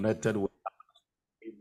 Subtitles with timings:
[0.00, 0.36] connected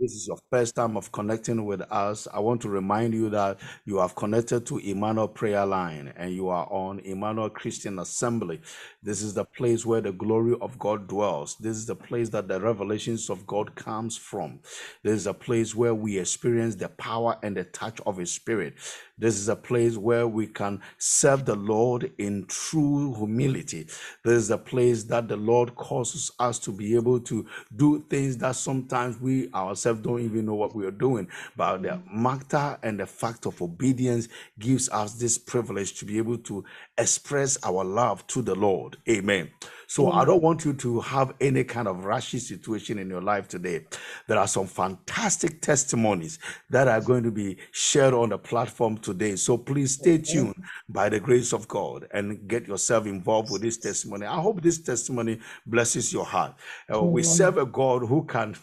[0.10, 3.60] this is your first time of connecting with us, I want to remind you that
[3.86, 8.60] you have connected to Emmanuel Prayer Line and you are on Emmanuel Christian Assembly.
[9.04, 11.58] This is the place where the glory of God dwells.
[11.58, 14.60] This is the place that the revelations of God comes from.
[15.04, 18.74] This is a place where we experience the power and the touch of His Spirit.
[19.20, 23.86] This is a place where we can serve the Lord in true humility.
[24.24, 27.46] This is a place that the Lord causes us to be able to
[27.76, 31.28] do things that sometimes we ourselves don't even know what we are doing.
[31.56, 36.38] But the matter and the fact of obedience gives us this privilege to be able
[36.40, 36.64] to
[36.98, 38.98] express our love to the Lord.
[39.10, 39.52] Amen.
[39.88, 43.48] So I don't want you to have any kind of rashy situation in your life
[43.48, 43.86] today.
[44.28, 46.38] There are some fantastic testimonies
[46.70, 49.36] that are going to be shared on the platform today.
[49.36, 50.54] So please stay tuned
[50.90, 54.28] by the grace of God and get yourself involved with this testimony.
[54.28, 56.54] I hope this testimony blesses your heart.
[56.94, 58.56] Uh, we serve a God who can.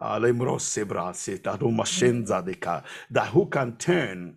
[0.00, 0.18] Uh,
[3.10, 4.36] that who can turn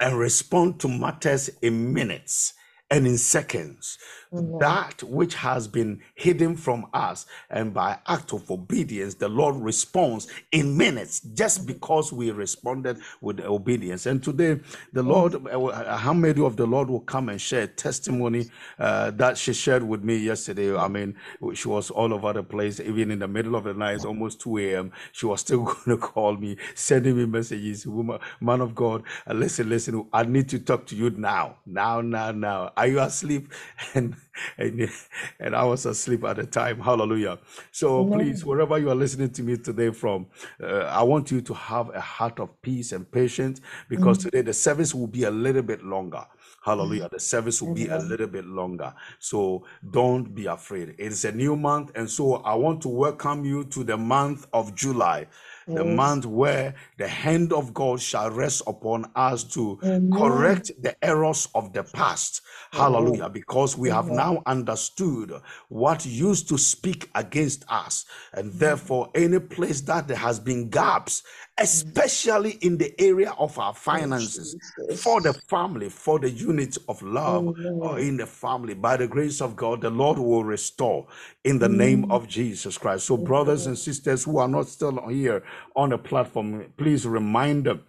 [0.00, 2.54] and respond to matters in minutes
[2.92, 3.98] and in seconds.
[4.32, 4.58] Amen.
[4.60, 10.28] That which has been hidden from us, and by act of obedience, the Lord responds
[10.52, 14.06] in minutes just because we responded with obedience.
[14.06, 14.60] And today,
[14.92, 18.46] the Lord, uh, how many of the Lord will come and share testimony
[18.78, 20.76] uh, that she shared with me yesterday?
[20.76, 21.16] I mean,
[21.54, 24.58] she was all over the place, even in the middle of the night, almost 2
[24.58, 24.92] a.m.
[25.12, 27.86] She was still going to call me, sending me messages.
[27.86, 32.00] Woman, man of God, uh, listen, listen, I need to talk to you now, now,
[32.00, 32.72] now, now.
[32.82, 33.52] Are you asleep?
[33.94, 34.16] And
[34.58, 34.90] and,
[35.38, 36.80] and I was asleep at the time.
[36.80, 37.38] Hallelujah.
[37.70, 40.26] So please, wherever you are listening to me today from,
[40.60, 44.22] uh, I want you to have a heart of peace and patience because Mm.
[44.24, 46.24] today the service will be a little bit longer.
[46.62, 47.08] Hallelujah.
[47.12, 48.94] The service will be a little bit longer.
[49.20, 50.90] So don't be afraid.
[50.98, 51.92] It is a new month.
[51.94, 55.26] And so I want to welcome you to the month of July,
[55.66, 60.10] the month where the hand of God shall rest upon us to Amen.
[60.12, 62.42] correct the errors of the past.
[62.74, 62.92] Amen.
[62.92, 63.28] Hallelujah.
[63.28, 64.16] Because we have Amen.
[64.16, 65.32] now understood
[65.68, 68.04] what used to speak against us.
[68.32, 71.22] And therefore, any place that there has been gaps.
[71.58, 74.56] Especially in the area of our Oh, finances,
[74.96, 79.40] for the family, for the unit of love or in the family, by the grace
[79.40, 81.06] of God, the Lord will restore
[81.44, 82.10] in the name Mm.
[82.10, 83.06] of Jesus Christ.
[83.06, 85.44] So, brothers and sisters who are not still here
[85.76, 87.82] on the platform, please remind them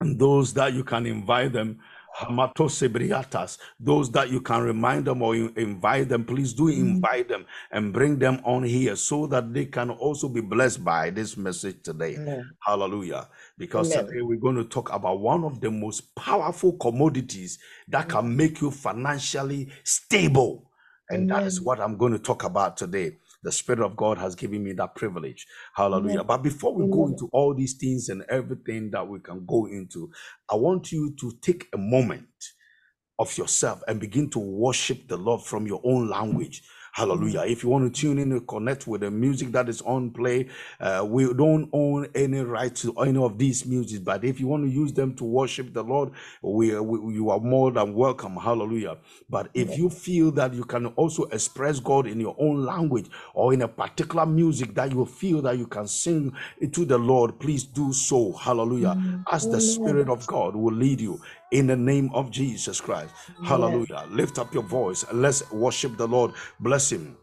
[0.00, 1.80] and those that you can invite them
[2.18, 6.96] Hamatosebriatas, those that you can remind them or you invite them, please do Mm.
[6.96, 11.10] invite them and bring them on here so that they can also be blessed by
[11.10, 12.16] this message today.
[12.16, 12.50] Amen.
[12.64, 13.28] Hallelujah.
[13.58, 14.06] Because Amen.
[14.06, 18.10] today we're going to talk about one of the most powerful commodities that Mm.
[18.10, 20.62] can make you financially stable.
[21.10, 23.16] And that is what I'm going to talk about today.
[23.46, 25.46] The Spirit of God has given me that privilege.
[25.76, 26.22] Hallelujah.
[26.22, 26.26] Amen.
[26.26, 30.10] But before we go into all these things and everything that we can go into,
[30.50, 32.28] I want you to take a moment
[33.18, 36.62] of yourself and begin to worship the Lord from your own language.
[36.96, 37.40] Hallelujah.
[37.40, 37.50] Mm.
[37.50, 40.48] If you want to tune in and connect with the music that is on play,
[40.80, 44.64] uh, we don't own any right to any of these music, but if you want
[44.64, 48.34] to use them to worship the Lord, we, we you are more than welcome.
[48.36, 48.96] Hallelujah.
[49.28, 53.52] But if you feel that you can also express God in your own language or
[53.52, 56.34] in a particular music that you feel that you can sing
[56.72, 58.32] to the Lord, please do so.
[58.32, 58.96] Hallelujah.
[58.96, 59.22] Mm.
[59.30, 61.20] As the Spirit of God will lead you
[61.52, 63.12] in the name of Jesus Christ.
[63.38, 63.48] Amen.
[63.48, 64.04] Hallelujah.
[64.10, 66.32] Lift up your voice and let's worship the Lord.
[66.60, 67.16] Bless him.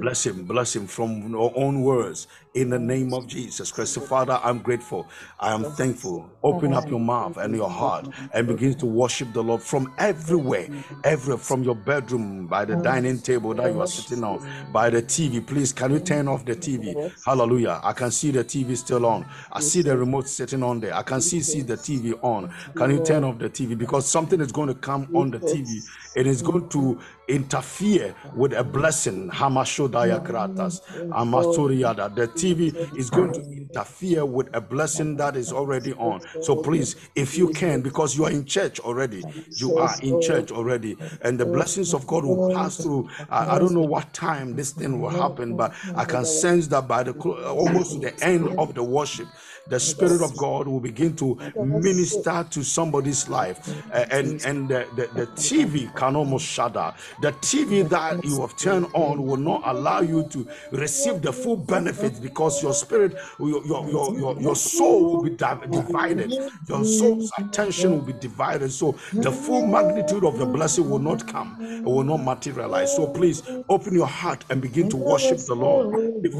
[0.00, 3.94] Bless him, bless him from our own words in the name of Jesus Christ.
[3.94, 5.08] So, Father, I'm grateful.
[5.40, 6.30] I am thankful.
[6.42, 10.68] Open up your mouth and your heart and begin to worship the Lord from everywhere,
[11.04, 15.02] every from your bedroom, by the dining table that you are sitting on, by the
[15.02, 15.44] TV.
[15.46, 17.12] Please, can you turn off the TV?
[17.24, 17.80] Hallelujah.
[17.82, 19.26] I can see the TV still on.
[19.50, 20.94] I see the remote sitting on there.
[20.94, 22.52] I can see see the TV on.
[22.76, 23.76] Can you turn off the TV?
[23.76, 25.82] Because something is going to come on the TV.
[26.14, 26.98] It is going to
[27.28, 29.30] interfere with a blessing.
[29.30, 30.22] Hamashodaya.
[30.22, 32.14] Amastoriada.
[32.14, 36.20] The TV is going to interfere with a blessing that is already on.
[36.42, 39.22] So please, if you can, because you are in church already,
[39.56, 43.08] you are in church already, and the blessings of God will pass through.
[43.30, 46.88] I, I don't know what time this thing will happen, but I can sense that
[46.88, 49.28] by the almost the end of the worship,
[49.68, 53.58] the Spirit of God will begin to minister to somebody's life,
[53.92, 56.92] and and the, the, the TV can almost shudder.
[57.22, 61.56] The TV that you have turned on will not allow you to receive the full
[61.56, 65.30] benefits because your spirit, your your, your, your, your, your soul will be
[65.70, 66.32] divided.
[66.68, 68.70] Your soul's attention will be divided.
[68.72, 71.56] So the full magnitude of the blessing will not come.
[71.60, 72.94] It will not materialize.
[72.94, 75.88] So please open your heart and begin to worship the Lord.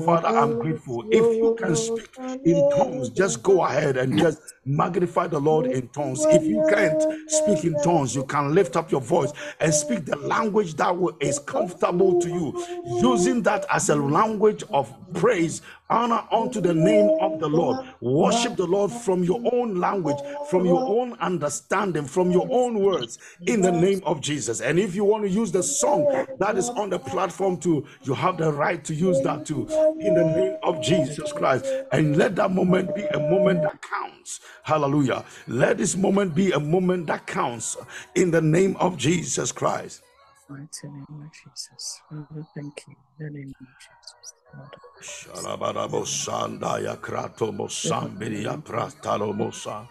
[0.04, 1.04] Father, I'm grateful.
[1.10, 2.08] If you can speak
[2.44, 6.24] in tongues, just go ahead and just magnify the Lord in tongues.
[6.26, 10.16] If you can't speak in tongues, you can lift up your voice and speak the
[10.16, 16.60] language that is comfortable to you, using that as a language of praise honor unto
[16.60, 17.86] the name of the Lord.
[18.00, 20.16] Worship the Lord from your own language,
[20.48, 24.60] from your own understanding, from your own words in the name of Jesus.
[24.60, 26.06] And if you want to use the song
[26.38, 29.66] that is on the platform too, you have the right to use that too
[30.00, 31.66] in the name of Jesus Christ.
[31.92, 34.40] And let that moment be a moment that counts.
[34.62, 35.24] Hallelujah.
[35.46, 37.76] Let this moment be a moment that counts
[38.14, 40.02] in the name of Jesus Christ.
[40.48, 42.00] Mighty name of Jesus.
[42.10, 42.94] Father, thank you.
[43.20, 44.34] In the name of Jesus.
[44.52, 49.86] Shalabarabo Sandaya Krato Mosambiria Pratalo Mosa.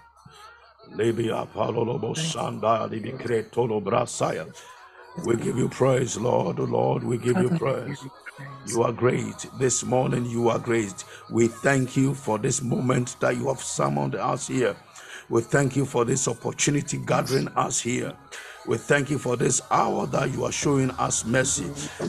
[0.95, 4.47] Libia Palolobo Sandaya Libicretolo Brasaya.
[5.25, 6.59] We give you praise, Lord.
[6.59, 7.99] Oh Lord, we give you praise.
[8.67, 9.47] You are great.
[9.59, 11.03] This morning, you are great.
[11.29, 14.75] We thank you for this moment that you have summoned us here.
[15.29, 18.13] We thank you for this opportunity gathering us here.
[18.67, 21.65] We thank you for this hour that you are showing us mercy.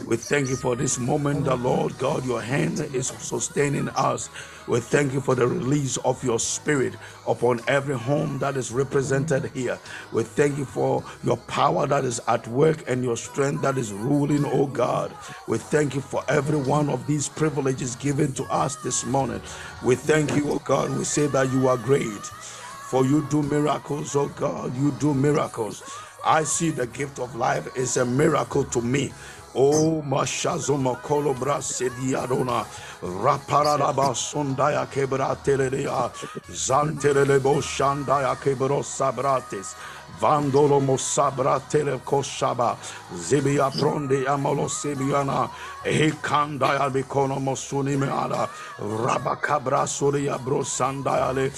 [0.07, 4.31] We thank you for this moment, the Lord God, your hand is sustaining us.
[4.69, 6.95] We thank you for the release of your spirit
[7.27, 9.79] upon every home that is represented here.
[10.13, 13.93] We thank you for your power that is at work and your strength that is
[13.93, 15.17] ruling, oh God.
[15.49, 19.43] We thank you for every one of these privileges given to us this morning.
[19.83, 20.91] We thank you, oh God.
[20.97, 22.27] We say that you are great.
[22.91, 24.77] For you do miracles, oh God.
[24.77, 25.83] You do miracles.
[26.25, 29.13] I see the gift of life is a miracle to me.
[29.55, 32.65] Oh, Mashazoma Kolobra Sediadona,
[33.03, 36.11] Raparaba Sundaya Kebra Telea,
[36.49, 39.75] Zantelebo Shandaya Kebro Sabratis,
[40.21, 42.77] Vandolo Mosabra Telekoshaba,
[43.15, 45.51] Zibia Pronde Amolo Sibiana,
[45.85, 48.49] Ekandaya Bikono Mosuni Meada,
[48.79, 51.51] Rabakabra Suria Brosandayale,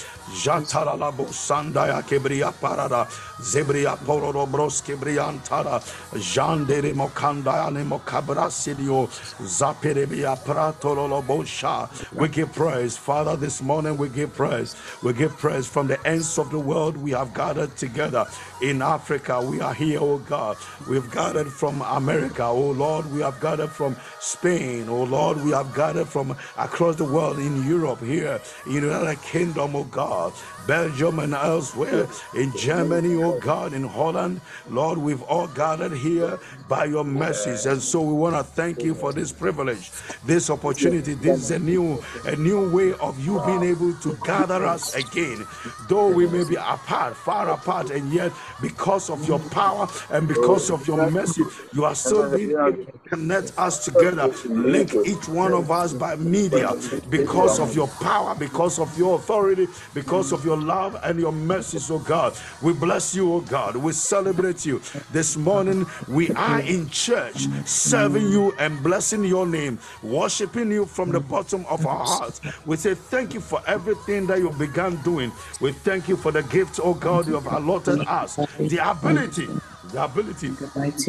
[0.42, 3.06] Jantarala Bosandaya Kebria Parada,
[3.40, 5.80] Zebria Pororo Bros Kebriantara,
[6.14, 9.08] Jandere Mokandaya Mokabra Sidio,
[9.42, 11.88] Zapirebia Pratolo Bosha.
[12.14, 14.76] We give praise, Father, this morning we give praise.
[15.02, 16.96] We give praise from the ends of the world.
[16.96, 18.26] We have gathered together
[18.62, 19.41] in Africa.
[19.43, 20.56] We are here, oh God.
[20.88, 23.11] We've gathered from America, oh Lord.
[23.12, 25.43] We have gathered from Spain, oh Lord.
[25.44, 29.85] We have gathered from across the world in Europe, here in the United Kingdom, oh
[29.85, 30.32] God.
[30.66, 34.40] Belgium and elsewhere, in Germany, oh God, in Holland.
[34.70, 36.38] Lord, we've all gathered here
[36.69, 37.66] by your mercies.
[37.66, 39.90] And so we want to thank you for this privilege,
[40.25, 41.14] this opportunity.
[41.14, 45.46] This is a new, a new way of you being able to gather us again.
[45.88, 48.32] Though we may be apart, far apart, and yet
[48.62, 52.99] because of your power and because of your mercy, you are still being able to
[53.08, 56.70] connect us together, link each one of us by media
[57.10, 61.32] because of your power, because of your authority, because of your your love and your
[61.32, 62.36] mercies, oh God.
[62.62, 63.76] We bless you, oh God.
[63.76, 64.80] We celebrate you.
[65.12, 71.10] This morning, we are in church, serving you and blessing your name, worshiping you from
[71.10, 72.40] the bottom of our hearts.
[72.66, 75.32] We say thank you for everything that you began doing.
[75.60, 79.48] We thank you for the gift, oh God, you have allotted us, the ability
[79.92, 80.50] the ability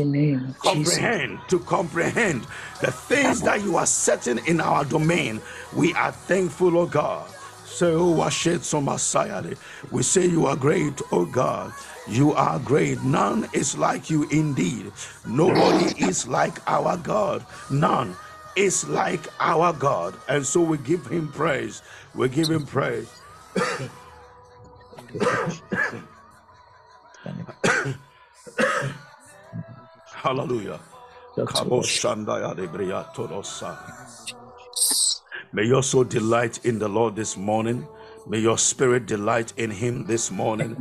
[0.04, 1.50] name comprehend Jesus.
[1.50, 2.46] to comprehend
[2.82, 5.42] the things that you are setting in our domain.
[5.76, 7.35] We are thankful, oh God.
[7.76, 8.12] Say, oh,
[9.92, 11.74] we say you are great, oh God.
[12.08, 13.02] You are great.
[13.04, 14.94] None is like you indeed.
[15.28, 17.46] Nobody is like our God.
[17.70, 18.16] None
[18.56, 20.16] is like our God.
[20.30, 21.82] And so we give him praise.
[22.14, 23.12] We give him praise.
[30.14, 30.80] Hallelujah.
[35.56, 37.88] May your soul delight in the Lord this morning.
[38.28, 40.78] May your spirit delight in him this morning.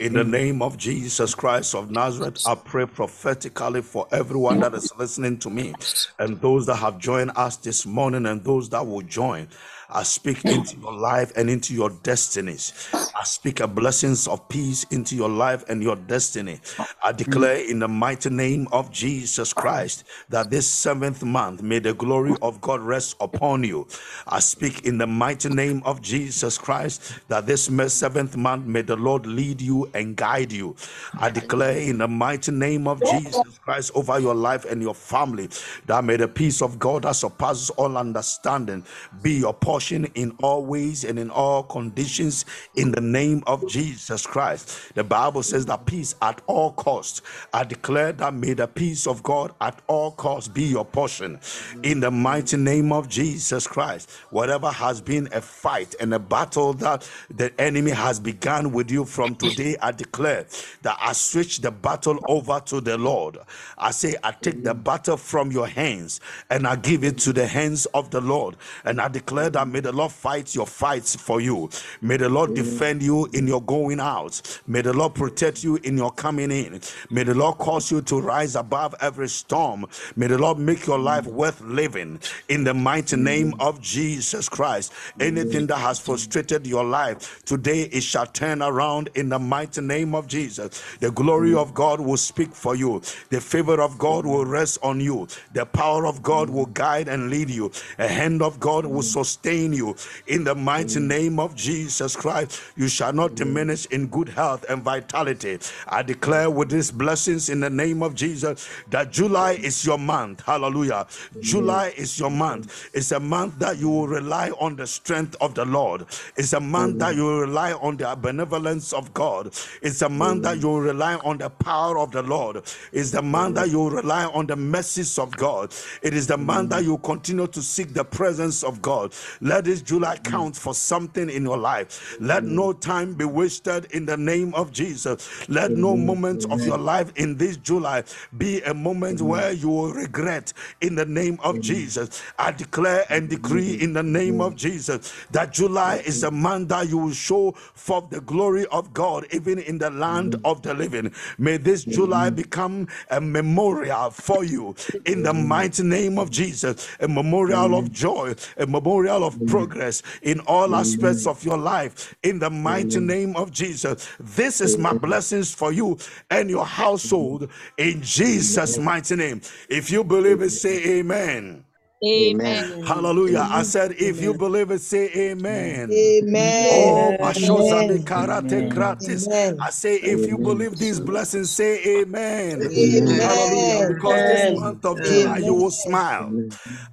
[0.00, 4.92] In the name of Jesus Christ of Nazareth, I pray prophetically for everyone that is
[4.98, 5.76] listening to me
[6.18, 9.48] and those that have joined us this morning and those that will join.
[9.90, 12.88] I speak into your life and into your destinies.
[12.92, 16.60] I speak a blessings of peace into your life and your destiny.
[17.02, 21.94] I declare in the mighty name of Jesus Christ that this seventh month may the
[21.94, 23.86] glory of God rest upon you.
[24.26, 28.96] I speak in the mighty name of Jesus Christ that this seventh month may the
[28.96, 30.76] Lord lead you and guide you.
[31.16, 35.48] I declare in the mighty name of Jesus Christ over your life and your family
[35.86, 38.84] that may the peace of God that surpasses all understanding
[39.22, 42.44] be your in all ways and in all conditions
[42.74, 44.94] in the name of Jesus Christ.
[44.94, 47.22] The Bible says that peace at all costs.
[47.52, 51.40] I declare that may the peace of God at all costs be your portion
[51.82, 54.10] in the mighty name of Jesus Christ.
[54.30, 59.04] Whatever has been a fight and a battle that the enemy has begun with you
[59.04, 60.46] from today, I declare
[60.82, 63.38] that I switch the battle over to the Lord.
[63.76, 66.20] I say, I take the battle from your hands
[66.50, 68.56] and I give it to the hands of the Lord.
[68.84, 71.70] And I declare that may the Lord fight your fights for you.
[72.00, 74.40] May the Lord defend you in your going out.
[74.66, 76.80] May the Lord protect you in your coming in.
[77.10, 79.86] May the Lord cause you to rise above every storm.
[80.16, 84.92] May the Lord make your life worth living in the mighty name of Jesus Christ.
[85.20, 90.14] Anything that has frustrated your life, today it shall turn around in the mighty name
[90.14, 90.82] of Jesus.
[91.00, 93.00] The glory of God will speak for you.
[93.30, 95.26] The favor of God will rest on you.
[95.52, 97.70] The power of God will guide and lead you.
[97.98, 99.96] A hand of God will sustain you
[100.26, 102.60] in the mighty name of Jesus Christ.
[102.76, 105.58] You shall not diminish in good health and vitality.
[105.86, 110.42] I declare with these blessings in the name of Jesus that July is your month.
[110.44, 111.06] Hallelujah.
[111.40, 112.88] July is your month.
[112.94, 116.06] It's a month that you will rely on the strength of the Lord.
[116.36, 119.52] It's a month that you will rely on the benevolence of God.
[119.82, 122.62] It's a month that you will rely on the power of the Lord.
[122.92, 125.74] It's the month that you will rely on the mercies of God.
[126.02, 129.12] It is the month that you continue to seek the presence of God.
[129.48, 132.18] Let this July count for something in your life.
[132.20, 135.48] Let no time be wasted in the name of Jesus.
[135.48, 138.04] Let no moment of your life in this July
[138.36, 140.52] be a moment where you will regret
[140.82, 142.22] in the name of Jesus.
[142.38, 146.90] I declare and decree in the name of Jesus that July is a month that
[146.90, 151.10] you will show forth the glory of God even in the land of the living.
[151.38, 154.74] May this July become a memorial for you
[155.06, 160.40] in the mighty name of Jesus, a memorial of joy, a memorial of progress in
[160.40, 162.14] all aspects of your life.
[162.22, 164.08] In the mighty name of Jesus.
[164.18, 165.98] This is my blessings for you
[166.30, 169.40] and your household in Jesus' mighty name.
[169.68, 171.64] If you believe it, say amen.
[172.04, 172.70] Amen.
[172.82, 173.48] Hallelujah.
[173.50, 175.92] I said, if you believe it, say amen.
[175.92, 176.58] Amen.
[176.68, 178.04] Oh, Bashoza Amen.
[178.04, 179.28] Karate gratis.
[179.30, 179.56] Amen.
[179.58, 182.72] I say, if you believe these blessings, say amen.
[182.76, 183.20] Amen.
[183.20, 183.82] Hallelujah.
[183.82, 186.34] Because this month of July, you will smile.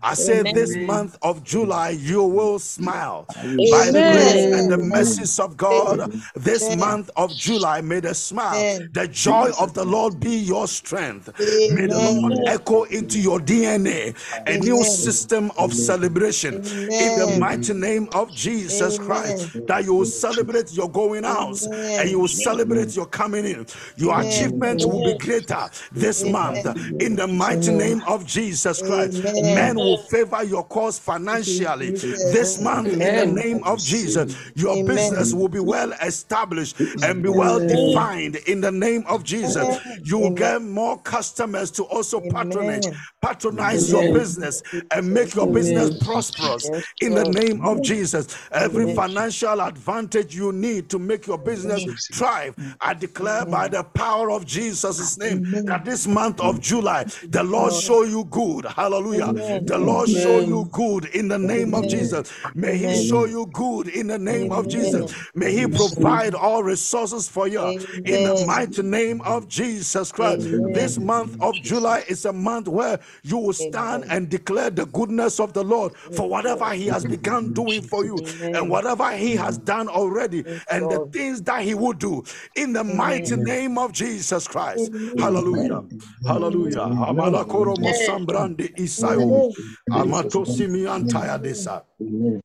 [0.03, 0.43] I say, Amen.
[0.43, 3.27] this month of July, you will smile.
[3.38, 3.59] Amen.
[3.63, 4.79] By the grace and the Amen.
[4.79, 6.71] mercies of God, this Amen.
[6.71, 8.89] month of July, may the smile, Amen.
[8.93, 11.29] the joy of the Lord be your strength.
[11.67, 12.47] May the Lord Amen.
[12.47, 14.15] echo into your DNA
[14.47, 14.93] And new Amen.
[14.95, 16.55] System of celebration
[16.99, 19.67] in the mighty name of Jesus Christ.
[19.67, 21.61] That you will celebrate your going out
[21.99, 23.65] and you will celebrate your coming in.
[23.97, 24.27] Your Amen.
[24.27, 26.65] achievements will be greater this month
[27.01, 27.77] in the mighty Amen.
[27.77, 29.23] name of Jesus Christ.
[29.25, 29.53] Amen.
[29.55, 32.61] Men will favor your cause Thank you, financially this Jesus.
[32.61, 34.35] month in the name of Jesus.
[34.55, 39.79] Your business will be well established and be well defined in the name of Jesus.
[40.03, 42.87] You will get more customers to also patronage,
[43.25, 43.36] Amen.
[43.36, 46.70] patronize your business and make your business prosperous
[47.01, 48.27] in the name of Jesus.
[48.51, 54.32] Every financial advantage you need to make your business thrive, I declare by the power
[54.32, 57.74] of Jesus' name that this month of July, the Lord.
[57.74, 58.65] show you good.
[58.65, 59.34] Hallelujah.
[59.65, 62.32] The Lord show you good in the name of Jesus.
[62.55, 65.13] May He show you good in the name of Jesus.
[65.34, 67.74] May He provide all resources for you
[68.05, 70.48] in the mighty name of Jesus Christ.
[70.67, 74.17] This month of July is a month where you will stand Amen.
[74.17, 78.22] and declare the goodness of the Lord for whatever He has begun doing for you
[78.41, 82.24] and whatever He has done already and the things that He will do
[82.55, 84.91] in the mighty name of Jesus Christ.
[85.17, 85.84] Hallelujah.
[86.25, 86.79] Hallelujah.
[86.79, 87.93] Amalakoro Amen.
[87.93, 89.22] mosambrande isayo.
[89.22, 89.51] Amen.
[89.91, 91.84] Amatosimi antaya desa.
[92.01, 92.41] Amen.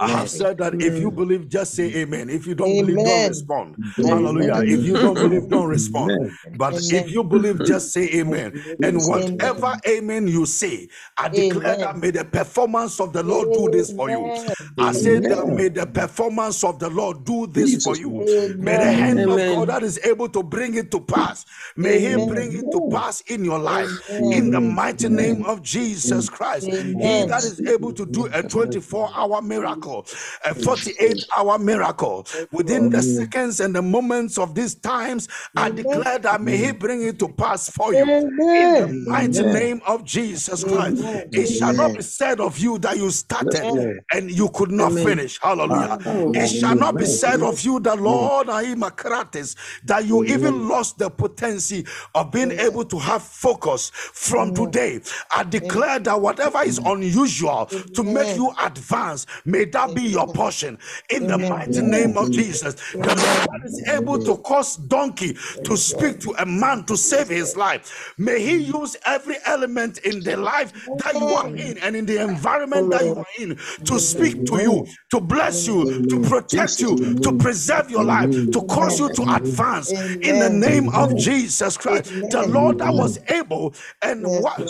[0.00, 2.28] I have said that if you believe, just say amen.
[2.28, 3.76] If you don't believe, don't respond.
[4.04, 4.62] I Hallelujah.
[4.66, 6.38] If you don't believe, don't respond.
[6.56, 8.52] But if you believe, just say amen.
[8.82, 9.00] And it.
[9.00, 9.08] Amen.
[9.08, 13.92] whatever amen you say, I declare that may the performance of the Lord do this
[13.92, 14.32] for you.
[14.78, 18.24] I say that may the performance of the Lord do this for you.
[18.58, 18.98] May the Amen.
[18.98, 21.44] hand of God that is able to bring it to pass,
[21.76, 23.96] may He bring it to pass in your life.
[24.32, 29.10] In the mighty name of Jesus Christ, He that is able to do a 24
[29.14, 30.06] hour miracle,
[30.44, 32.26] a 48 hour miracle.
[32.50, 37.02] Within the seconds and the moments of these times, I declare that may He bring
[37.02, 38.12] it to pass for you.
[38.54, 41.02] In the mighty name of Jesus Christ.
[41.32, 43.76] It shall not be said of you that you started
[44.12, 45.38] and you could not finish.
[45.40, 45.98] Hallelujah.
[46.32, 51.10] It shall not be said of you, the Lord Kratis, that you even lost the
[51.10, 55.00] potency of being able to have focus from today.
[55.34, 60.78] I declare that whatever is unusual to make you advance, may that be your portion.
[61.10, 62.74] In the mighty name of Jesus.
[63.00, 67.28] The Lord that is able to cause donkey to speak to a man to save
[67.28, 68.14] his life.
[68.18, 72.22] May he use every element in the life that you are in and in the
[72.22, 76.98] environment that you are in to speak to you, to bless you, to protect you,
[77.22, 79.94] to preserve your life, to cause you to advance.
[80.22, 82.12] In the name of Jesus Christ.
[82.28, 84.62] The Lord that was able and what.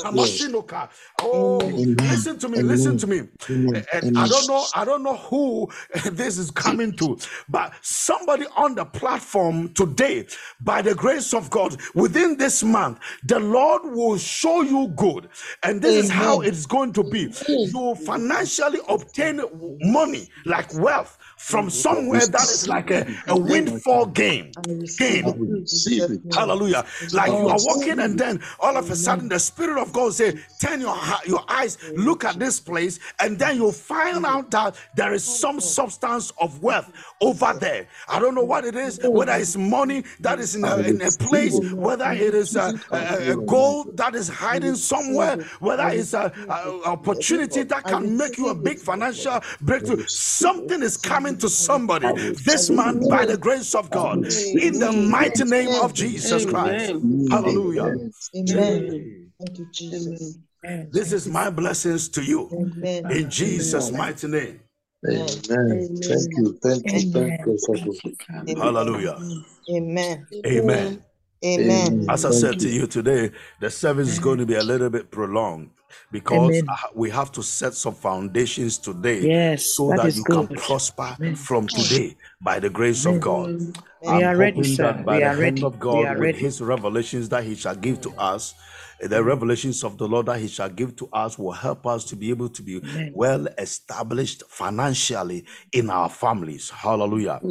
[1.21, 3.23] Oh, listen to me, listen to me.
[3.93, 7.19] And I don't know, I don't know who eh, this is coming to,
[7.49, 10.27] but somebody on the platform today,
[10.61, 15.29] by the grace of God, within this month, the Lord will show you good.
[15.63, 17.33] And this is how it's going to be.
[17.49, 19.41] You financially obtain
[19.81, 24.53] money like wealth from somewhere that is like a, a windfall game.
[24.99, 25.25] Game.
[26.33, 26.85] Hallelujah.
[27.13, 30.39] Like you are walking and then all of a sudden the Spirit of God say,
[30.61, 35.13] turn your, your eyes, look at this place, and then you'll find out that there
[35.13, 36.91] is some substance of wealth
[37.21, 37.87] over there.
[38.09, 41.11] I don't know what it is, whether it's money that is in a, in a
[41.11, 46.33] place, whether it is a, a, a gold that is hiding somewhere, whether it's an
[46.85, 50.05] opportunity that can make you a big financial breakthrough.
[50.07, 52.07] Something is coming to somebody
[52.45, 56.93] this month by the grace of God in the mighty name of Jesus Christ.
[57.31, 57.97] Hallelujah.
[58.37, 59.33] Amen.
[59.39, 60.39] Thank you, Jesus.
[60.91, 63.11] This is my blessings to you Amen.
[63.11, 64.61] in Jesus' mighty name.
[65.09, 65.29] Amen.
[65.51, 65.97] Amen.
[66.03, 66.59] Thank you.
[66.63, 67.11] Thank you.
[67.13, 67.59] Thank you.
[67.67, 68.57] Thank you.
[68.57, 69.19] Hallelujah.
[69.71, 70.27] Amen.
[70.47, 71.05] Amen.
[71.45, 72.07] Amen.
[72.09, 73.31] As I Thank said to you today,
[73.61, 75.71] the service is going to be a little bit prolonged
[76.13, 76.67] because Amen.
[76.95, 80.49] we have to set some foundations today Yes, so that that is you good.
[80.49, 83.51] can prosper from today by the grace of God.
[84.03, 84.93] We I'm are ready, hoping sir.
[84.93, 85.65] that by We the are hand ready.
[85.65, 86.39] of We God, are with ready.
[86.39, 88.55] His revelations that He shall give to us,
[89.01, 92.05] eh, the revelations of the Lord that He shall give to us will help us
[92.07, 93.13] to be able to be Amen.
[93.15, 96.71] well established financially in our families.
[96.71, 97.43] Hallelujah.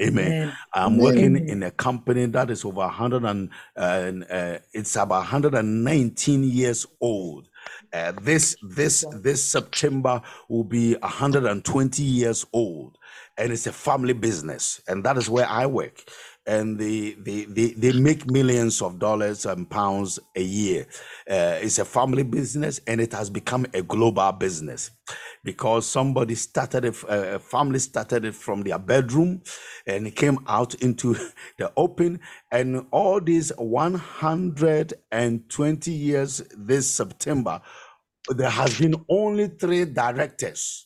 [0.00, 0.26] Amen.
[0.26, 0.56] Amen.
[0.74, 1.48] I'm working Amen.
[1.48, 7.48] in a company that is over 100 and, uh, uh, it's about 119 years old.
[7.92, 12.96] Uh, this this this September will be 120 years old,
[13.36, 16.04] and it's a family business, and that is where I work.
[16.46, 20.86] And they they they, they make millions of dollars and pounds a year.
[21.30, 24.90] Uh, it's a family business, and it has become a global business
[25.44, 29.42] because somebody started uh, a family started it from their bedroom
[29.86, 31.14] and it came out into
[31.58, 32.18] the open
[32.52, 37.60] and all these 120 years this september
[38.30, 40.85] there has been only three directors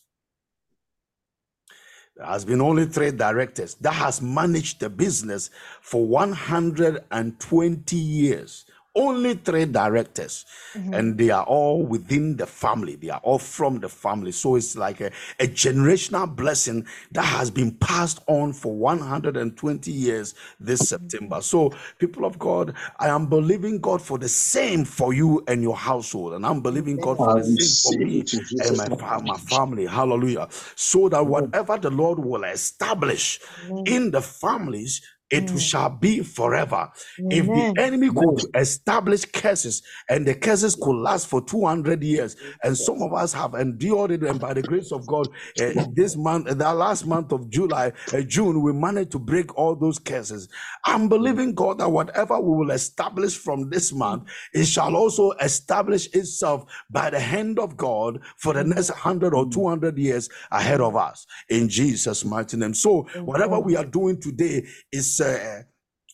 [2.21, 5.49] there has been only three directors that has managed the business
[5.81, 10.45] for 120 years only three directors.
[10.73, 10.93] Mm-hmm.
[10.93, 12.95] And they are all within the family.
[12.95, 14.31] They are all from the family.
[14.31, 20.33] So it's like a, a generational blessing that has been passed on for 120 years
[20.59, 21.07] this mm-hmm.
[21.07, 21.41] september.
[21.41, 25.75] So people of god i am believing god for the same for you and your
[25.75, 26.33] household.
[26.33, 29.85] And i'm believing god for the same for me and Jesus' my, my family.
[29.85, 30.47] Hallelujah.
[30.75, 33.39] So that whatever the lord will establish
[33.85, 35.01] in the families
[35.31, 36.91] it shall be forever.
[37.29, 38.23] If the enemy Amen.
[38.35, 43.31] could establish curses and the curses could last for 200 years, and some of us
[43.33, 45.29] have endured it, and by the grace of God,
[45.61, 49.57] uh, this month, uh, the last month of July, uh, June, we managed to break
[49.57, 50.49] all those curses.
[50.85, 56.07] I'm believing God that whatever we will establish from this month, it shall also establish
[56.13, 60.95] itself by the hand of God for the next 100 or 200 years ahead of
[60.97, 62.73] us in Jesus' mighty name.
[62.73, 65.63] So, whatever we are doing today is uh,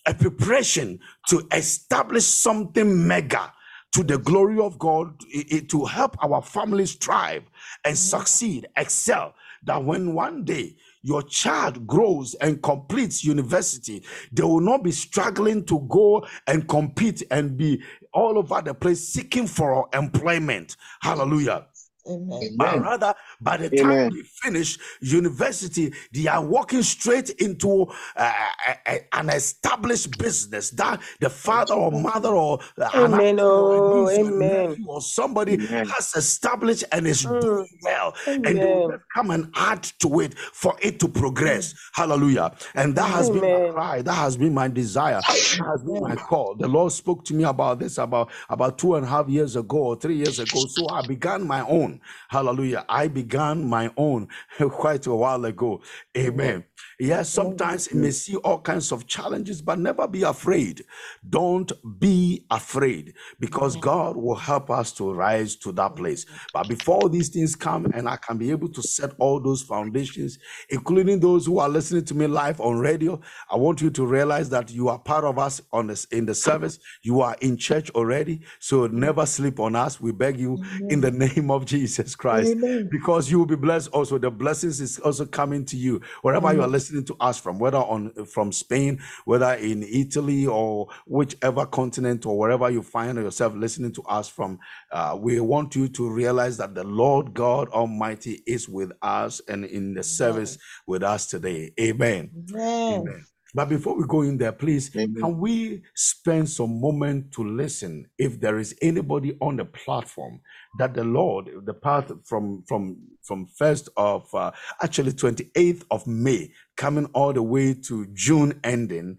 [0.08, 3.54] a preparation to establish something mega
[3.94, 7.44] to the glory of God i- i- to help our families thrive
[7.86, 9.36] and succeed, excel.
[9.66, 15.66] That when one day your child grows and completes university, they will not be struggling
[15.66, 17.82] to go and compete and be
[18.14, 20.78] all over the place seeking for employment.
[21.02, 21.68] Hallelujah.
[22.08, 22.58] Amen.
[22.58, 24.12] but rather by the time Amen.
[24.12, 28.34] they finish university they are walking straight into uh,
[28.70, 33.40] a- a- an established business that the father or mother or uh, Amen.
[33.56, 34.78] or Oh, amen.
[34.88, 35.96] or somebody Amen.
[35.98, 38.16] has established and is Mm, doing well
[38.46, 38.90] and they will amen.
[38.90, 43.48] just come and add to it for it to progress hallelujah and that has been
[43.50, 43.74] my Amen.
[43.74, 47.34] cry that has been my desire that has been my call the lord spoke to
[47.34, 50.66] me about this about about two and a half years ago or three years ago
[50.66, 51.97] so i began my own
[52.30, 52.86] hallelujah.
[52.90, 54.28] I began my own
[54.60, 55.82] quite a while ago.
[56.18, 56.66] Amen.
[57.00, 60.84] Yes sometimes you may see all kinds of challenges but never be afraid.
[61.30, 66.26] Don't be afraid because god will help us to rise to that place.
[66.54, 70.38] But before these things come and i can be able to set all those foundations
[70.70, 73.20] including those who are listening to me live on radio
[73.52, 76.36] i want you to realize that you are part of us on this in the
[76.36, 76.80] service.
[77.04, 80.00] You are in church already so never sleep on us.
[80.02, 81.87] We beg you in the name of jesus
[82.18, 82.52] christ.
[82.52, 82.90] Amen.
[82.92, 84.18] because you will be blessed also.
[84.18, 86.02] The blessings is also coming to you.
[86.22, 90.88] Wherever you are listening to us from whether on from spain whether in italy or
[91.06, 94.60] whichever continent or wherever you find yourself listening to us from
[94.92, 99.66] uh, we want you to realize that the lord god almighty is with us and
[99.66, 101.72] in the service with us today.
[101.80, 102.32] Amen.
[102.54, 103.26] Amen.
[103.58, 105.16] But before we go in there, please, Amen.
[105.20, 110.42] can we spend some moment to listen if there is anybody on the platform
[110.78, 116.52] that the Lord, the path from from from first of uh, actually 28th of May
[116.76, 119.18] coming all the way to June ending,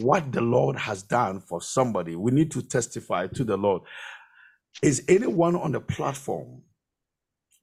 [0.00, 2.14] what the Lord has done for somebody.
[2.14, 3.80] We need to testify to the Lord.
[4.82, 6.60] Is anyone on the platform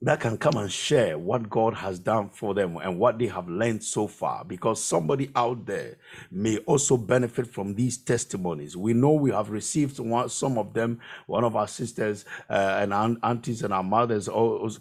[0.02, 3.48] that can come and share what God has done for them and what they have
[3.48, 5.98] learned so far because somebody out there
[6.30, 8.76] may also benefit from these testimonies.
[8.76, 11.00] We know we have received one, some of them.
[11.28, 14.30] One of our sisters uh, and aunt, aunties and our mothers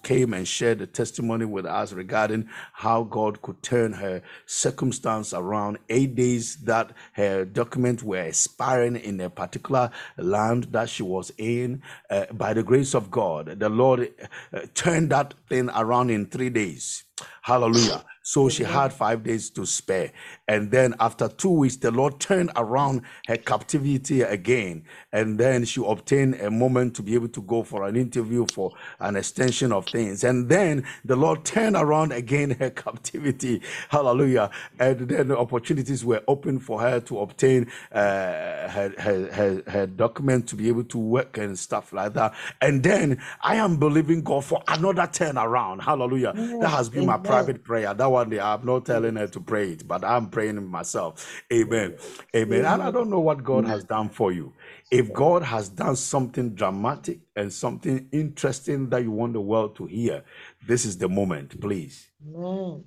[0.03, 5.79] came and shared the testimony with us regarding how God could turn her circumstance around.
[5.88, 11.83] Eight days that her documents were expiring in a particular land that she was in,
[12.11, 14.12] uh, by the grace of God, the Lord
[14.53, 17.05] uh, turned that thing around in three days.
[17.43, 18.05] Hallelujah.
[18.23, 20.12] So she had five days to spare.
[20.48, 24.85] And then after two weeks, the Lord turned around her captivity again.
[25.12, 28.72] And then she obtained a moment to be able to go for an interview for
[29.00, 30.22] an extension of things.
[30.24, 33.62] And then the Lord turned around again her captivity.
[33.88, 34.50] Hallelujah.
[34.78, 39.87] And then the opportunities were open for her to obtain uh, her, her, her, her
[39.87, 42.35] document to be able to work and stuff like that.
[42.61, 45.83] And then I am believing God for another turnaround.
[45.83, 46.35] Hallelujah.
[46.61, 47.94] That has been my private prayer.
[47.94, 51.42] That one day I'm not telling her to pray it, but I'm praying myself.
[51.53, 51.97] Amen.
[52.35, 52.64] Amen.
[52.64, 53.68] And I don't know what God mm.
[53.68, 54.53] has done for you.
[54.90, 59.87] If God has done something dramatic and something interesting that you want the world to
[59.87, 60.25] hear,
[60.66, 62.11] this is the moment, please.
[62.27, 62.85] Amen.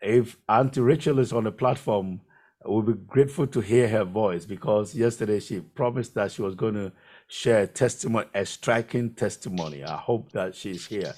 [0.00, 2.20] If Auntie Rachel is on the platform,
[2.64, 6.74] we'll be grateful to hear her voice because yesterday she promised that she was going
[6.74, 6.92] to
[7.32, 9.82] share testimony, a striking testimony.
[9.82, 11.14] I hope that she's here.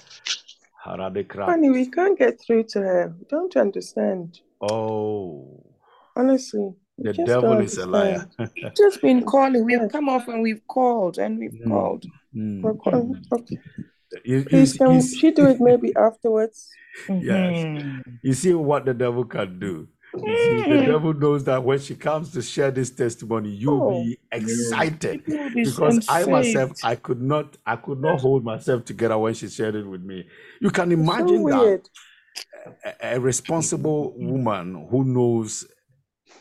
[0.85, 1.45] Haradekra.
[1.45, 3.15] Honey, we can't get through to her.
[3.29, 4.39] Don't understand.
[4.61, 5.61] Oh,
[6.15, 8.29] Honestly, the devil is a liar.
[8.77, 9.65] just been calling.
[9.65, 12.05] We've come off and we've called and we've Mm, called.
[12.33, 13.21] mm, We're calling.
[13.33, 13.59] Okay.
[14.23, 16.69] You, you, Please, can you, she do it maybe afterwards?
[17.09, 17.65] yes.
[17.65, 18.03] Mhm.
[18.21, 19.89] You see what the devil can do.
[20.21, 25.25] The devil knows that when she comes to share this testimony, you'll Oh, be excited.
[25.25, 26.71] be Because I myself.
[26.83, 30.27] I could not, I could not hold myself together when she shared it with me.
[30.61, 31.79] You can It's so imagine that
[33.01, 35.65] a, a responsible woman who knows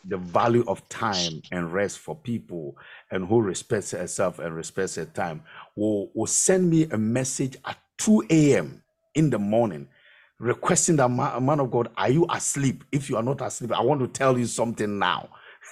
[0.05, 2.77] the value of time and rest for people
[3.11, 5.43] and who respects herself and respects her time
[5.77, 8.83] will, will send me a message at 2 a.m.
[9.15, 9.89] in the morning
[10.39, 12.85] requesting that man, man of God, are you asleep?
[12.93, 15.29] If you are not asleep, I want to tell you something now.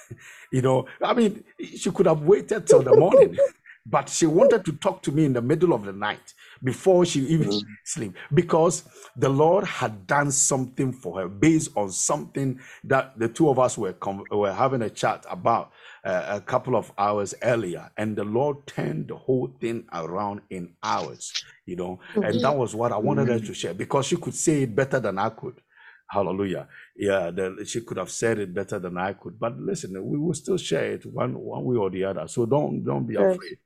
[0.51, 3.37] you know, I mean, she could have waited till the morning,
[3.85, 7.21] but she wanted to talk to me in the middle of the night before she
[7.21, 7.71] even mm-hmm.
[7.83, 8.83] sleep because
[9.17, 13.77] the Lord had done something for her based on something that the two of us
[13.77, 15.71] were com- were having a chat about
[16.05, 20.73] uh, a couple of hours earlier, and the Lord turned the whole thing around in
[20.81, 21.31] hours.
[21.65, 22.57] You know, and that mm-hmm.
[22.57, 23.47] was what I wanted her mm-hmm.
[23.47, 25.61] to share because she could say it better than I could.
[26.09, 26.67] Hallelujah.
[26.95, 29.39] Yeah, the, she could have said it better than I could.
[29.39, 32.27] But listen, we will still share it one one way or the other.
[32.27, 33.57] So don't don't be afraid.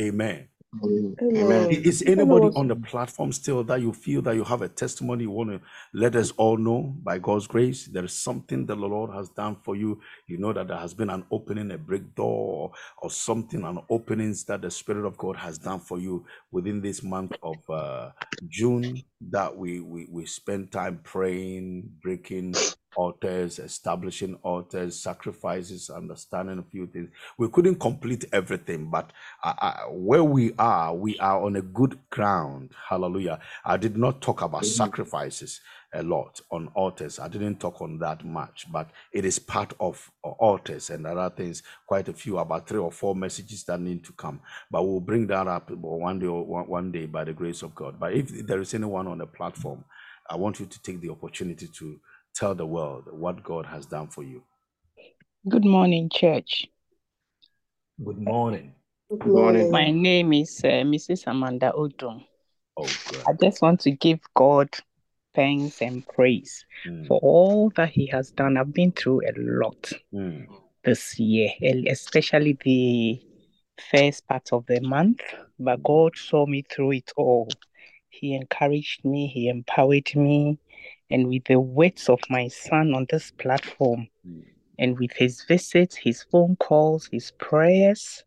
[0.00, 0.48] Amen.
[1.36, 1.66] Amen.
[1.70, 5.30] Is anybody on the platform still that you feel that you have a testimony you
[5.32, 5.60] want to
[5.94, 7.86] let us all know by God's grace?
[7.86, 10.00] There is something that the Lord has done for you.
[10.28, 14.44] You know that there has been an opening, a break door, or something, an openings
[14.46, 18.10] that the Spirit of God has done for you within this month of uh,
[18.48, 19.04] June.
[19.30, 22.62] That we we we spend time praying, breaking
[22.96, 27.10] altars, establishing altars, sacrifices, understanding a few things.
[27.38, 31.98] We couldn't complete everything, but uh, uh, where we are, we are on a good
[32.10, 32.72] ground.
[32.88, 33.40] Hallelujah.
[33.64, 35.60] I did not talk about sacrifices
[35.94, 37.18] a lot on altars.
[37.18, 41.34] I didn't talk on that much, but it is part of uh, altars and other
[41.34, 41.62] things.
[41.86, 44.40] Quite a few, about three or four messages that need to come.
[44.70, 47.98] But we'll bring that up one day, one, one day by the grace of God.
[47.98, 49.84] But if there is anyone on the platform,
[50.28, 52.00] I want you to take the opportunity to
[52.38, 54.42] tell the world what God has done for you.
[55.48, 56.66] Good morning, church.
[58.04, 58.74] Good morning.
[59.10, 59.70] Good morning.
[59.70, 61.26] My name is uh, Mrs.
[61.26, 62.24] Amanda Odom.
[62.76, 63.22] Oh, good.
[63.26, 64.68] I just want to give God
[65.34, 68.56] thanks and praise Mm, for all that He has done.
[68.56, 70.46] I've been through a lot mm,
[70.84, 71.50] this year,
[71.90, 73.20] especially the
[73.90, 75.20] first part of the month,
[75.58, 77.48] but God saw me through it all.
[78.10, 80.58] He encouraged me, He empowered me,
[81.10, 84.08] and with the words of my son on this platform,
[84.78, 88.24] and with his visits, his phone calls, his prayers,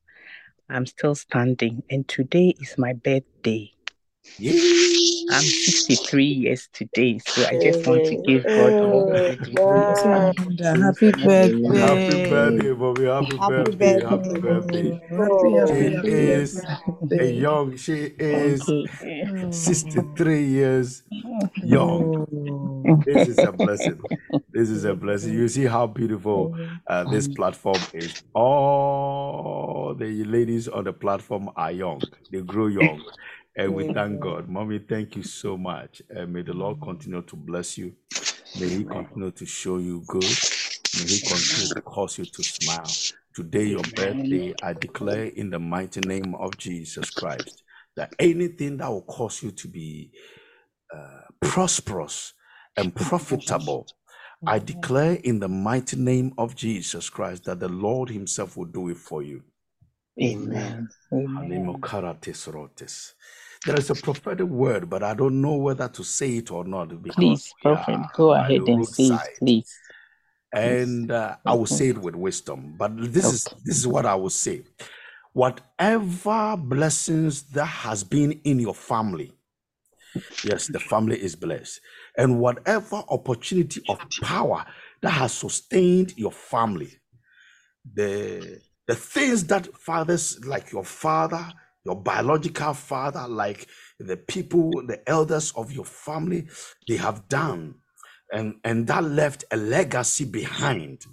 [0.69, 1.83] I'm still standing.
[1.89, 3.71] And today is my birthday.
[4.37, 4.53] Yay!
[5.29, 9.87] I'm 63 years today, so I just want to give God all the glory.
[10.03, 10.35] Amen.
[10.73, 11.53] Happy Amen.
[11.73, 12.17] Happy birthday.
[12.17, 13.05] birthday, Bobby.
[13.05, 14.01] Happy Happy birthday.
[14.01, 14.03] birthday.
[14.03, 14.95] Happy birthday.
[15.09, 19.49] Happy, happy, She happy, is happy a young, she is Thank you.
[19.51, 21.03] 63 years
[21.61, 22.13] young.
[22.43, 24.05] Oh, This is a blessing.
[24.53, 25.33] This is a blessing.
[25.33, 26.53] You see how beautiful
[26.87, 28.17] uh, this platform is.
[28.33, 33.05] All the ladies on the platform are young, they grow young.
[33.55, 34.47] And we thank God.
[34.47, 36.01] Mommy, thank you so much.
[36.09, 37.93] And may the Lord continue to bless you.
[38.59, 40.23] May He continue to show you good.
[40.97, 43.01] May He continue to cause you to smile.
[43.35, 47.63] Today, your birthday, I declare in the mighty name of Jesus Christ
[47.95, 50.11] that anything that will cause you to be
[50.93, 52.33] uh, prosperous
[52.77, 53.87] and profitable,
[54.47, 58.89] I declare in the mighty name of Jesus Christ that the Lord Himself will do
[58.89, 59.43] it for you.
[60.21, 60.89] Amen.
[61.13, 61.81] Amen.
[63.65, 67.01] There is a prophetic word, but I don't know whether to say it or not
[67.01, 69.79] because Please, Prophet, go ahead and say it, please.
[70.53, 71.75] and uh, I will Okay.
[71.75, 72.75] say it with wisdom.
[72.77, 74.63] But this is this is what I will say:
[75.33, 79.31] whatever blessings that has been in your family,
[80.43, 81.81] yes, the family is blessed,
[82.17, 84.65] and whatever opportunity of power
[85.01, 86.91] that has sustained your family,
[87.93, 91.53] the the things that fathers like your father,
[91.85, 93.67] your biological father, like
[93.99, 96.47] the people, the elders of your family,
[96.87, 97.75] they have done,
[98.31, 101.05] and and that left a legacy behind.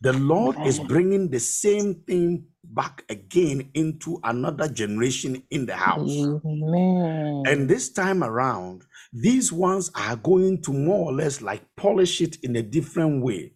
[0.00, 6.10] The Lord is bringing the same thing back again into another generation in the house.
[6.10, 7.44] Amen.
[7.46, 8.82] And this time around,
[9.14, 13.52] these ones are going to more or less like polish it in a different way.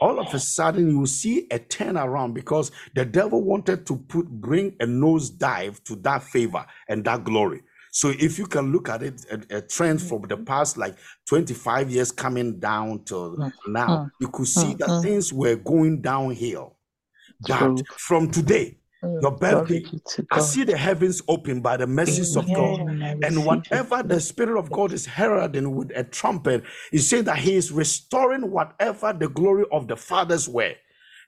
[0.00, 4.76] All of a sudden, you see a turnaround because the devil wanted to put bring
[4.80, 7.62] a nosedive to that favor and that glory.
[7.90, 11.90] So if you can look at it, a, a trend from the past like 25
[11.90, 15.02] years coming down to now, you could see that mhm.
[15.02, 16.76] things were going downhill.
[17.42, 21.76] That from today, Oh, your birthday, Glory be to I see the heavens open by
[21.76, 22.80] the mercies of God.
[23.22, 27.54] And whatever the Spirit of God is heralding with a trumpet, is saying that He
[27.54, 30.74] is restoring whatever the glory of the fathers were.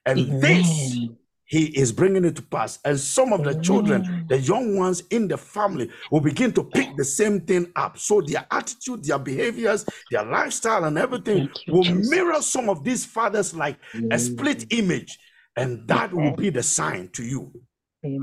[0.04, 0.96] And this,
[1.44, 2.80] He is bringing it to pass.
[2.84, 6.96] And some of the children, the young ones in the family, will begin to pick
[6.96, 7.98] the same thing up.
[7.98, 12.10] So their attitude, their behaviors, their lifestyle, and everything you, will Jesus.
[12.10, 13.78] mirror some of these fathers like
[14.10, 15.18] a split image.
[15.60, 17.52] And that will be the sign to you.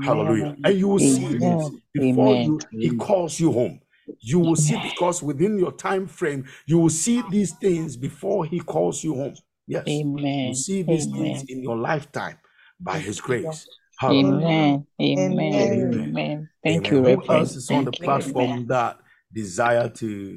[0.02, 0.56] Hallelujah.
[0.64, 1.62] And you will see it
[1.94, 2.44] before Amen.
[2.44, 3.80] you he calls you home.
[4.20, 8.60] You will see because within your time frame, you will see these things before he
[8.60, 9.34] calls you home.
[9.66, 9.86] Yes.
[9.88, 10.48] Amen.
[10.48, 12.38] You see these things in your lifetime
[12.80, 13.66] by his grace.
[13.98, 14.38] Hallelujah.
[14.40, 14.86] Amen.
[15.00, 15.54] Amen.
[15.54, 15.94] Amen.
[16.08, 16.48] Amen.
[16.64, 17.16] Thank you, Amen.
[17.16, 17.40] Who Reverend.
[17.40, 18.04] else is on the Thank you.
[18.04, 18.98] Platform that
[19.32, 20.36] desire to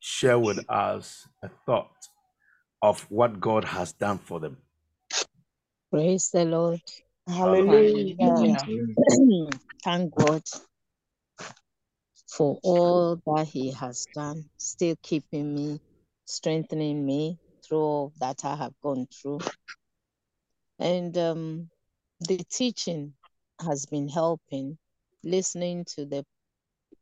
[0.00, 1.90] share with us a thought
[2.80, 4.56] of what God has done for them?
[5.92, 6.80] Praise the Lord.
[7.28, 8.14] Hallelujah.
[8.18, 8.56] Hallelujah.
[8.64, 9.46] Hallelujah.
[9.84, 10.42] Thank God
[12.34, 15.82] for all that He has done, still keeping me,
[16.24, 19.40] strengthening me through all that I have gone through.
[20.78, 21.68] And um,
[22.20, 23.12] the teaching
[23.60, 24.78] has been helping
[25.22, 26.24] listening to the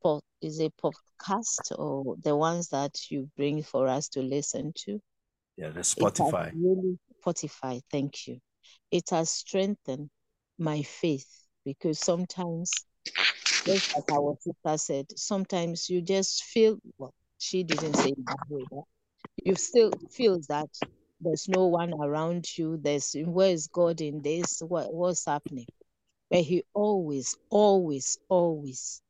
[0.03, 4.99] pod, is a podcast or the ones that you bring for us to listen to.
[5.57, 6.51] Yeah, the Spotify.
[6.53, 8.41] really Spotify, thank you.
[8.91, 10.11] It has strengthened
[10.59, 11.29] my faith
[11.65, 12.85] because sometimes,
[13.67, 18.39] just like our sister said, sometimes you just feel well, she didn't say it that
[18.49, 18.85] way, but
[19.45, 20.69] you still feel that
[21.21, 22.79] there's no one around you.
[22.79, 24.61] There's where is God in this?
[24.67, 25.67] What what's happening?
[26.31, 29.03] But He always, always, always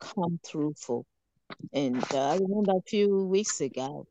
[0.00, 1.04] come through for.
[1.72, 4.06] And uh, I remember a few weeks ago,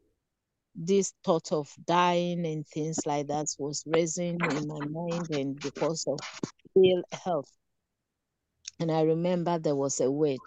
[0.75, 6.05] this thought of dying and things like that was raising in my mind, and because
[6.07, 6.19] of
[6.75, 7.51] ill health.
[8.79, 10.39] And I remember there was a word,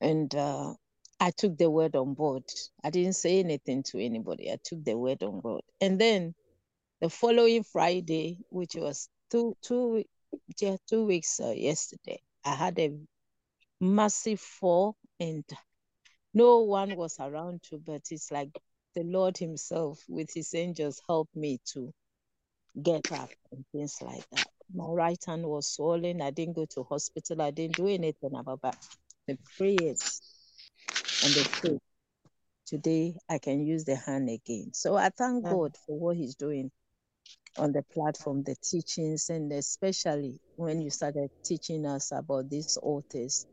[0.00, 0.72] and uh,
[1.20, 2.44] I took the word on board.
[2.82, 4.50] I didn't say anything to anybody.
[4.50, 6.34] I took the word on board, and then
[7.00, 10.04] the following Friday, which was two two
[10.60, 12.92] yeah, two weeks uh, yesterday, I had a
[13.80, 15.44] massive fall, and
[16.34, 18.50] no one was around to, but it's like
[18.98, 21.92] the Lord Himself with His angels helped me to
[22.82, 24.46] get up and things like that.
[24.74, 26.20] My right hand was swollen.
[26.20, 27.40] I didn't go to hospital.
[27.40, 28.76] I didn't do anything about that.
[29.28, 30.20] The prayers
[31.22, 31.80] and the faith.
[32.66, 34.70] Today I can use the hand again.
[34.74, 36.70] So I thank God for what He's doing
[37.56, 43.46] on the platform, the teachings, and especially when you started teaching us about these altars,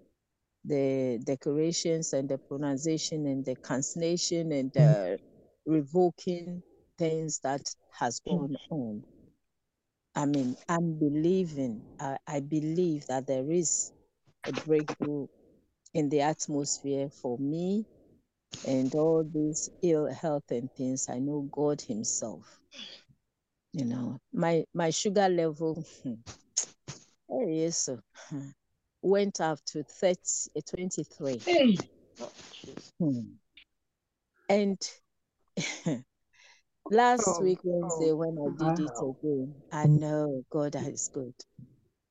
[0.65, 5.19] the decorations and the pronunciation and the cancellation and the mm.
[5.65, 6.63] Revoking
[6.97, 9.04] things that has gone on.
[10.15, 13.91] I mean, I'm believing, I, I believe that there is
[14.45, 15.28] a breakthrough
[15.93, 17.86] in the atmosphere for me
[18.67, 21.08] and all these ill health and things.
[21.10, 22.60] I know God Himself.
[23.73, 25.84] You know, my my sugar level,
[27.30, 27.89] oh yes,
[29.01, 30.19] went up to 30,
[30.58, 31.39] uh, 23.
[31.39, 31.78] Hey.
[32.99, 33.19] Hmm.
[34.49, 34.78] And
[36.91, 41.33] last Oh, week, Wednesday, oh, when I did it again, I know God is good.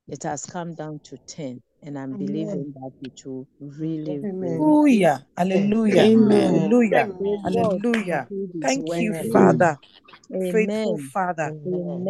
[0.08, 5.26] It has come down to 10, and I'm believing that it will really, Hallelujah.
[5.36, 6.04] Hallelujah.
[6.04, 7.12] Hallelujah.
[7.42, 8.28] Hallelujah.
[8.62, 9.78] Thank you, Father.
[10.30, 10.38] me.
[10.50, 11.10] Faithful Amen.
[11.12, 11.54] Father.
[11.66, 12.06] Amen.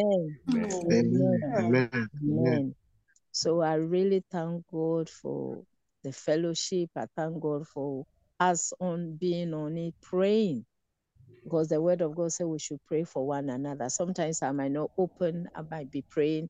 [0.48, 0.78] Amen.
[0.92, 0.92] Amen.
[0.92, 1.40] Amen.
[1.56, 1.82] Amen.
[1.82, 2.10] Amen.
[2.22, 2.74] Amen.
[3.32, 5.62] So I really thank God for
[6.04, 6.90] the fellowship.
[6.96, 8.04] I thank God for
[8.40, 10.66] us on being on it, praying.
[11.44, 13.88] Because the word of God said we should pray for one another.
[13.90, 16.48] Sometimes I might not open, I might be praying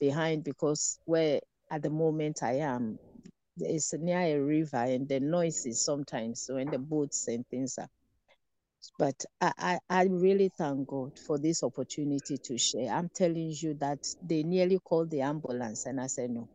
[0.00, 2.98] behind because where at the moment I am,
[3.58, 7.88] it's near a river and the noise is sometimes when the boats and things are.
[8.98, 12.92] But I, I, I really thank God for this opportunity to share.
[12.92, 16.48] I'm telling you that they nearly called the ambulance, and I said, no,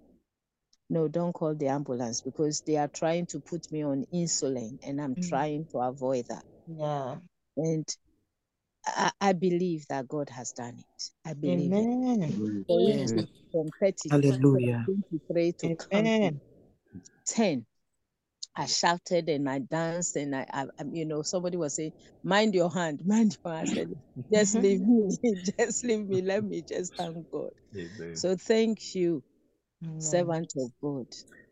[0.90, 5.02] no, don't call the ambulance because they are trying to put me on insulin, and
[5.02, 5.30] I'm Mm.
[5.30, 6.44] trying to avoid that.
[6.68, 7.16] Yeah.
[7.60, 7.88] And
[8.86, 11.04] I, I believe that God has done it.
[11.26, 11.88] I believe it.
[11.88, 12.24] Amen.
[12.68, 13.12] It Yes.
[13.12, 14.86] to from 30, Hallelujah.
[14.86, 16.42] 23 to come to Amen.
[17.28, 17.66] 10.
[18.56, 21.94] I shouted and I danced and I, I, I- you know, somebody was saying,
[22.24, 23.88] "Mind your hand, mind your." hand." I said,
[24.34, 25.10] "Just leave me,
[25.60, 26.22] just leave me.
[26.22, 28.16] Let me just thank God." Amen.
[28.16, 29.24] So thank you,
[29.84, 30.02] Amen.
[30.02, 31.08] servant of God,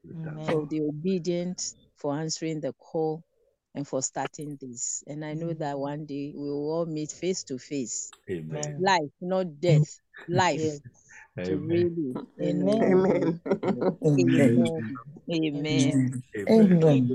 [0.06, 0.46] Amen.
[0.46, 1.62] for the obedient,
[1.98, 3.24] for answering the call,
[3.78, 5.04] and for starting this.
[5.08, 5.80] And I know that mm.
[5.80, 8.76] one day we will all meet face to face, Amen.
[8.76, 8.88] Amen.
[8.88, 10.82] life, not death, life, Yes.
[11.45, 11.69] to Amen.
[11.69, 12.84] really, you Amen.
[12.84, 13.41] Amen.
[14.06, 14.73] Amen.
[15.32, 15.32] Amen.
[15.32, 16.23] Amen.
[16.49, 17.12] Amen.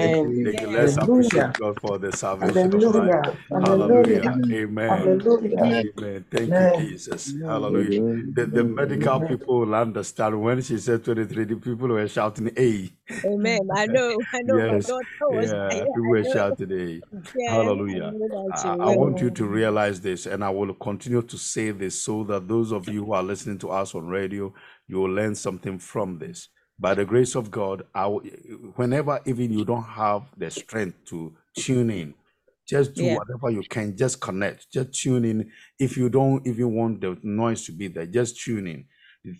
[0.00, 0.44] Amen.
[0.44, 0.68] Thank you.
[0.68, 2.70] Let's appreciate God for the salvation.
[2.70, 3.38] Hallelujah.
[3.50, 4.40] Hallelujah.
[4.52, 5.20] Amen.
[5.62, 6.24] Amen.
[6.30, 7.34] Thank you, Jesus.
[7.42, 8.00] Hallelujah.
[8.34, 12.90] The, the medical people will understand when she said 23, the people were shouting, Hey.
[13.24, 13.60] Amen.
[13.74, 14.58] I know, I know.
[14.58, 14.88] Yes.
[15.30, 15.70] Yeah.
[15.72, 17.02] yeah, People were shouting, Hey.
[17.34, 18.14] Yeah, I Hallelujah.
[18.52, 22.24] I, I want you to realize this, and I will continue to say this so
[22.24, 24.52] that those of you who are listening to us on radio,
[24.88, 26.48] you will learn something from this.
[26.78, 28.20] By the grace of God, I will,
[28.76, 32.14] whenever even you don't have the strength to tune in,
[32.68, 33.16] just do Yeah.
[33.16, 35.50] whatever you can, just connect, just tune in.
[35.78, 38.86] If you don't even want the noise to be there, just tune in.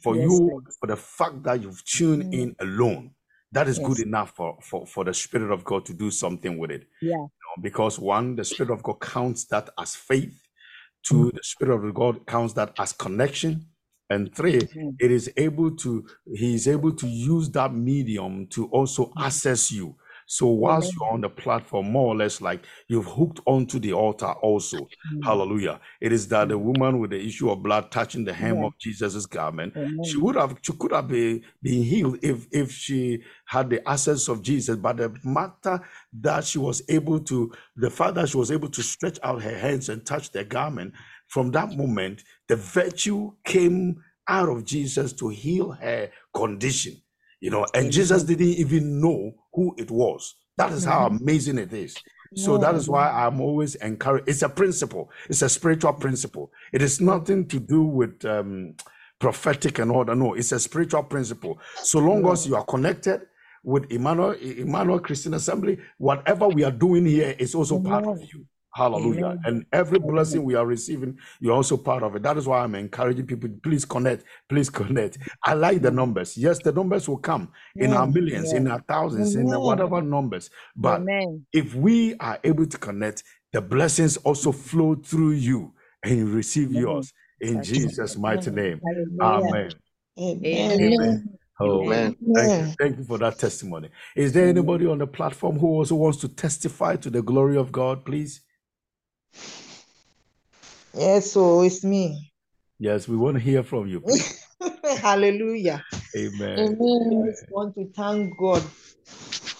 [0.03, 3.13] For Yes, you, for the fact that you've tuned Mm, in alone,
[3.53, 6.71] that is good enough for, for, for the Spirit of God to do something with
[6.73, 7.27] it Yeah.
[7.63, 10.48] because one, the Spirit of God counts that as faith.
[11.09, 13.67] Two, the Spirit of God counts that as connection.
[14.11, 14.97] And three, Mhm.
[15.01, 19.97] it is able to, he is able to use that medium to also access you.
[20.31, 24.31] So whilst you're on the platform, more or less like you've hooked onto the altar
[24.43, 24.87] also.
[25.15, 25.25] Mm.
[25.25, 25.81] Hallelujah.
[26.03, 29.25] It is that the woman with the issue of blood touching the hem of Jesus'
[29.25, 29.73] garment,
[30.05, 34.29] she would have she could have been, been healed if if she had the access
[34.29, 34.77] of Jesus.
[34.77, 35.81] But the matter
[36.21, 39.57] that she was able to, the fact that she was able to stretch out her
[39.57, 40.93] hands and touch the garment,
[41.29, 47.01] from that moment, the virtue came out of Jesus to heal her condition.
[47.41, 50.35] You know, and Jesus didn't even know who it was.
[50.57, 51.97] That is how amazing it is.
[52.35, 54.29] So that is why I'm always encouraged.
[54.29, 55.11] It's a principle.
[55.31, 56.51] It's a spiritual principle.
[56.73, 58.75] It is nothing to do with um,
[59.19, 60.17] prophetic and all that.
[60.17, 61.59] No, it's a spiritual principle.
[61.77, 63.23] So long as you are connected
[63.65, 68.47] with Emmanuel, Emmanuel Christian Assembly, whatever we are doing here is also part of you.
[68.79, 69.35] Hallelujah.
[69.35, 69.41] Amen.
[69.45, 72.23] And every blessing we are receiving, you're also part of it.
[72.23, 75.19] That is why I'm encouraging people, please connect, please connect.
[75.45, 76.37] I like the numbers.
[76.37, 77.51] Yes, the numbers will come
[77.81, 78.15] in our Amen.
[78.15, 80.51] millions, in our thousands, in whatever numbers.
[80.77, 81.47] But Amen.
[81.53, 85.75] if we are able to connect, the blessings also flow through you
[86.05, 86.83] and you receive Amen.
[86.83, 88.81] yours in That's Jesus' mighty name.
[89.21, 89.21] Hallelujah.
[89.23, 89.75] Amen.
[90.21, 90.81] Amen.
[90.81, 91.39] Amen.
[91.61, 92.17] Oh, Amen.
[92.37, 92.75] thank you.
[92.81, 93.91] Thank you for that testimony.
[94.17, 97.73] Is there anybody on the platform who also wants to testify to the glory of
[97.73, 98.43] God, please?
[100.95, 102.33] Yes, so it's me.
[102.79, 104.03] Yes, we want to hear from you.
[105.01, 105.85] Hallelujah.
[106.17, 106.59] Amen.
[106.59, 107.27] I Amen.
[107.27, 108.63] just want to thank God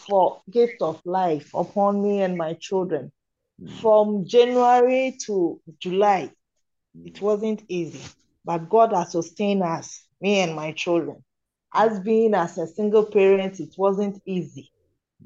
[0.09, 3.13] for gift of life upon me and my children.
[3.81, 6.33] From January to July,
[7.05, 8.03] it wasn't easy,
[8.45, 11.25] but God has sustained us, me and my children.
[11.75, 14.73] As being as a single parent, it wasn't easy.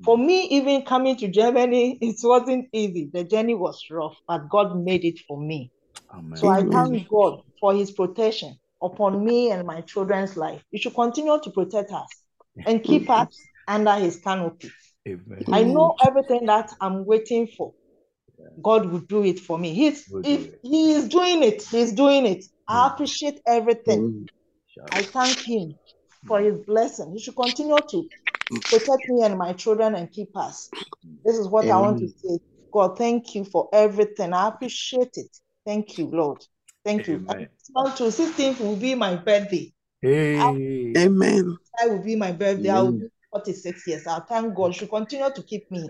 [0.05, 3.11] For me, even coming to Germany, it wasn't easy.
[3.12, 5.70] The journey was rough, but God made it for me.
[6.12, 6.36] Amen.
[6.36, 10.62] So I thank God for his protection upon me and my children's life.
[10.70, 12.09] He should continue to protect us
[12.66, 13.38] and keep us
[13.68, 14.70] under his canopy.
[15.07, 15.45] Amen.
[15.53, 17.72] I know everything that I'm waiting for.
[18.61, 19.72] God will do it for me.
[19.74, 20.61] He's Will if it.
[20.62, 22.45] he is doing it, he's doing it.
[22.68, 22.93] I Mm.
[22.93, 24.28] appreciate everything.
[24.90, 25.78] I thank him
[26.26, 27.12] for his blessing.
[27.12, 28.09] He should continue to
[28.61, 30.68] protect me and my children and keep us.
[31.24, 32.38] This is what I want to say.
[32.72, 34.32] God, thank you for everything.
[34.32, 35.36] I appreciate it.
[35.66, 36.44] Thank you, Lord.
[36.84, 37.16] Thank you.
[37.16, 37.48] Amen.
[37.74, 39.72] And to 16th will be my birthday.
[40.00, 40.92] Hey.
[40.96, 41.57] Amen.
[41.78, 42.70] That will be my birthday.
[42.70, 44.07] I will be 46 years.
[44.07, 44.74] I'll thank God.
[44.74, 45.88] She continue to keep me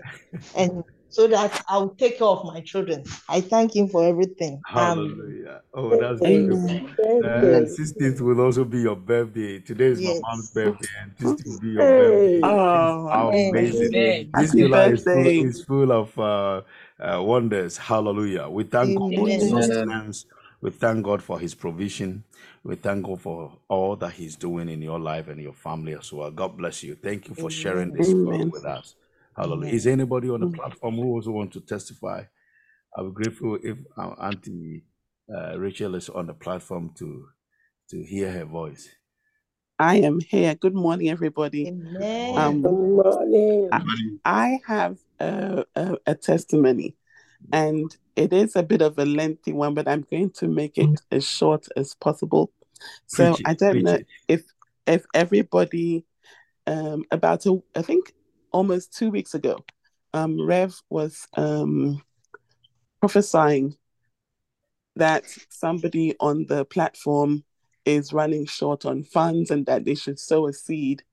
[0.55, 0.83] and
[1.13, 3.03] so that I'll take care of my children.
[3.29, 4.61] I thank him for everything.
[4.75, 4.95] Amen.
[4.97, 5.61] Hallelujah.
[5.73, 6.69] Oh, that's beautiful.
[6.69, 7.23] Amen.
[7.23, 9.59] Uh, 16th will also be your birthday.
[9.59, 12.41] Today is my mom's birthday, and 16th will be your birthday.
[12.43, 13.93] Oh, How amazing.
[13.95, 14.31] Amen.
[14.33, 16.61] This happy July is full, is full of uh,
[16.99, 17.77] uh, wonders.
[17.77, 18.49] Hallelujah.
[18.49, 19.53] We thank God for His Amen.
[19.53, 19.69] Amen.
[19.69, 20.25] sustenance.
[20.61, 22.23] We thank God for His provision.
[22.63, 26.11] We thank God for all that He's doing in your life and your family as
[26.11, 26.31] well.
[26.31, 26.95] God bless you.
[26.95, 28.49] Thank you for sharing this Amen.
[28.51, 28.95] with us.
[29.35, 29.67] Hallelujah.
[29.67, 29.75] Amen.
[29.75, 32.23] Is anybody on the platform who also want to testify?
[32.95, 34.83] I'll be grateful if our Auntie
[35.33, 37.27] uh, Rachel is on the platform to
[37.89, 38.89] to hear her voice.
[39.79, 40.55] I am here.
[40.55, 41.67] Good morning, everybody.
[41.67, 42.37] Amen.
[42.37, 43.69] Um, Good morning.
[43.71, 43.81] I,
[44.25, 46.95] I have a, a, a testimony,
[47.51, 51.01] and it is a bit of a lengthy one, but I'm going to make it
[51.11, 52.51] as short as possible.
[53.07, 54.07] So Preach it, I don't preach know it.
[54.27, 54.43] if
[54.85, 56.05] if everybody
[56.67, 58.13] um, about a, I think
[58.53, 59.65] almost two weeks ago,
[60.13, 62.01] um, Rev was um,
[63.01, 63.75] prophesying
[64.95, 67.43] that somebody on the platform
[67.83, 71.03] is running short on funds and that they should sow a seed.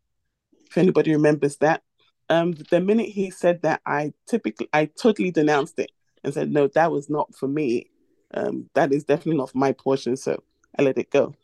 [0.66, 1.82] If anybody remembers that,
[2.28, 5.90] um, the minute he said that, I typically, I totally denounced it
[6.22, 7.90] and said, no, that was not for me.
[8.32, 10.16] Um, that is definitely not my portion.
[10.16, 10.42] So
[10.78, 11.34] I let it go.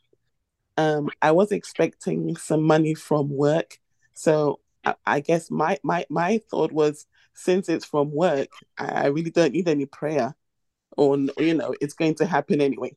[0.77, 3.79] Um, I was expecting some money from work.
[4.15, 4.61] So
[5.07, 9.69] I, guess my, my, my thought was, since it's from work, I, really don't need
[9.69, 10.35] any prayer
[10.97, 12.97] or, you know, it's going to happen anyway.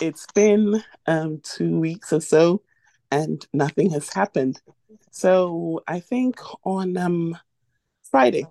[0.00, 2.62] It's been um, two weeks or so
[3.10, 4.60] and nothing has happened.
[5.10, 7.36] So I think on um,
[8.10, 8.46] Friday,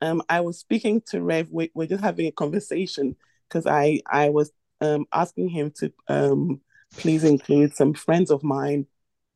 [0.00, 1.48] um, I was speaking to Rev.
[1.50, 3.16] We, we're just having a conversation
[3.48, 6.60] because I I was um, asking him to um,
[6.92, 8.86] please include some friends of mine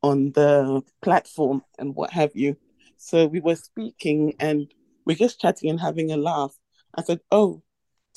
[0.02, 2.56] on the platform and what have you.
[2.96, 4.72] So we were speaking and
[5.04, 6.56] we're just chatting and having a laugh.
[6.94, 7.62] I said, "Oh,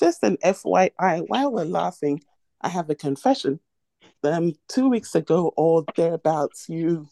[0.00, 2.22] just an FYI, while we're laughing,
[2.60, 3.60] I have a confession.
[4.22, 7.08] Um, two weeks ago or thereabouts, you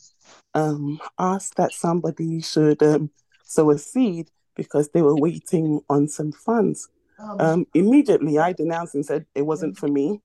[0.55, 3.11] um asked that somebody should um
[3.45, 6.89] sow a seed because they were waiting on some funds.
[7.19, 10.21] Um, Um, immediately I denounced and said it wasn't for me,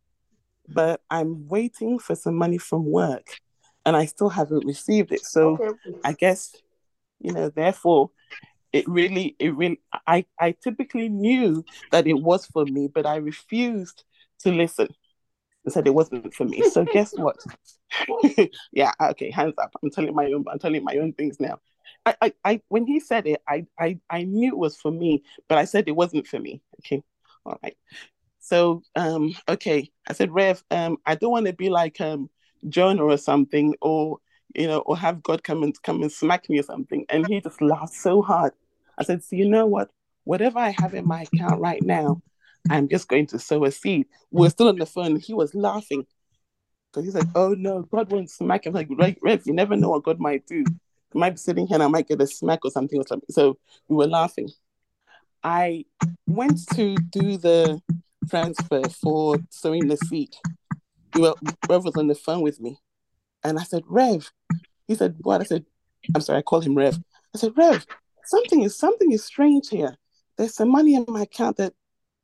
[0.68, 3.40] but I'm waiting for some money from work
[3.88, 5.24] and I still haven't received it.
[5.26, 5.98] So okay.
[6.04, 6.54] I guess,
[7.20, 8.12] you know, therefore,
[8.74, 13.16] it really, it really, I, I typically knew that it was for me, but I
[13.16, 14.04] refused
[14.40, 14.90] to listen
[15.64, 16.70] and said it wasn't for me.
[16.70, 17.38] So guess what?
[18.74, 19.74] yeah, okay, hands up.
[19.82, 21.60] I'm telling my own, I'm telling my own things now.
[22.06, 25.24] I, I, I, when he said it, I, I, I knew it was for me,
[25.48, 26.62] but I said it wasn't for me.
[26.82, 27.02] Okay,
[27.46, 27.78] all right.
[28.40, 32.30] So, um, okay, I said, Rev, um, I don't want to be like um
[32.70, 34.20] Jonah or something, or
[34.56, 37.06] you know, or have God come and come and smack me or something.
[37.10, 38.54] And he just laughed so hard.
[38.98, 39.90] I said, so you know what?
[40.24, 42.22] Whatever I have in my account right now,
[42.70, 44.08] I'm just going to sow a seed.
[44.32, 45.18] We are still on the phone.
[45.18, 46.06] He was laughing
[46.92, 48.76] because he's like, oh no, God won't smack him.
[48.76, 50.64] I'm like, right, Rev, you never know what God might do.
[51.14, 53.30] Might be sitting here and I might get a smack or something or something.
[53.30, 54.50] So we were laughing.
[55.44, 55.86] I
[56.28, 57.82] went to do the
[58.30, 60.36] transfer for sowing the seed.
[61.16, 62.78] Rev was on the phone with me.
[63.44, 64.32] And I said, Rev.
[64.88, 65.42] He said, What?
[65.42, 65.66] I said,
[66.16, 66.98] I'm sorry, I called him Rev.
[67.36, 67.86] I said, Rev,
[68.26, 69.96] something is something is strange here.
[70.38, 71.74] There's some money in my account that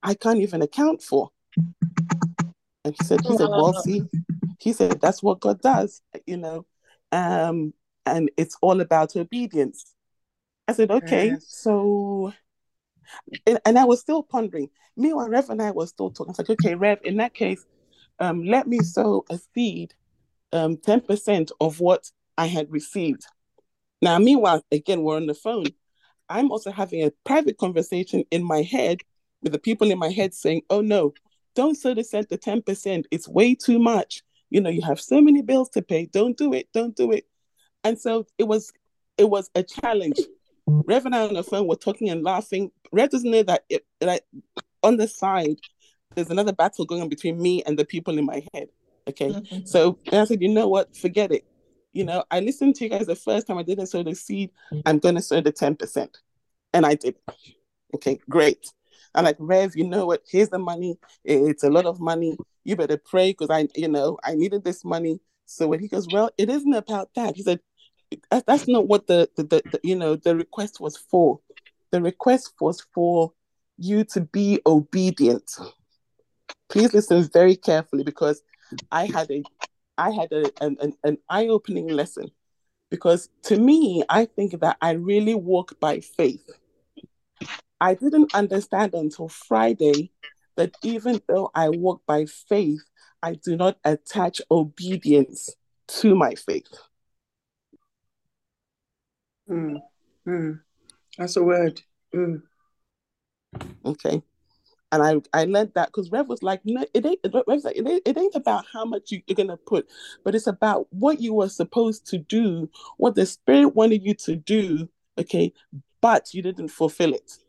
[0.02, 1.30] I can't even account for.
[2.86, 4.04] And he said, he said, well, see,
[4.60, 6.66] he said, that's what God does, you know,
[7.14, 7.74] um,
[8.06, 9.96] and it's all about obedience.
[10.68, 11.46] I said, okay, yes.
[11.48, 12.34] so,
[13.46, 14.70] and, and, I was still pondering.
[14.98, 16.30] Meanwhile, Rev and I were still talking.
[16.30, 17.66] I was like, okay, Rev, in that case,
[18.24, 19.94] um, let me sow a seed,
[20.54, 23.26] um, 10% of what I had received.
[24.02, 25.66] Now, meanwhile, again, we're on the phone.
[26.30, 29.02] I'm also having a private conversation in my head
[29.42, 31.14] with the people in my head saying, oh no,
[31.54, 33.04] don't sow the cent the 10%.
[33.12, 34.24] It's way too much.
[34.50, 36.06] You know, you have so many bills to pay.
[36.06, 36.70] Don't do it.
[36.74, 37.26] Don't do it.
[37.84, 38.72] And so it was
[39.18, 40.20] it was a challenge.
[40.66, 42.72] Rev and I on the phone were talking and laughing.
[42.94, 44.24] Rev doesn't know that it, that
[44.82, 45.58] on the side,
[46.16, 48.70] there's another battle going on between me and the people in my head.
[49.08, 49.30] Okay.
[49.30, 49.66] Mm-hmm.
[49.66, 50.96] So I said, you know what?
[50.96, 51.46] Forget it.
[51.92, 54.52] You know, I listened to you guys the first time I didn't sow the seed.
[54.86, 56.10] I'm going to sow the 10%.
[56.74, 57.16] And I did.
[57.96, 58.66] Okay, great.
[59.14, 60.24] I'm like, Rev, you know what?
[60.28, 60.98] Here's the money.
[61.24, 62.36] It's a lot of money.
[62.64, 65.20] You better pray because I, you know, I needed this money.
[65.46, 67.36] So when he goes, well, it isn't about that.
[67.36, 67.60] He said,
[68.32, 71.40] that's not what the, the, the, the you know, the request was for.
[71.92, 73.34] The request was for
[73.78, 75.52] you to be obedient.
[76.70, 78.42] Please listen very carefully because
[78.92, 79.44] I had a,
[79.98, 82.32] I had a, an, an eye-opening lesson.
[82.90, 86.48] Because to me, I think that I really walk by faith
[87.84, 90.12] I didn't understand until Friday
[90.56, 92.82] that even though I walk by faith,
[93.22, 95.50] I do not attach obedience
[96.00, 96.74] to my faith.
[99.50, 99.82] Mm,
[100.26, 100.62] mm.
[101.18, 101.82] That's a word.
[102.16, 102.44] Mm.
[103.84, 104.22] Okay.
[104.94, 107.88] And I, I learned that because Rev was like, no, it ain't, Rev's like, it
[107.88, 109.90] ain't, it ain't about how much you, you're going to put,
[110.24, 114.36] but it's about what you were supposed to do, what the Spirit wanted you to
[114.36, 114.88] do,
[115.18, 115.52] okay,
[116.00, 117.40] but you didn't fulfill it.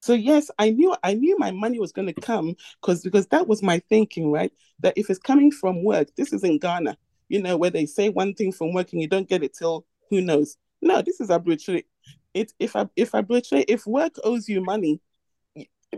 [0.00, 3.48] So yes, I knew I knew my money was going to come because because that
[3.48, 4.52] was my thinking, right?
[4.80, 6.98] That if it's coming from work, this is in Ghana,
[7.30, 9.86] you know, where they say one thing from work and you don't get it till
[10.10, 10.58] who knows.
[10.82, 11.86] No, this is arbitrary.
[12.34, 15.00] It if I if arbitrary if work owes you money,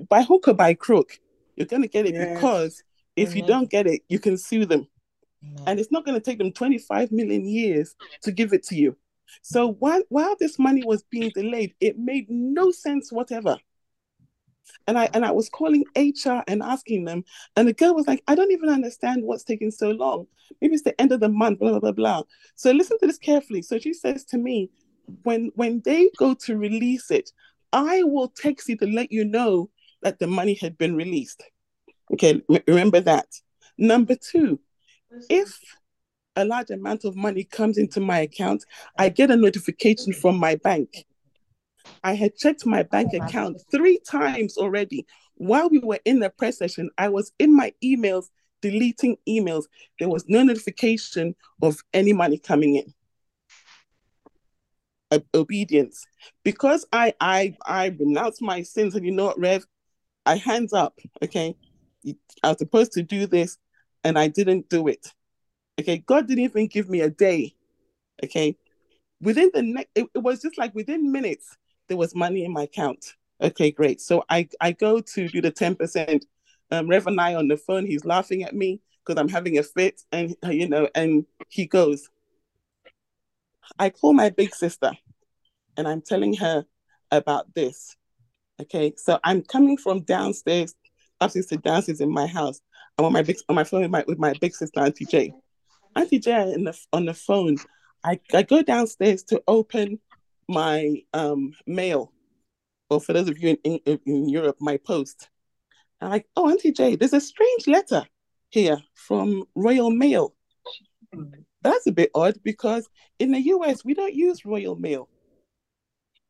[0.09, 1.18] by hook or by crook,
[1.57, 2.34] you're going to get it yes.
[2.34, 2.82] because
[3.16, 3.38] if mm-hmm.
[3.38, 4.86] you don't get it, you can sue them,
[5.45, 5.64] mm-hmm.
[5.66, 8.97] and it's not going to take them 25 million years to give it to you.
[9.42, 13.57] So while while this money was being delayed, it made no sense whatever
[14.86, 17.24] and I and I was calling HR and asking them,
[17.57, 20.26] and the girl was like, I don't even understand what's taking so long.
[20.61, 22.22] Maybe it's the end of the month, blah blah blah blah.
[22.57, 23.62] So listen to this carefully.
[23.62, 24.70] So she says to me,
[25.22, 27.30] when when they go to release it,
[27.72, 29.70] I will text you to let you know
[30.05, 31.43] that the money had been released.
[32.13, 33.27] Okay, remember that.
[33.77, 34.61] Number two,
[35.29, 35.59] if
[36.37, 38.65] a large amount of money comes into my account,
[38.97, 41.05] I get a notification from my bank
[42.05, 45.07] I had checked my bank account three times already.
[45.37, 48.27] While we were in the press session, I was in my emails
[48.61, 49.65] deleting emails.
[49.99, 52.95] There was no notification of any money coming in.
[55.33, 56.05] obedience.
[56.43, 59.65] Because I I I renounced my sins, and you know what, Rev?
[60.27, 61.57] I hands up, okay?
[62.43, 63.59] I was supposed to do this
[64.03, 65.12] and I didn't do it.
[65.81, 67.55] Okay, God didn't even give me a day.
[68.22, 68.57] Okay.
[69.20, 71.57] Within the next it, it was just like within minutes,
[71.89, 73.14] there was money in my account.
[73.41, 74.01] Okay, great.
[74.01, 76.25] So I, I go to do the 10%.
[76.70, 79.62] Um, Rev and I on the phone, he's laughing at me because I'm having a
[79.62, 80.03] fit.
[80.12, 82.09] And, you know, and he goes,
[83.79, 84.93] I call my big sister
[85.77, 86.64] and I'm telling her
[87.11, 87.97] about this.
[88.61, 90.75] Okay, so I'm coming from downstairs,
[91.21, 92.61] upstairs to downstairs in my house.
[92.97, 95.33] I'm on my big on my phone with my with my big sister, Auntie J.
[95.97, 97.57] Auntie J in the, on the phone.
[98.05, 99.99] I, I go downstairs to open
[100.49, 102.13] my um mail,
[102.91, 105.29] or for those of you in, in, in Europe, my post.
[106.01, 108.05] I'm like, oh, Auntie Jay, there's a strange letter
[108.51, 110.35] here from Royal Mail.
[111.63, 112.89] That's a bit odd because
[113.19, 115.09] in the US, we don't use Royal Mail.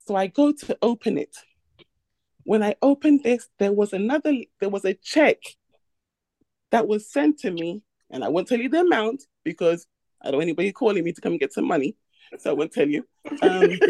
[0.07, 1.37] So I go to open it.
[2.45, 5.39] When I opened this, there was another, there was a check
[6.71, 9.87] that was sent to me, and I won't tell you the amount because
[10.23, 11.97] I don't want anybody calling me to come get some money.
[12.39, 13.07] So I won't tell you.
[13.43, 13.79] Um,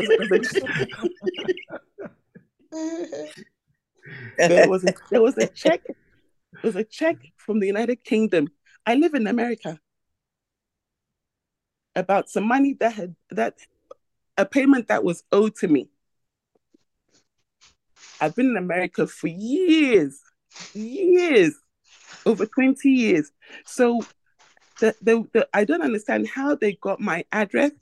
[4.39, 5.81] there was a, there was a check.
[5.85, 5.95] There
[6.63, 8.49] was a check from the United Kingdom.
[8.87, 9.79] I live in America.
[11.97, 13.55] About some money that had that
[14.37, 15.89] a payment that was owed to me.
[18.25, 20.19] I've been in America for years,
[20.73, 21.55] years,
[22.25, 23.31] over 20 years.
[23.67, 24.01] So
[24.81, 27.73] the, the, the, I don't understand how they got my address.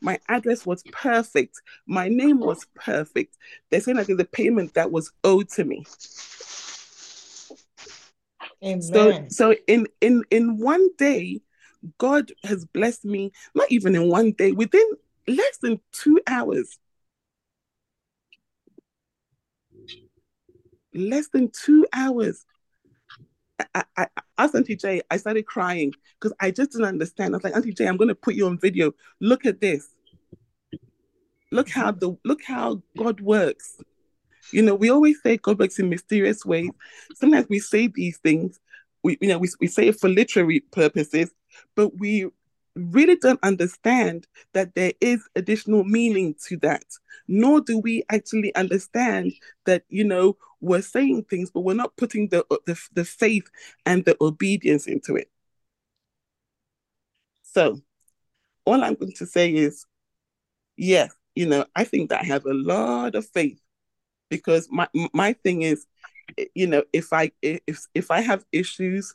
[0.00, 1.60] My address was perfect.
[1.88, 3.36] My name was perfect.
[3.70, 5.84] They're saying that there's a payment that was owed to me.
[8.62, 8.80] Amen.
[8.80, 11.40] So so in in in one day,
[11.98, 14.88] God has blessed me, not even in one day, within
[15.26, 16.78] less than two hours.
[20.94, 22.44] Less than two hours.
[23.74, 27.34] I, I, I asked Auntie Jay, I started crying because I just didn't understand.
[27.34, 28.92] I was like, Auntie Jay, I'm going to put you on video.
[29.20, 29.88] Look at this.
[31.50, 33.76] Look how the look how God works.
[34.52, 36.70] You know, we always say God works in mysterious ways.
[37.14, 38.58] Sometimes we say these things,
[39.02, 41.30] we you know, we, we say it for literary purposes,
[41.76, 42.28] but we
[42.74, 46.84] really don't understand that there is additional meaning to that.
[47.28, 49.32] Nor do we actually understand
[49.66, 53.50] that, you know, we're saying things, but we're not putting the uh, the, the faith
[53.84, 55.28] and the obedience into it.
[57.42, 57.82] So
[58.64, 59.84] all I'm going to say is,
[60.76, 63.60] yes, you know, I think that I have a lot of faith
[64.30, 65.84] because my my thing is,
[66.38, 69.14] eh, you know, if I eh, if if I have issues,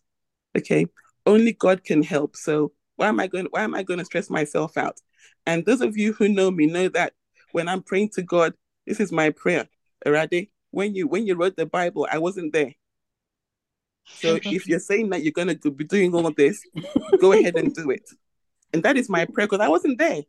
[0.58, 0.86] okay,
[1.26, 2.36] only God can help.
[2.36, 3.48] So why am I going?
[3.52, 5.00] Why am I going to stress myself out?
[5.46, 7.14] And those of you who know me know that
[7.54, 8.54] when I'm praying to God,
[8.86, 9.70] this is my prayer.
[10.06, 12.74] Arade, when you when you wrote the Bible, I wasn't there.
[14.06, 16.62] So if you're saying that you're going to be doing all of this,
[17.20, 18.10] go ahead and do it.
[18.74, 20.24] And that is my prayer because I wasn't there.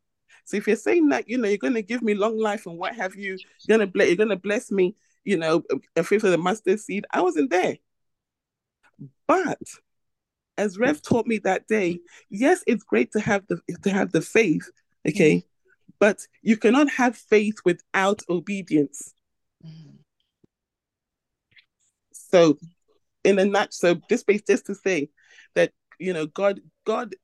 [0.45, 2.79] So if you're saying that, you know, you're going to give me long life and
[2.79, 5.63] what have you, you're going to you're to bless me, you know,
[5.97, 7.77] a fifth of the mustard seed, I wasn't there.
[9.27, 9.59] But
[10.57, 14.23] as Rev taught me that day, yes, it's great to have the to have the
[14.23, 14.69] faith,
[15.07, 15.93] okay, mm-hmm.
[15.99, 19.15] but you cannot have faith without obedience.
[19.65, 19.88] Mm-hmm.
[22.31, 22.59] So,
[23.25, 25.11] in a nutshell, so this space just to say
[25.55, 27.15] that you know God, God,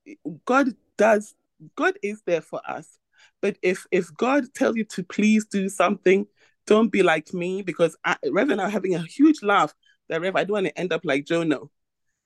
[0.45, 1.35] God does,
[1.77, 2.99] God is there for us.
[3.41, 6.27] But if if God tells you to please do something,
[6.67, 9.75] don't be like me because I, Rev and I are having a huge laugh
[10.09, 11.61] that Rev, I don't want to end up like Jonah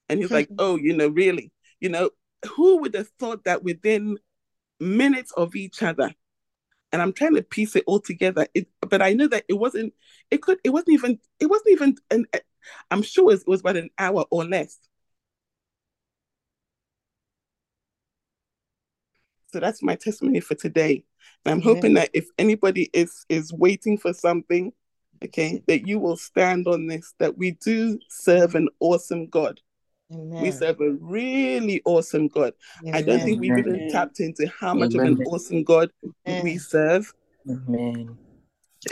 [0.08, 2.10] and he's like, oh, you know, really, you know,
[2.56, 4.18] who would have thought that within
[4.80, 6.12] minutes of each other?
[6.90, 8.46] And I'm trying to piece it all together.
[8.54, 9.92] It, but I know that it wasn't.
[10.30, 10.58] It could.
[10.64, 11.18] It wasn't even.
[11.38, 11.96] It wasn't even.
[12.10, 12.26] An,
[12.90, 14.78] I'm sure it was about an hour or less.
[19.52, 21.04] So that's my testimony for today.
[21.44, 24.72] And I'm hoping that if anybody is is waiting for something,
[25.24, 27.14] okay, that you will stand on this.
[27.18, 29.60] That we do serve an awesome God.
[30.12, 30.42] Amen.
[30.42, 32.54] We serve a really awesome God.
[32.80, 32.94] Amen.
[32.94, 35.12] I don't think we've even tapped into how much Amen.
[35.12, 35.90] of an awesome God
[36.24, 37.12] we serve.
[37.48, 38.18] Amen.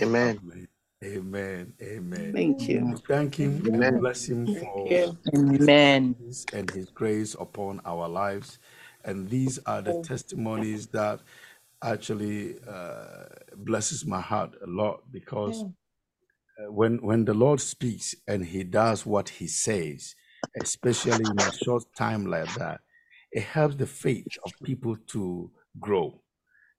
[0.00, 0.68] Amen.
[1.04, 1.74] Amen.
[1.82, 2.32] Amen.
[2.34, 2.96] Thank you.
[3.06, 3.62] Thank Him.
[3.66, 3.98] Amen.
[4.00, 6.16] Bless Him for Amen.
[6.52, 8.58] and His grace upon our lives.
[9.04, 11.20] And these are the testimonies that
[11.82, 13.24] actually uh,
[13.56, 15.64] blesses my heart a lot because
[16.58, 20.14] uh, when when the Lord speaks and He does what He says,
[20.56, 22.80] especially in a short time like that,
[23.32, 26.20] it helps the faith of people to grow,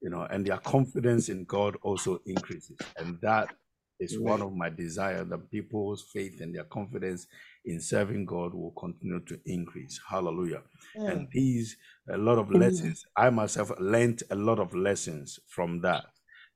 [0.01, 2.88] you know, and their confidence in God also increases.
[2.97, 3.51] And that
[4.00, 7.28] is one of my desire that people's faith and their confidence
[7.66, 10.00] in serving God will continue to increase.
[10.08, 10.62] Hallelujah.
[10.95, 11.12] Yeah.
[11.12, 11.76] And these
[12.10, 13.06] a lot of lessons.
[13.16, 16.06] I myself learned a lot of lessons from that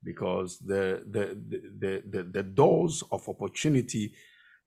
[0.04, 1.38] because the the
[1.78, 4.14] the the, the doors of opportunity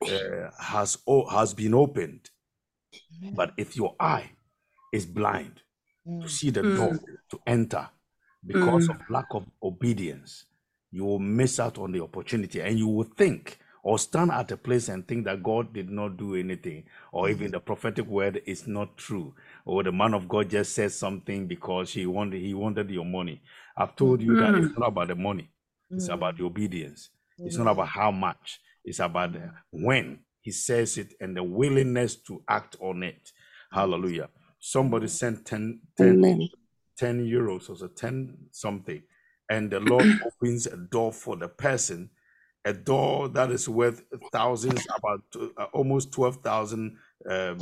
[0.04, 0.98] uh, has
[1.32, 2.30] has been opened
[3.36, 4.32] but if your eye
[4.94, 5.62] is blind
[6.08, 6.22] mm.
[6.22, 6.76] to see the mm.
[6.76, 7.00] door
[7.30, 7.90] to enter
[8.46, 8.96] because mm.
[8.96, 10.46] of lack of obedience,
[10.96, 14.58] you will miss out on the opportunity and you will think or stand at a
[14.58, 17.32] place and think that God did not do anything, or mm.
[17.32, 21.46] even the prophetic word is not true, or the man of God just said something
[21.46, 23.44] because he wanted he wanted your money.
[23.78, 24.80] I've told you that it's mm.
[24.80, 25.52] not about the money.
[25.92, 26.14] It's mm.
[26.16, 26.38] about Mm.
[26.40, 27.10] the obedience.
[27.38, 28.60] It's not about how much.
[28.84, 29.36] It's about
[29.72, 33.32] when he says it and the willingness to act on it.
[33.72, 34.30] Hallelujah.
[34.60, 36.50] Somebody sent 10, 10, Amen.
[36.98, 39.04] 10 euros or so 10 something,
[39.50, 42.10] and the Lord opens a door for the person,
[42.64, 45.22] a door that is worth thousands, about
[45.58, 46.98] uh, almost 12,000
[47.30, 47.60] um, um,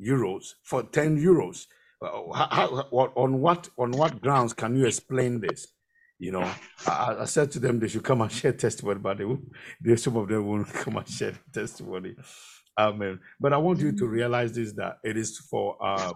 [0.00, 1.66] euros for 10 euros.
[2.00, 5.66] Uh, how, on what on what grounds can you explain this?
[6.18, 6.50] You know,
[6.86, 9.40] I, I said to them they should come and share testimony, but they, will,
[9.82, 12.14] they some of them won't come and share testimony.
[12.78, 13.20] Amen.
[13.40, 16.12] But I want you to realize this that it is for uh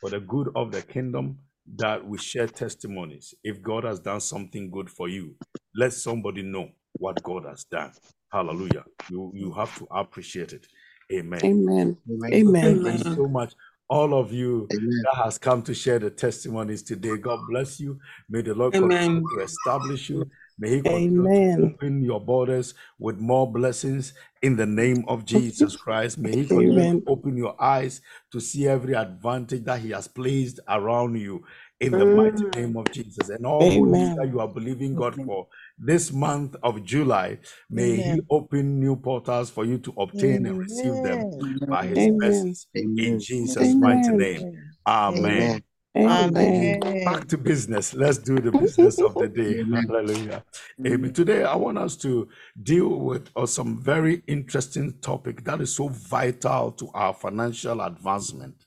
[0.00, 1.38] for the good of the kingdom
[1.76, 3.34] that we share testimonies.
[3.42, 5.34] If God has done something good for you,
[5.74, 7.92] let somebody know what God has done.
[8.32, 8.84] Hallelujah.
[9.10, 10.66] You you have to appreciate it.
[11.12, 11.40] Amen.
[11.44, 11.96] Amen.
[12.10, 12.34] Amen.
[12.34, 12.82] Amen.
[12.82, 13.54] Thank you so much.
[13.88, 15.02] All of you Amen.
[15.04, 17.16] that has come to share the testimonies today.
[17.18, 17.98] God bless you.
[18.28, 19.24] May the Lord continue Amen.
[19.36, 20.26] to establish you.
[20.58, 25.76] May He continue to open your borders with more blessings in the name of Jesus
[25.76, 26.18] Christ.
[26.18, 28.00] May He continue to open your eyes
[28.32, 31.44] to see every advantage that He has placed around you
[31.80, 32.54] in the mighty Mm.
[32.54, 33.30] name of Jesus.
[33.30, 35.48] And all good that you are believing God for
[35.78, 37.38] this month of July,
[37.70, 41.26] may He open new portals for you to obtain and receive them
[41.68, 42.18] by His Amen.
[42.20, 42.66] mercies.
[42.74, 43.18] In Amen.
[43.18, 44.18] Jesus' mighty Amen.
[44.18, 44.48] name.
[44.86, 45.62] Amen.
[45.96, 46.36] Amen.
[46.36, 46.80] Amen.
[46.82, 47.04] Amen.
[47.04, 47.94] Back to business.
[47.94, 49.60] Let's do the business of the day.
[49.60, 49.86] Amen.
[49.88, 50.44] Hallelujah.
[50.86, 51.12] Amen.
[51.12, 52.28] Today, I want us to
[52.62, 58.64] deal with uh, some very interesting topic that is so vital to our financial advancement.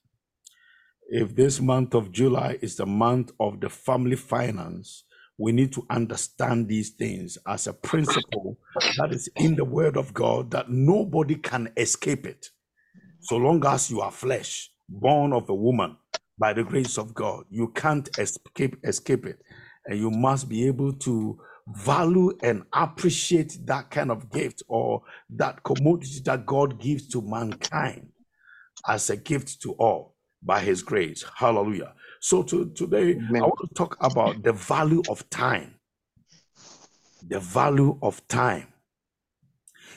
[1.10, 5.04] If this month of July is the month of the family finance,
[5.38, 8.58] we need to understand these things as a principle
[8.98, 12.50] that is in the Word of God that nobody can escape it.
[13.22, 15.98] So long as you are flesh, born of a woman,
[16.38, 19.42] by the grace of God, you can't escape escape it,
[19.86, 21.40] and you must be able to
[21.76, 28.10] value and appreciate that kind of gift or that commodity that God gives to mankind
[28.88, 31.26] as a gift to all by His grace.
[31.36, 31.94] Hallelujah.
[32.20, 35.76] So to, today, I want to talk about the value of time.
[37.28, 38.68] The value of time.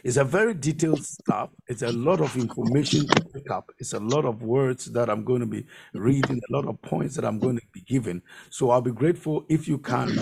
[0.02, 1.50] It's a very detailed stuff.
[1.66, 3.70] It's a lot of information to pick up.
[3.78, 7.16] It's a lot of words that I'm going to be reading, a lot of points
[7.16, 8.22] that I'm going to be giving.
[8.50, 10.18] So I'll be grateful if you can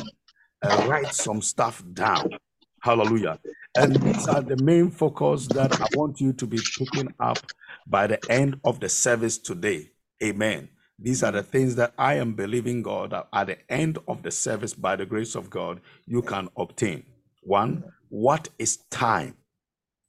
[0.62, 2.30] uh, write some stuff down.
[2.80, 3.38] Hallelujah.
[3.76, 7.38] And these are the main focus that I want you to be picking up
[7.86, 9.90] by the end of the service today.
[10.22, 10.68] Amen.
[10.98, 14.32] These are the things that I am believing God that at the end of the
[14.32, 17.04] service, by the grace of God, you can obtain.
[17.42, 19.36] One, what is time?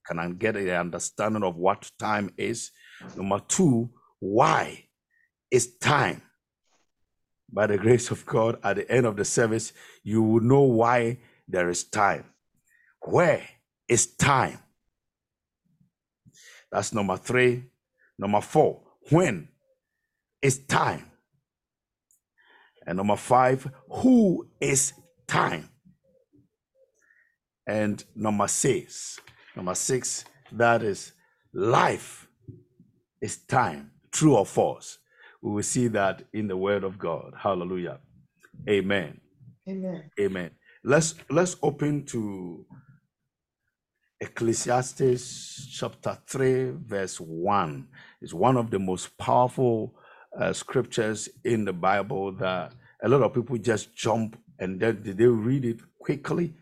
[0.10, 2.72] Can I get an understanding of what time is?
[3.16, 4.86] Number two, why
[5.52, 6.24] is time?
[7.48, 9.72] By the grace of God, at the end of the service,
[10.04, 12.26] you will know why there is time.
[13.04, 13.48] Where
[13.88, 14.58] is time?
[16.72, 17.66] That's number three.
[18.18, 18.82] Number four,
[19.12, 19.48] when
[20.42, 21.06] is time?
[22.88, 24.94] And number five, who is
[25.28, 25.70] time?
[27.68, 29.20] And number six,
[29.60, 31.12] number six, that is
[31.52, 32.30] life
[33.22, 35.00] is time, true or false.
[35.42, 37.34] We will see that in the word of God.
[37.38, 38.00] Hallelujah.
[38.70, 39.20] Amen.
[39.68, 40.12] Amen.
[40.18, 40.52] Amen.
[40.82, 42.66] Let's let's open to
[44.22, 47.86] Ecclesiastes chapter 3, verse 1.
[48.22, 49.94] It's one of the most powerful
[50.40, 55.26] uh, scriptures in the Bible that a lot of people just jump and then they
[55.26, 56.54] read it quickly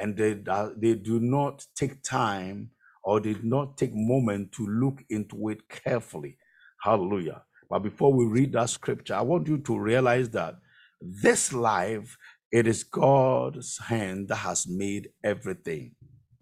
[0.00, 2.70] and they, do- they do not take time
[3.04, 6.38] or they do not take moment to look into it carefully.
[6.82, 7.42] Hallelujah.
[7.70, 10.56] But before we read that scripture, I want you to realize that
[11.00, 12.16] this life,
[12.52, 15.92] it is God's hand that has made everything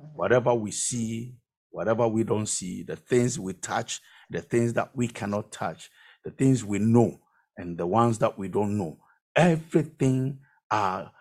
[0.02, 0.16] mm-hmm.
[0.16, 1.34] whatever we see,
[1.70, 5.90] whatever we don't see, the things we touch, the things that we cannot touch,
[6.24, 7.20] the things we know,
[7.58, 8.98] and the ones that we don't know,
[9.36, 10.38] everything
[10.70, 11.12] are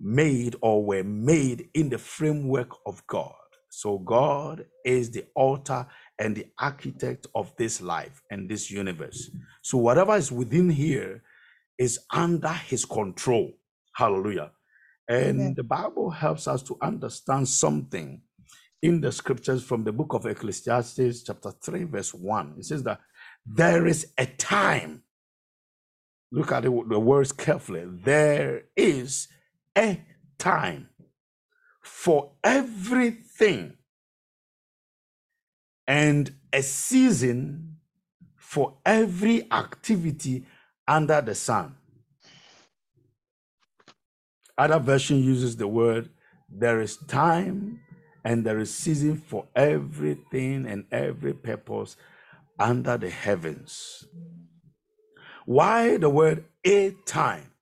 [0.00, 3.34] made or were made in the framework of God.
[3.70, 5.86] So God is the author
[6.18, 9.30] and the architect of this life and this universe.
[9.62, 11.22] So whatever is within here
[11.78, 13.52] is under his control.
[13.94, 14.52] Hallelujah.
[15.08, 15.54] And Amen.
[15.56, 18.22] the Bible helps us to understand something
[18.82, 22.54] in the scriptures from the book of Ecclesiastes, chapter 3, verse 1.
[22.58, 23.00] It says that
[23.46, 25.02] there is a time.
[26.30, 27.84] Look at the, the words carefully.
[28.04, 29.28] There is
[29.76, 30.00] a
[30.38, 30.88] time
[31.82, 33.74] for everything
[35.86, 37.76] and a season
[38.36, 40.44] for every activity
[40.86, 41.74] under the sun.
[44.56, 46.10] Other version uses the word
[46.48, 47.80] there is time
[48.24, 51.96] and there is season for everything and every purpose
[52.58, 54.04] under the heavens.
[55.46, 57.52] Why the word a time?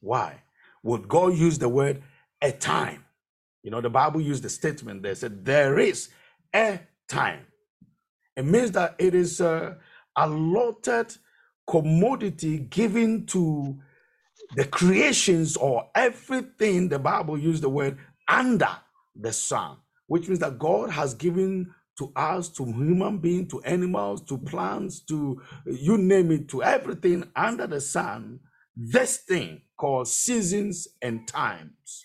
[0.00, 0.42] Why
[0.82, 2.02] would God use the word
[2.42, 3.04] a time?
[3.62, 6.10] You know, the Bible used the statement there said, There is
[6.54, 7.46] a time.
[8.36, 9.78] It means that it is a
[10.16, 11.16] allotted
[11.68, 13.78] commodity given to
[14.56, 18.70] the creations or everything the Bible used the word under
[19.16, 19.78] the sun,
[20.08, 25.00] which means that God has given to us, to human beings, to animals, to plants,
[25.02, 28.40] to you name it, to everything under the sun,
[28.80, 32.04] this thing called seasons and times.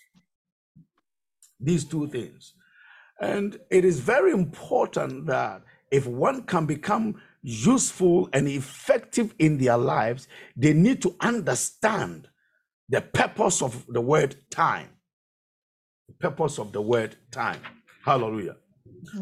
[1.60, 2.54] These two things.
[3.20, 5.62] And it is very important that
[5.92, 12.28] if one can become useful and effective in their lives, they need to understand
[12.88, 14.88] the purpose of the word time.
[16.08, 17.60] The purpose of the word time.
[18.04, 18.56] Hallelujah.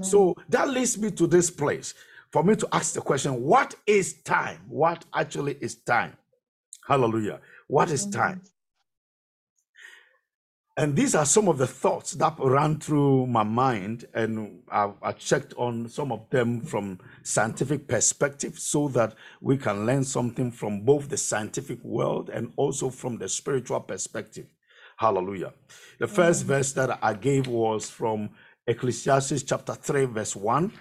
[0.00, 1.94] So that leads me to this place
[2.32, 4.60] for me to ask the question what is time?
[4.68, 6.16] What actually is time?
[6.86, 7.40] Hallelujah.
[7.68, 8.42] What is time?
[10.76, 15.12] And these are some of the thoughts that ran through my mind, and I, I,
[15.12, 20.80] checked on some of them from scientific perspective, so that we can learn something from
[20.80, 24.46] both the scientific world and also from the spiritual perspective.
[24.96, 25.52] Hallelujah.
[25.98, 28.30] The first verse that I gave was from
[28.66, 30.72] Ecclesiastes chapter 3, verse 1.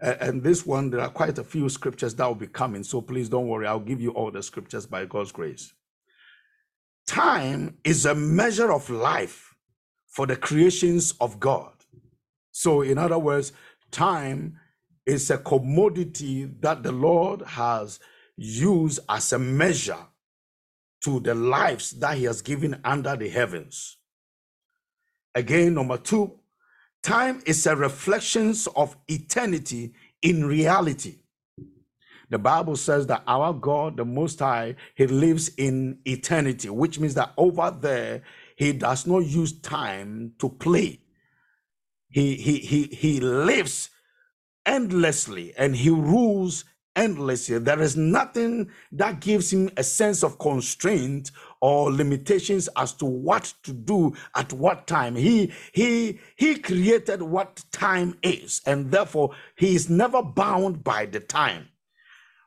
[0.00, 2.84] And this one, there are quite a few scriptures that will be coming.
[2.84, 3.66] So please don't worry.
[3.66, 5.72] I'll give you all the scriptures by God's grace.
[7.06, 9.54] Time is a measure of life
[10.06, 11.72] for the creations of God.
[12.50, 13.52] So, in other words,
[13.90, 14.58] time
[15.06, 17.98] is a commodity that the Lord has
[18.36, 20.06] used as a measure
[21.02, 23.96] to the lives that He has given under the heavens.
[25.34, 26.38] Again, number two,
[27.02, 31.16] time is a reflection of eternity in reality.
[32.30, 37.14] The Bible says that our God, the Most High, He lives in eternity, which means
[37.14, 38.22] that over there,
[38.56, 41.00] He does not use time to play.
[42.10, 43.90] He, he, he, he lives
[44.66, 46.64] endlessly and He rules
[46.98, 47.58] endlessly.
[47.58, 51.30] There is nothing that gives Him a sense of constraint
[51.62, 55.14] or limitations as to what to do at what time.
[55.16, 61.20] He he he created what time is, and therefore he is never bound by the
[61.20, 61.68] time.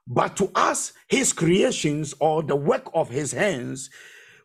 [0.08, 3.90] But to us, his creations or the work of his hands,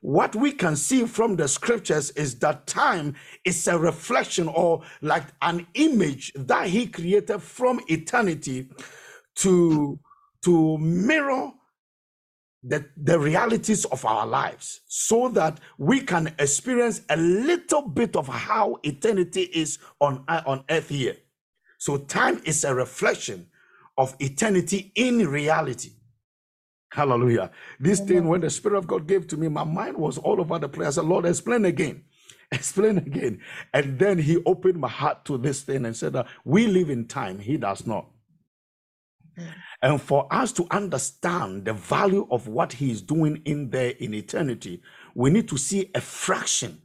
[0.00, 5.24] what we can see from the scriptures is that time is a reflection or like
[5.42, 8.68] an image that he created from eternity
[9.36, 9.98] to
[10.42, 11.52] to mirror
[12.62, 18.26] the, the realities of our lives so that we can experience a little bit of
[18.28, 21.16] how eternity is on, on earth here.
[21.78, 23.48] So time is a reflection
[23.96, 25.90] of eternity in reality.
[26.90, 27.50] Hallelujah.
[27.78, 28.08] This Amen.
[28.08, 30.68] thing, when the Spirit of God gave to me, my mind was all over the
[30.68, 30.88] place.
[30.88, 32.04] I said, Lord, explain again.
[32.52, 33.40] Explain again.
[33.74, 37.06] And then he opened my heart to this thing and said that we live in
[37.06, 37.40] time.
[37.40, 38.08] He does not.
[39.82, 44.14] And for us to understand the value of what he is doing in there in
[44.14, 44.82] eternity,
[45.14, 46.80] we need to see a fraction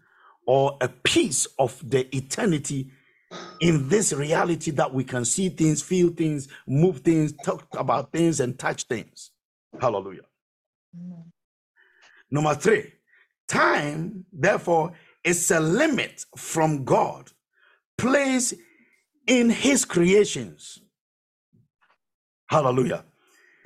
[0.45, 2.91] or a piece of the eternity
[3.62, 8.39] in this reality that we can see things, feel things, move things, talk about things,
[8.39, 9.32] and touch things.
[9.80, 10.24] Hallelujah.
[10.95, 11.32] Amen.
[12.30, 12.91] Number three,
[13.47, 14.91] time, therefore,
[15.24, 17.32] is a limit from God
[17.97, 18.56] placed
[19.28, 20.81] in his creations.
[22.52, 23.06] Hallelujah.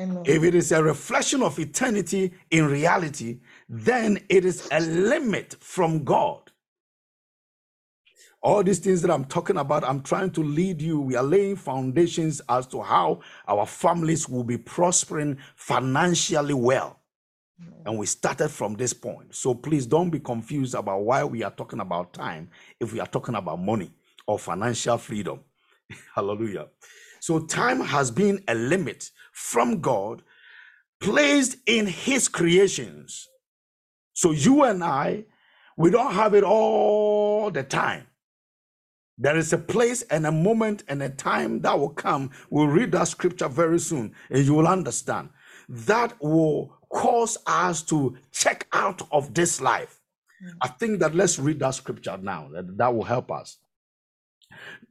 [0.02, 0.24] Amen.
[0.26, 6.06] If it is a reflection of eternity in reality, then it is a limit from
[6.06, 6.52] God
[8.44, 11.02] all these things that I'm talking about, I'm trying to lead you.
[11.02, 17.00] We are laying foundations as to how our families will be prospering financially well.
[17.86, 19.36] And we started from this point.
[19.36, 23.08] So please don't be confused about why we are talking about time if we are
[23.08, 23.92] talking about money
[24.28, 25.42] or financial freedom.
[26.16, 26.68] Hallelujah.
[27.26, 30.22] So time has been a limit from God
[31.02, 33.28] placed in his creations.
[34.14, 35.26] So you and I,
[35.76, 38.06] we don't have it all the time.
[39.18, 42.30] There is a place and a moment and a time that will come.
[42.52, 45.30] We'll read that scripture very soon and you will understand.
[45.68, 50.00] That will cause us to check out of this life.
[50.46, 50.52] Mm.
[50.62, 52.50] I think that let's read that scripture now.
[52.54, 53.58] That, that will help us.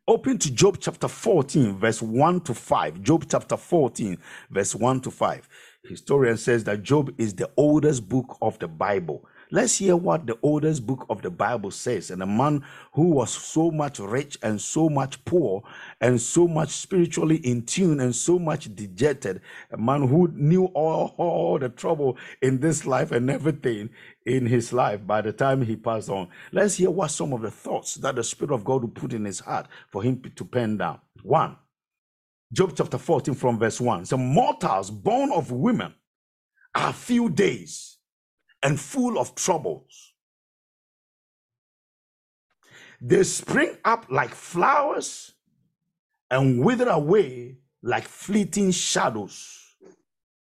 [0.06, 3.02] Open to Job chapter 14, verse 1 to 5.
[3.02, 4.18] Job chapter 14,
[4.50, 5.48] verse 1 to 5.
[5.84, 9.24] Historian says that Job is the oldest book of the Bible.
[9.54, 12.10] Let's hear what the oldest book of the Bible says.
[12.10, 15.62] And a man who was so much rich and so much poor
[16.00, 21.14] and so much spiritually in tune and so much dejected, a man who knew all,
[21.18, 23.90] all the trouble in this life and everything
[24.26, 26.30] in his life by the time he passed on.
[26.50, 29.24] Let's hear what some of the thoughts that the Spirit of God would put in
[29.24, 30.98] his heart for him to pen down.
[31.22, 31.54] One,
[32.52, 34.06] Job chapter 14 from verse 1.
[34.06, 35.94] So mortals born of women
[36.74, 37.93] are few days
[38.64, 40.14] and full of troubles.
[43.00, 45.34] They spring up like flowers
[46.30, 49.60] and wither away like fleeting shadows.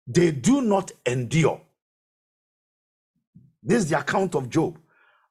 [0.08, 1.62] They do not endure.
[3.64, 4.80] This is the account of Job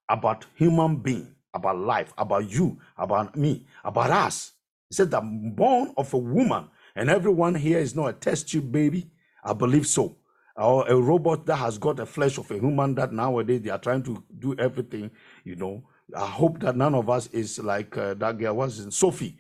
[0.08, 4.52] about human being, about life, about you, about me, about us.
[4.90, 5.22] He said that
[5.56, 9.10] born of a woman, and everyone here is not a test tube baby.
[9.44, 10.16] I believe so.
[10.56, 13.78] Or a robot that has got the flesh of a human that nowadays they are
[13.78, 15.10] trying to do everything,
[15.44, 15.84] you know.
[16.16, 19.38] I hope that none of us is like uh, that girl was in Sophie.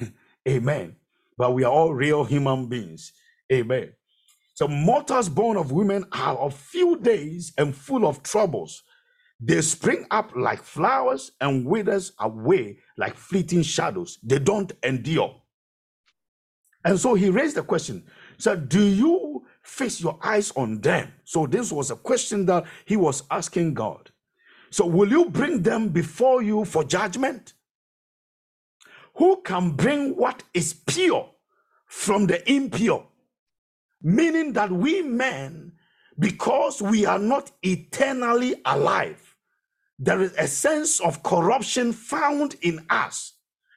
[0.48, 0.96] Amen.
[1.38, 3.12] But we are all real human beings.
[3.52, 3.92] Amen.
[4.54, 8.82] So mortals born of women are of few days and full of troubles.
[9.40, 14.18] They spring up like flowers and withers away like fleeting shadows.
[14.22, 15.42] They don't endure.
[16.84, 18.04] And so he raised the question.
[18.38, 21.12] So do you fix your eyes on them?
[21.24, 24.10] So this was a question that he was asking God.
[24.70, 27.54] So will you bring them before you for judgment?
[29.14, 31.30] Who can bring what is pure
[31.86, 33.06] from the impure?
[34.02, 35.72] meaning that we men,
[36.18, 39.36] because we are not eternally alive,
[39.98, 43.32] there is a sense of corruption found in us.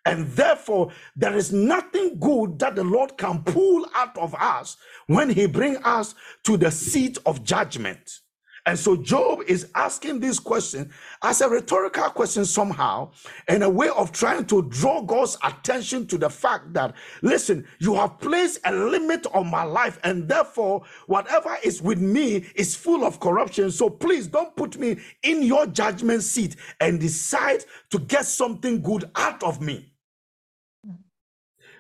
[0.06, 4.78] And therefore, there is nothing good that the Lord can pull out of us
[5.08, 8.20] when He brings us to the seat of judgment.
[8.66, 10.92] And so Job is asking this question
[11.24, 13.12] as a rhetorical question somehow,
[13.48, 17.96] and a way of trying to draw God's attention to the fact that, listen, you
[17.96, 23.06] have placed a limit on my life, and therefore, whatever is with me is full
[23.06, 23.72] of corruption.
[23.72, 29.10] So please don't put me in your judgment seat and decide to get something good
[29.16, 29.94] out of me.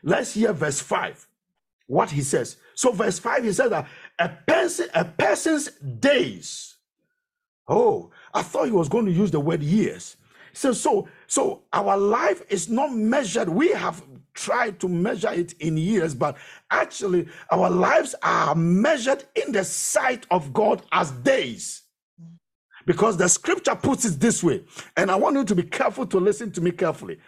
[0.01, 1.27] Let's hear verse 5,
[1.87, 2.57] what he says.
[2.73, 6.68] So, verse 5, he says that a person, a person's days
[7.69, 10.17] Oh, I thought he was going to use the word years.
[10.53, 13.47] So, so, so our life is not measured.
[13.47, 14.03] We have
[14.33, 16.37] tried to measure it in years, but
[16.71, 21.83] actually, our lives are measured in the sight of God as days.
[22.85, 24.63] Because the scripture puts it this way,
[24.97, 27.19] and I want you to be careful to listen to me carefully.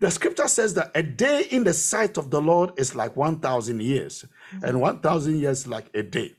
[0.00, 3.82] The scripture says that a day in the sight of the Lord is like 1,000
[3.82, 4.24] years,
[4.62, 6.34] and 1,000 years like a day.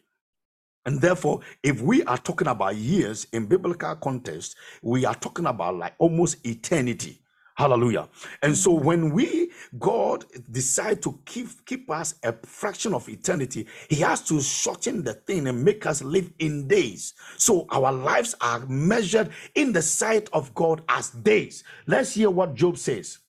[0.90, 5.76] And therefore, if we are talking about years in biblical context, we are talking about
[5.76, 7.22] like almost eternity.
[7.54, 8.10] Hallelujah.
[8.42, 13.98] And so when we, God, decide to keep, keep us a fraction of eternity, He
[13.98, 17.14] has to shorten the thing and make us live in days.
[17.38, 21.64] So our lives are measured in the sight of God as days.
[21.86, 23.20] Let's hear what Job says.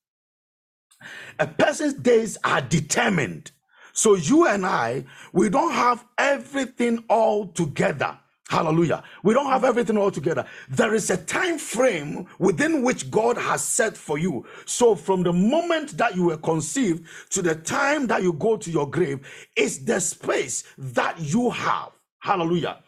[1.38, 3.52] A person's days are determined
[4.00, 8.18] so you and I, we don't have everything all together.
[8.48, 9.02] Hallelujah.
[9.22, 10.46] We don't have everything all together.
[10.70, 14.46] There is a time frame within which God has set for you.
[14.64, 18.70] So from the moment that you were conceived to the time that you go to
[18.70, 19.20] your grave
[19.54, 21.90] is the space that you have.
[22.20, 22.78] Hallelujah.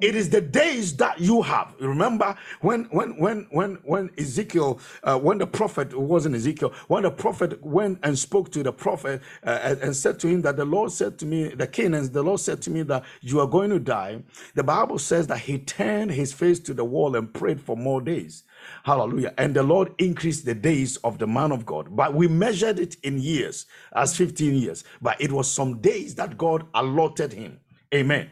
[0.00, 1.74] It is the days that you have.
[1.80, 7.10] Remember when when when when when Ezekiel, uh, when the prophet wasn't Ezekiel, when the
[7.10, 10.64] prophet went and spoke to the prophet uh, and, and said to him that the
[10.64, 13.70] Lord said to me, the Canaans, the Lord said to me that you are going
[13.70, 14.22] to die.
[14.54, 18.00] The Bible says that he turned his face to the wall and prayed for more
[18.00, 18.44] days.
[18.84, 19.34] Hallelujah.
[19.38, 21.94] And the Lord increased the days of the man of God.
[21.96, 24.84] But we measured it in years as 15 years.
[25.02, 27.60] But it was some days that God allotted him.
[27.94, 28.30] Amen.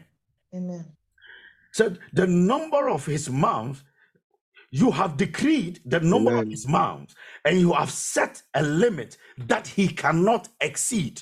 [0.55, 0.85] Amen
[1.71, 3.83] said, The number of his months,
[4.71, 6.43] you have decreed the number Amen.
[6.43, 11.21] of his months, and you have set a limit that he cannot exceed.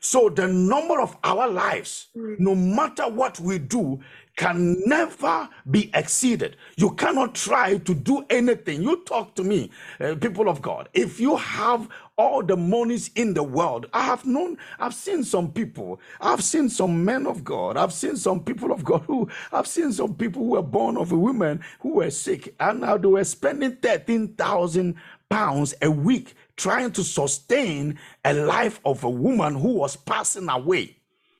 [0.00, 2.38] So, the number of our lives, mm.
[2.38, 4.00] no matter what we do,
[4.36, 6.56] can never be exceeded.
[6.76, 8.82] You cannot try to do anything.
[8.82, 9.70] You talk to me,
[10.00, 10.88] uh, people of God.
[10.92, 15.52] If you have all the monies in the world, I have known, I've seen some
[15.52, 19.66] people, I've seen some men of God, I've seen some people of God who, I've
[19.66, 23.08] seen some people who were born of a woman who were sick, and now they
[23.08, 24.96] were spending 13,000
[25.30, 30.96] pounds a week trying to sustain a life of a woman who was passing away.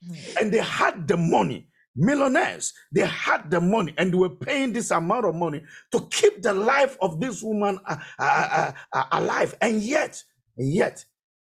[0.09, 0.41] Mm.
[0.41, 2.73] And they had the money millionaires.
[2.91, 6.53] They had the money and they were paying this amount of money to keep the
[6.53, 9.55] life of this woman uh, uh, uh, uh, alive.
[9.61, 10.23] And yet,
[10.57, 11.05] yet,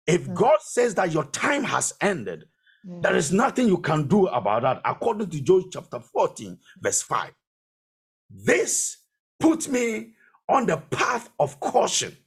[0.08, 0.34] if Mm.
[0.36, 2.46] God says that your time has ended,
[2.84, 3.18] there Mm.
[3.18, 4.82] is nothing you can do about that.
[4.86, 7.32] According to Job chapter 14, verse 5.
[8.30, 8.98] This
[9.40, 10.14] put me
[10.50, 12.18] on the path of caution.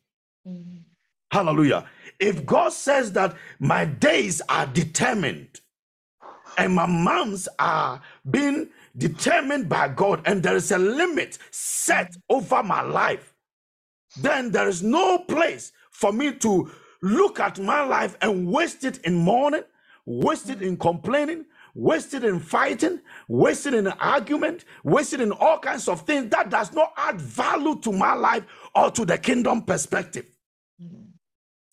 [0.47, 0.85] Mm.
[1.31, 1.89] Hallelujah.
[2.19, 5.61] If God says that my days are determined
[6.59, 8.01] and my months are
[8.31, 13.35] being determined by God, and there is a limit set over my life,
[14.21, 16.71] then there is no place for me to
[17.03, 19.65] look at my life and waste it in mourning,
[20.07, 21.45] waste it in complaining,
[21.75, 26.31] waste it in fighting, waste it in argument, waste it in all kinds of things
[26.31, 28.45] that does not add value to my life
[28.75, 30.27] or to the kingdom perspective.
[30.83, 31.09] Mm.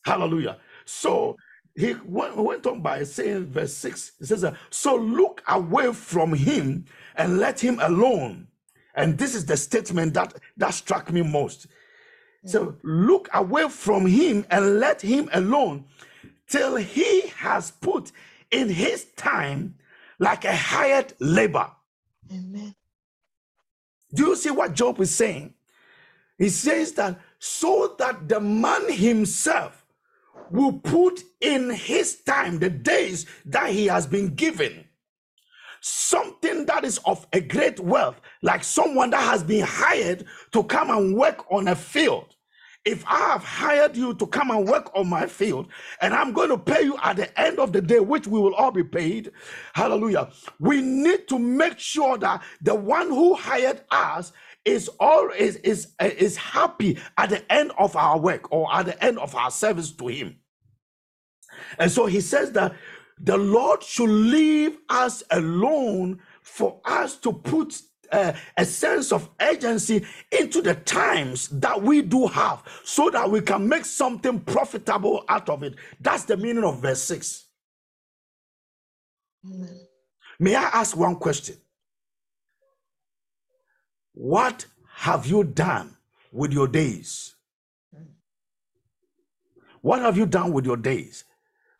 [0.06, 0.58] Hallelujah.
[0.86, 1.38] So
[1.76, 6.86] he went, went on by saying, verse 6, he says, So look away from him
[7.16, 8.48] and let him alone.
[8.96, 11.68] And this is the statement that, that struck me most.
[12.46, 12.78] So mm.
[12.84, 15.86] look away from him and let him alone
[16.48, 18.12] till he has put
[18.52, 19.76] in his time
[20.20, 21.72] like a hired labor.
[22.32, 22.76] Amen.
[24.14, 25.56] Do you see what Job is saying?
[26.38, 29.83] He says that so that the man himself
[30.54, 34.86] will put in his time, the days that he has been given,
[35.82, 40.92] something that is of a great wealth, like someone that has been hired to come
[40.92, 42.36] and work on a field.
[42.86, 45.68] If I have hired you to come and work on my field,
[46.02, 48.56] and I'm going to pay you at the end of the day, which we will
[48.56, 49.32] all be paid,
[49.74, 50.30] hallelujah.
[50.60, 54.34] We need to make sure that the one who hired us
[54.66, 59.04] is all is is is happy at the end of our work or at the
[59.04, 60.38] end of our service to him.
[61.78, 62.74] And so he says that
[63.20, 70.06] the Lord should leave us alone for us to put uh, a sense of urgency
[70.32, 75.50] into the times that we do have so that we can make something profitable out
[75.50, 75.76] of it.
[76.00, 77.46] That's the meaning of verse 6.
[79.46, 79.80] Amen.
[80.40, 81.58] May I ask one question?
[84.14, 85.98] What have you done
[86.32, 87.36] with your days?
[89.82, 91.26] What have you done with your days?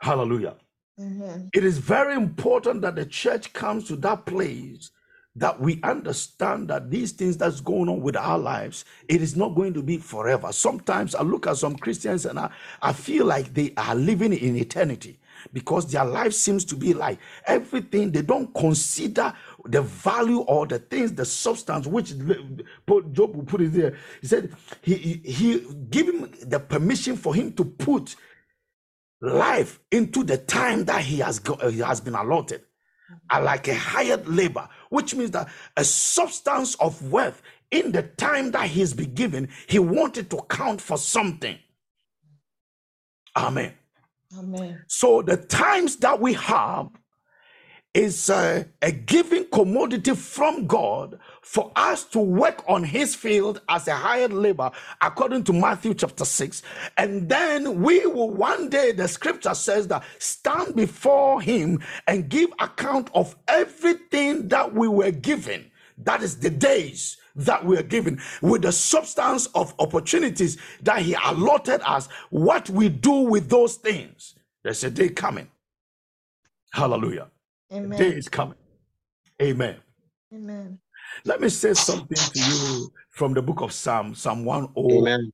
[0.04, 0.56] Hallelujah.
[1.00, 1.50] Amen.
[1.54, 4.92] It is very important that the church comes to that place
[5.36, 9.56] that we understand that these things that's going on with our lives, it is not
[9.56, 10.52] going to be forever.
[10.52, 12.50] Sometimes I look at some Christians and I,
[12.82, 15.20] I feel like they are living in eternity
[15.54, 19.34] because their life seems to be like everything they don't consider
[19.66, 24.56] the value or the things the substance which job will put it there he said
[24.82, 28.16] he he, he give him the permission for him to put
[29.24, 33.16] life into the time that he has got, he has been allotted mm-hmm.
[33.30, 35.48] are like a hired labor, which means that
[35.78, 40.82] a substance of wealth in the time that he's been given, he wanted to count
[40.82, 41.58] for something.
[43.36, 43.74] Amen.
[44.38, 44.84] Amen.
[44.88, 46.90] So the times that we have
[47.94, 53.88] is a, a given commodity from God for us to work on his field as
[53.88, 54.72] a hired labor,
[55.02, 56.64] according to Matthew chapter 6.
[56.98, 62.52] And then we will one day, the scripture says that stand before him and give
[62.60, 65.70] account of everything that we were given.
[66.00, 71.16] That is the days that we are given with the substance of opportunities that he
[71.26, 72.08] allotted us.
[72.32, 74.36] What we do with those things.
[74.64, 75.50] There's a day coming.
[76.74, 77.28] Hallelujah.
[77.74, 78.58] The day is coming.
[79.42, 79.78] Amen.
[80.34, 80.80] Amen.
[81.26, 85.32] Let me say something to you from the book of Psalm, Psalm 104, Amen.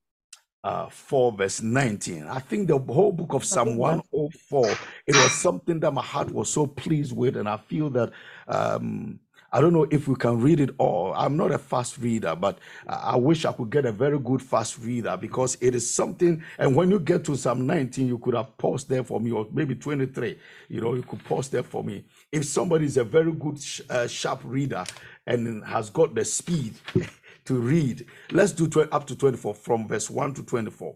[1.36, 2.26] verse 19.
[2.26, 3.78] I think the whole book of Psalm Okay.
[3.78, 4.66] 104,
[5.06, 8.12] it was something that my heart was so pleased with, and I feel that
[8.48, 9.20] um,
[9.52, 11.12] I don't know if we can read it all.
[11.14, 14.78] I'm not a fast reader, but I wish I could get a very good fast
[14.78, 16.42] reader because it is something.
[16.58, 19.46] And when you get to Psalm 19, you could have paused there for me, or
[19.52, 20.38] maybe 23.
[20.68, 22.04] You know, you could pause there for me.
[22.32, 24.84] If somebody is a very good, sh- uh, sharp reader
[25.26, 26.74] and has got the speed
[27.46, 30.94] to read, let's do tw- up to 24 from verse 1 to 24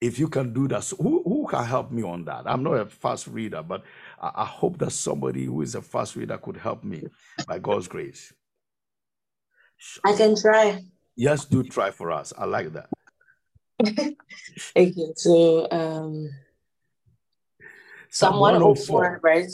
[0.00, 2.74] if you can do that so who, who can help me on that i'm not
[2.74, 3.82] a fast reader but
[4.22, 7.08] I, hope that somebody who is a fast reader could help me
[7.46, 8.32] by god's grace
[10.04, 10.84] I can try.
[11.16, 12.88] yes do try for us i like that
[14.76, 16.30] Okay, so um,
[18.10, 19.50] Psalm psalm 104, 104 right?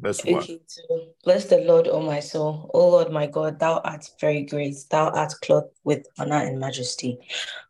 [0.00, 2.70] verse 1 Okay, so bless the Lord, O my soul.
[2.74, 4.76] O Lord my God, thou art very great.
[4.90, 7.18] Thou art clothed with honor and majesty,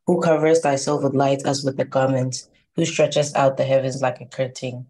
[0.07, 4.21] who covers thyself with light as with a garment, who stretches out the heavens like
[4.21, 4.87] a curtain,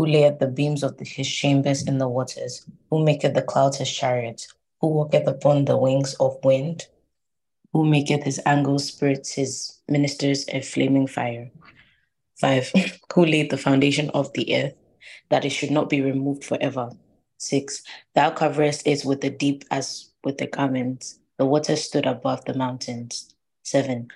[0.00, 3.92] who layeth the beams of his chambers in the waters, who maketh the clouds his
[3.92, 4.48] chariots,
[4.80, 6.86] who walketh upon the wings of wind,
[7.74, 11.50] who maketh his angles spirits, his ministers a flaming fire.
[12.40, 12.72] Five,
[13.14, 14.74] who laid the foundation of the earth,
[15.28, 16.88] that it should not be removed forever.
[17.36, 17.82] Six,
[18.14, 21.18] thou coverest it with the deep as with the garments.
[21.36, 23.34] The waters stood above the mountains.
[23.64, 24.08] Seven,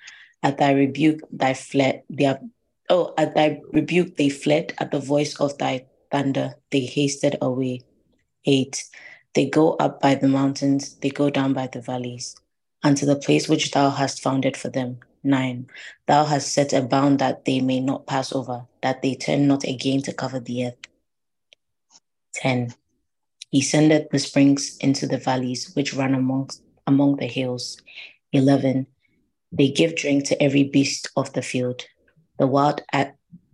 [0.43, 2.41] at thy rebuke, thy fled, their
[2.89, 7.81] Oh, at thy rebuke they fled, at the voice of thy thunder they hasted away.
[8.45, 8.85] Eight,
[9.35, 12.37] they go up by the mountains, they go down by the valleys,
[12.83, 14.99] unto the place which thou hast founded for them.
[15.23, 15.69] Nine,
[16.07, 19.65] thou hast set a bound that they may not pass over, that they turn not
[19.65, 20.77] again to cover the earth.
[22.35, 22.75] Ten,
[23.51, 27.79] he sendeth the springs into the valleys which run amongst among the hills.
[28.33, 28.87] Eleven,
[29.51, 31.87] they give drink to every beast of the field.
[32.39, 32.83] The wild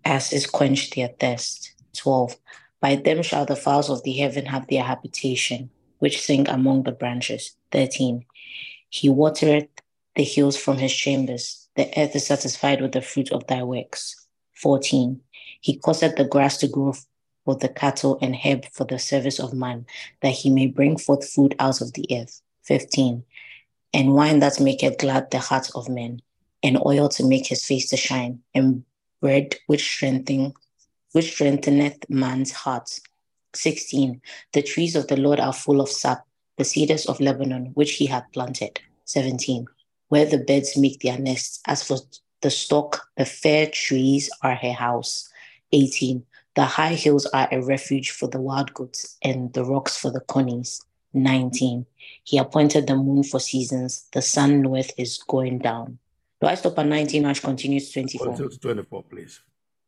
[0.04, 1.74] asses quench their thirst.
[1.96, 2.36] 12.
[2.80, 6.92] By them shall the fowls of the heaven have their habitation, which sing among the
[6.92, 7.56] branches.
[7.72, 8.24] 13.
[8.88, 9.68] He watereth
[10.14, 11.68] the hills from his chambers.
[11.76, 14.26] The earth is satisfied with the fruit of thy works.
[14.54, 15.20] 14.
[15.60, 16.94] He causeth the grass to grow
[17.44, 19.86] for the cattle and herb for the service of man,
[20.22, 22.40] that he may bring forth food out of the earth.
[22.64, 23.24] 15.
[23.92, 26.22] And wine that maketh glad the hearts of men
[26.62, 28.84] and oil to make his face to shine, and
[29.20, 30.54] bread which strengthen
[31.12, 33.00] which strengtheneth man's heart.
[33.54, 34.20] 16.
[34.52, 36.24] The trees of the Lord are full of sap,
[36.56, 38.80] the cedars of Lebanon, which he hath planted.
[39.06, 39.66] 17.
[40.08, 41.98] Where the birds make their nests, as for
[42.42, 45.28] the stock, the fair trees are her house.
[45.72, 46.24] 18.
[46.54, 50.20] The high hills are a refuge for the wild goats, and the rocks for the
[50.20, 50.80] conies.
[51.12, 51.86] 19.
[52.22, 55.98] He appointed the moon for seasons, the sun knoweth his going down.
[56.40, 58.28] Do I stop at 19 or continue to 24?
[58.28, 59.40] Until 24, please.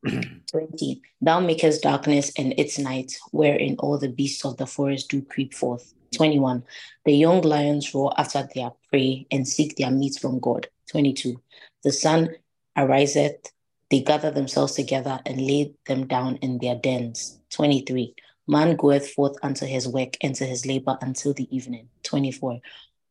[0.07, 1.01] 20.
[1.23, 5.55] Thou makest darkness and its night, wherein all the beasts of the forest do creep
[5.55, 5.95] forth.
[6.15, 6.63] 21.
[7.07, 10.69] The young lions roar after their prey and seek their meat from God.
[10.91, 11.41] 22.
[11.85, 12.35] The sun
[12.77, 13.51] ariseth,
[13.91, 17.41] they gather themselves together and lay them down in their dens.
[17.53, 18.15] 23.
[18.47, 21.89] Man goeth forth unto his work and to his labor until the evening.
[22.03, 22.61] 24.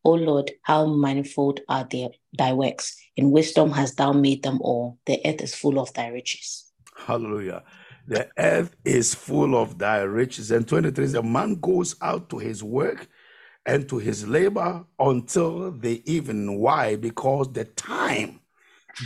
[0.03, 2.97] O Lord, how manifold are their, thy works.
[3.22, 4.98] In wisdom hast thou made them all.
[5.06, 6.72] The earth is full of thy riches.
[6.98, 7.61] Hallelujah.
[8.07, 10.49] The earth is full of thy riches.
[10.49, 13.07] And 23 the man goes out to his work
[13.64, 16.60] and to his labor until the evening.
[16.60, 16.95] Why?
[16.95, 18.39] Because the time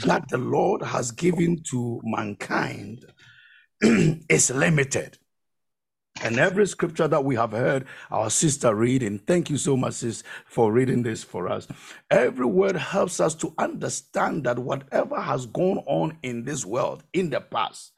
[0.05, 3.03] that the Lord has given to mankind
[3.81, 5.17] is limited.
[6.23, 10.23] And every scripture that we have heard our sister reading, thank you so much, sis,
[10.45, 11.67] for reading this for us.
[12.09, 17.29] Every word helps us to understand that whatever has gone on in this world in
[17.29, 17.91] the past,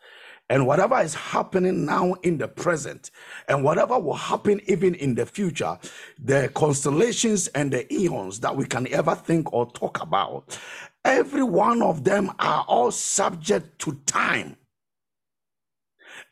[0.50, 3.12] and whatever is happening now in the present,
[3.48, 5.78] and whatever will happen even in the future,
[6.18, 10.58] the constellations and the eons that we can ever think or talk about,
[11.06, 14.58] every one of them are all subject to time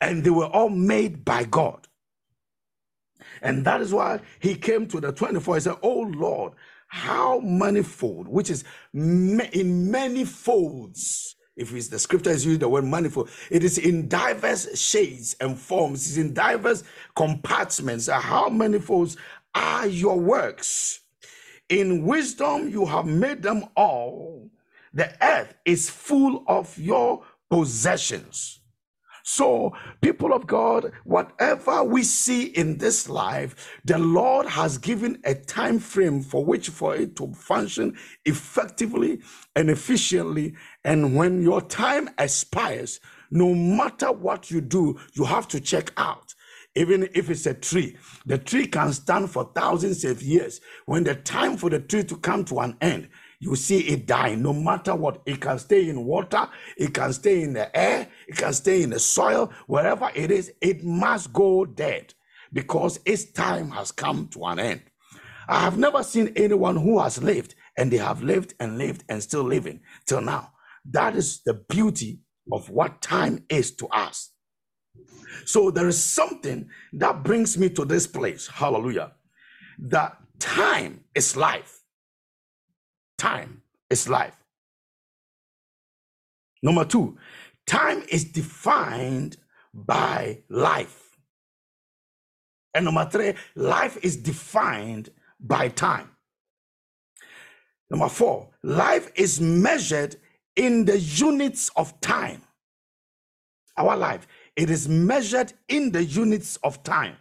[0.00, 1.86] and they were all made by God.
[3.42, 5.54] And that is why he came to the 24.
[5.56, 6.52] He said, Oh Lord,
[6.88, 8.64] how manifold, which is
[8.94, 11.36] in many folds.
[11.56, 15.58] If it's the scripture is using the word manifold, it is in diverse shades and
[15.58, 18.08] forms, it's in diverse compartments.
[18.08, 19.16] How manifolds
[19.54, 21.00] are your works?
[21.68, 24.50] In wisdom, you have made them all.
[24.92, 28.60] The earth is full of your possessions.
[29.28, 29.72] So,
[30.02, 35.80] people of God, whatever we see in this life, the Lord has given a time
[35.80, 39.18] frame for which for it to function effectively
[39.56, 40.54] and efficiently.
[40.84, 46.32] And when your time expires, no matter what you do, you have to check out
[46.76, 47.96] even if it's a tree.
[48.26, 50.60] The tree can stand for thousands of years.
[50.84, 53.08] When the time for the tree to come to an end,
[53.40, 55.22] you see it die no matter what.
[55.26, 58.90] It can stay in water, it can stay in the air, it can stay in
[58.90, 62.14] the soil, wherever it is, it must go dead
[62.52, 64.82] because its time has come to an end.
[65.48, 69.22] I have never seen anyone who has lived and they have lived and lived and
[69.22, 70.52] still living till now.
[70.90, 72.20] That is the beauty
[72.52, 74.32] of what time is to us.
[75.44, 78.48] So there is something that brings me to this place.
[78.48, 79.12] Hallelujah.
[79.78, 81.75] That time is life.
[83.18, 84.36] Time is life.
[86.62, 87.16] Number two,
[87.66, 89.36] time is defined
[89.72, 91.16] by life.
[92.74, 95.10] And number three, life is defined
[95.40, 96.10] by time.
[97.90, 100.16] Number four, life is measured
[100.56, 102.42] in the units of time.
[103.76, 104.26] Our life
[104.56, 107.16] it is measured in the units of time.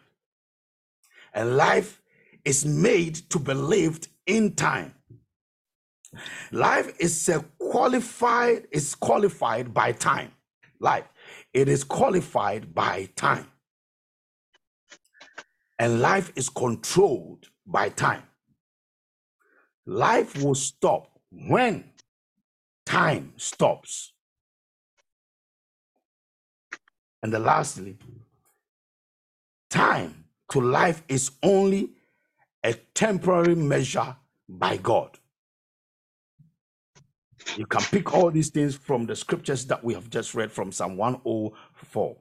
[1.33, 2.01] And life
[2.45, 4.93] is made to be lived in time.
[6.51, 7.29] Life is
[7.59, 10.31] qualified, is qualified by time.
[10.79, 11.05] Life,
[11.53, 13.47] it is qualified by time.
[15.79, 18.23] And life is controlled by time.
[19.85, 21.91] Life will stop when
[22.85, 24.13] time stops.
[27.21, 27.97] And the lastly,
[29.69, 31.89] time to life is only
[32.63, 34.15] a temporary measure
[34.47, 35.17] by God.
[37.57, 40.71] You can pick all these things from the scriptures that we have just read from
[40.71, 42.17] Psalm 104.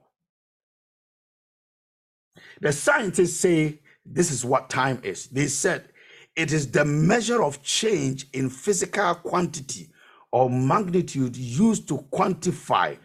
[2.61, 5.27] The scientists say this is what time is.
[5.27, 5.89] They said
[6.35, 9.89] it is the measure of change in physical quantity
[10.31, 12.97] or magnitude used to quantify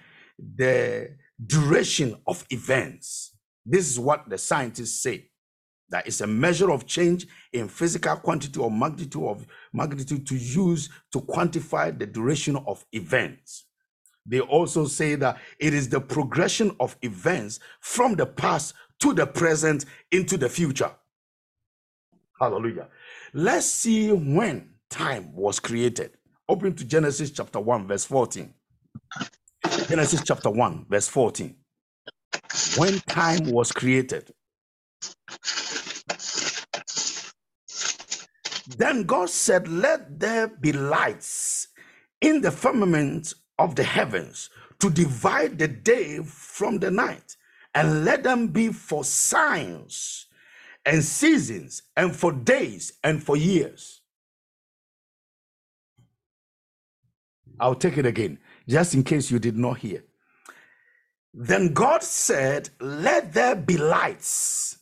[0.57, 1.17] the
[1.47, 3.37] duration of events.
[3.65, 5.30] This is what the scientists say.
[5.91, 10.89] That is a measure of change in physical quantity or magnitude of magnitude to use
[11.12, 13.67] to quantify the duration of events.
[14.27, 19.27] They also say that it is the progression of events from the past to the
[19.27, 20.93] present into the future.
[22.39, 22.89] Hallelujah.
[23.33, 26.12] Let's see when time was created.
[26.49, 28.53] Open to Genesis chapter 1, verse 14.
[29.89, 31.55] Genesis chapter 1, verse 14.
[32.77, 34.33] When time was created.
[38.66, 41.69] Then God said, Let there be lights
[42.20, 44.51] in the firmament of the heavens
[44.81, 47.37] to divide the day from the night,
[47.74, 50.27] and let them be for signs
[50.87, 54.01] and seasons, and for days and for years.
[57.61, 58.39] I'll take it again,
[58.69, 60.05] just in case you did not hear.
[61.35, 64.78] Then God said, Let there be lights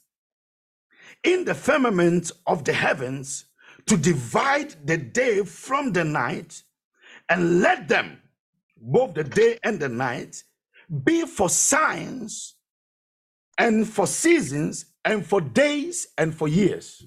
[1.24, 3.46] in the firmament of the heavens
[3.88, 6.62] to divide the day from the night,
[7.28, 8.20] and let them,
[8.76, 10.42] both the day and the night,
[11.04, 12.54] be for signs
[13.58, 17.04] and for seasons and for days and for years.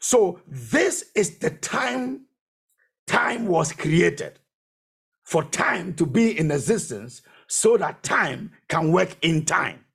[0.00, 2.26] So, this is the time
[3.06, 4.38] time was created
[5.24, 9.85] for time to be in existence so that time can work in time.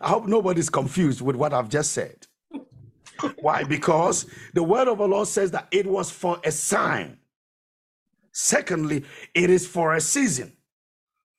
[0.00, 2.26] I hope nobody's confused with what I've just said.
[3.40, 3.64] Why?
[3.64, 7.18] Because the word of the Lord says that it was for a sign.
[8.32, 9.04] Secondly,
[9.34, 10.52] it is for a season.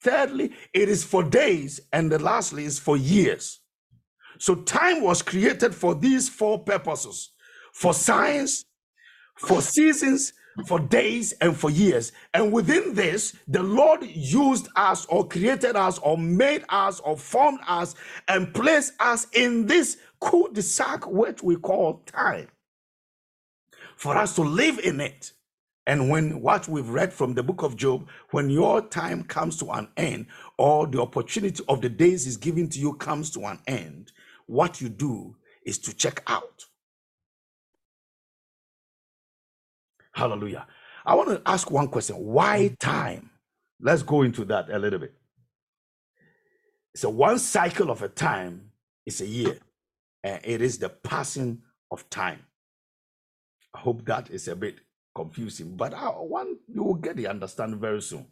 [0.01, 1.79] Thirdly, it is for days.
[1.93, 3.59] And the lastly is for years.
[4.39, 7.31] So time was created for these four purposes
[7.73, 8.65] for signs,
[9.37, 10.33] for seasons,
[10.65, 12.11] for days and for years.
[12.33, 17.59] And within this, the Lord used us or created us or made us or formed
[17.67, 17.95] us
[18.27, 22.47] and placed us in this cul-de-sac which we call time
[23.95, 25.33] for us to live in it.
[25.85, 29.71] And when what we've read from the book of Job, when your time comes to
[29.71, 30.27] an end
[30.57, 34.11] or the opportunity of the days is given to you comes to an end,
[34.47, 36.65] what you do is to check out.
[40.17, 40.65] Hallelujah.
[41.05, 42.15] I want to ask one question.
[42.15, 42.79] Why mm.
[42.79, 43.29] time?
[43.79, 45.13] Let's go into that a little bit.
[46.95, 48.71] So one cycle of a time
[49.05, 49.59] is a year,
[50.23, 51.61] and it is the passing
[51.91, 52.39] of time.
[53.75, 54.79] I hope that is a bit
[55.13, 58.25] confusing, but I want you will get the understanding very soon.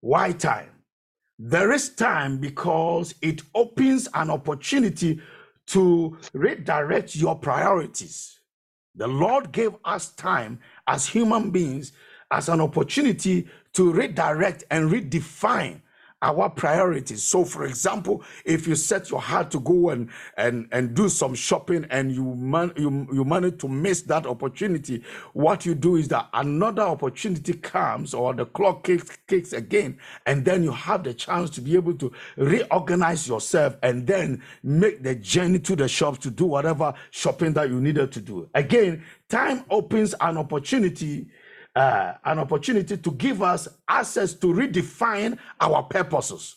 [0.00, 0.70] Why time?
[1.38, 5.20] There is time because it opens an opportunity
[5.68, 8.36] to redirect your priorities
[8.96, 11.92] the Lord gave us time as human beings
[12.30, 15.80] as an opportunity to redirect and redefine
[16.22, 17.22] our priorities.
[17.22, 21.34] So, for example, if you set your heart to go and and and do some
[21.34, 25.02] shopping and you man you you manage to miss that opportunity,
[25.34, 30.44] what you do is that another opportunity comes or the clock kicks, kicks again, and
[30.44, 35.14] then you have the chance to be able to reorganize yourself and then make the
[35.14, 38.48] journey to the shops to do whatever shopping that you needed to do.
[38.54, 41.26] Again, time opens an opportunity
[41.76, 46.56] uh, an opportunity to give us access to redefine our purposes.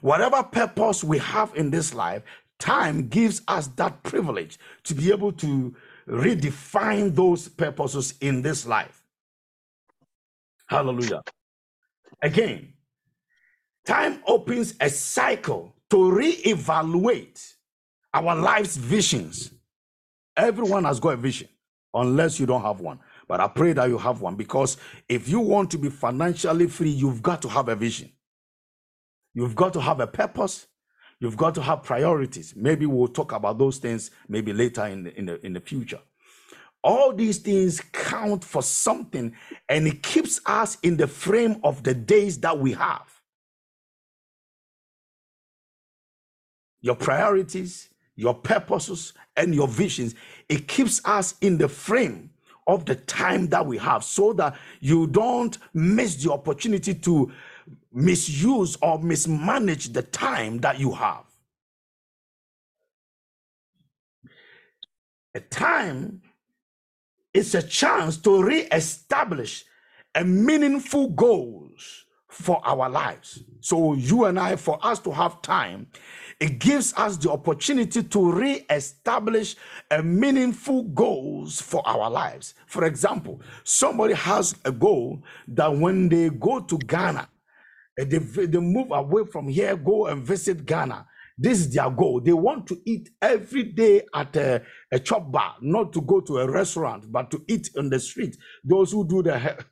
[0.00, 2.22] Whatever purpose we have in this life,
[2.58, 5.76] time gives us that privilege to be able to
[6.08, 9.04] redefine those purposes in this life.
[10.66, 11.22] Hallelujah.
[12.22, 12.72] Again,
[13.86, 17.54] time opens a cycle to reevaluate
[18.14, 19.52] our life's visions
[20.36, 21.48] Everyone has got a vision,
[21.94, 23.00] unless you don't have one.
[23.28, 24.76] But I pray that you have one because
[25.08, 28.10] if you want to be financially free, you've got to have a vision.
[29.34, 30.66] You've got to have a purpose.
[31.20, 32.54] You've got to have priorities.
[32.56, 36.00] Maybe we'll talk about those things maybe later in the, in the, in the future.
[36.84, 39.34] All these things count for something
[39.68, 43.20] and it keeps us in the frame of the days that we have.
[46.80, 50.14] Your priorities, your purposes, and your visions,
[50.48, 52.30] it keeps us in the frame
[52.66, 57.32] of the time that we have so that you don't miss the opportunity to
[57.92, 61.24] misuse or mismanage the time that you have.
[65.34, 66.20] A time
[67.32, 69.64] is a chance to re-establish
[70.14, 73.42] a meaningful goals for our lives.
[73.60, 75.86] So you and I, for us to have time,
[76.42, 79.56] it gives us the opportunity to re-establish
[79.92, 82.54] a meaningful goals for our lives.
[82.66, 87.28] For example, somebody has a goal that when they go to Ghana,
[87.96, 91.06] they, they move away from here, go and visit Ghana.
[91.38, 92.20] This is their goal.
[92.20, 94.62] They want to eat every day at a,
[94.92, 98.36] a chop bar, not to go to a restaurant, but to eat on the street.
[98.64, 99.64] Those who do the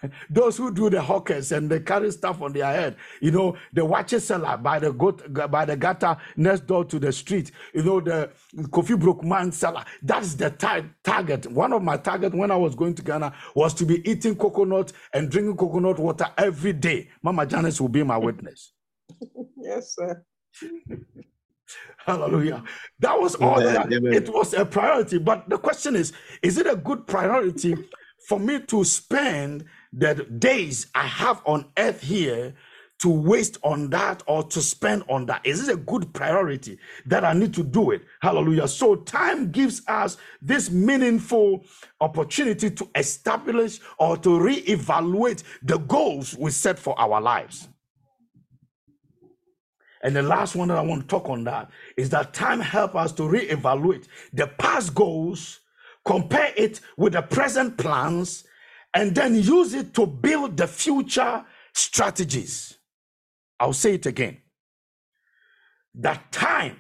[0.31, 3.85] those who do the hawkers and they carry stuff on their head, you know, the
[3.85, 8.01] watcher seller by the goat by the gutter next door to the street, you know,
[8.01, 8.31] the
[8.71, 9.85] coffee broke man seller.
[10.03, 11.47] That's the tar- target.
[11.51, 14.93] One of my target when I was going to Ghana was to be eating coconut
[15.13, 17.09] and drinking coconut water every day.
[17.23, 18.73] Mama Janice will be my witness.
[19.57, 20.25] yes, sir.
[21.99, 22.65] Hallelujah.
[22.99, 23.75] That was all Amen.
[23.75, 24.13] that Amen.
[24.13, 25.19] it was a priority.
[25.19, 26.13] But the question is,
[26.43, 27.77] is it a good priority
[28.29, 32.55] for me to spend the days I have on earth here
[33.01, 35.45] to waste on that or to spend on that?
[35.45, 38.03] Is it a good priority that I need to do it?
[38.21, 38.69] Hallelujah.
[38.69, 41.65] So time gives us this meaningful
[42.01, 47.69] opportunity to establish or to reevaluate the goals we set for our lives.
[50.05, 52.95] And the last one that I want to talk on that is that time help
[52.95, 55.61] us to reevaluate the past goals,
[56.05, 58.45] compare it with the present plans,
[58.95, 62.79] and then use it to build the future strategies.
[63.59, 64.39] I'll say it again.
[65.95, 66.77] That time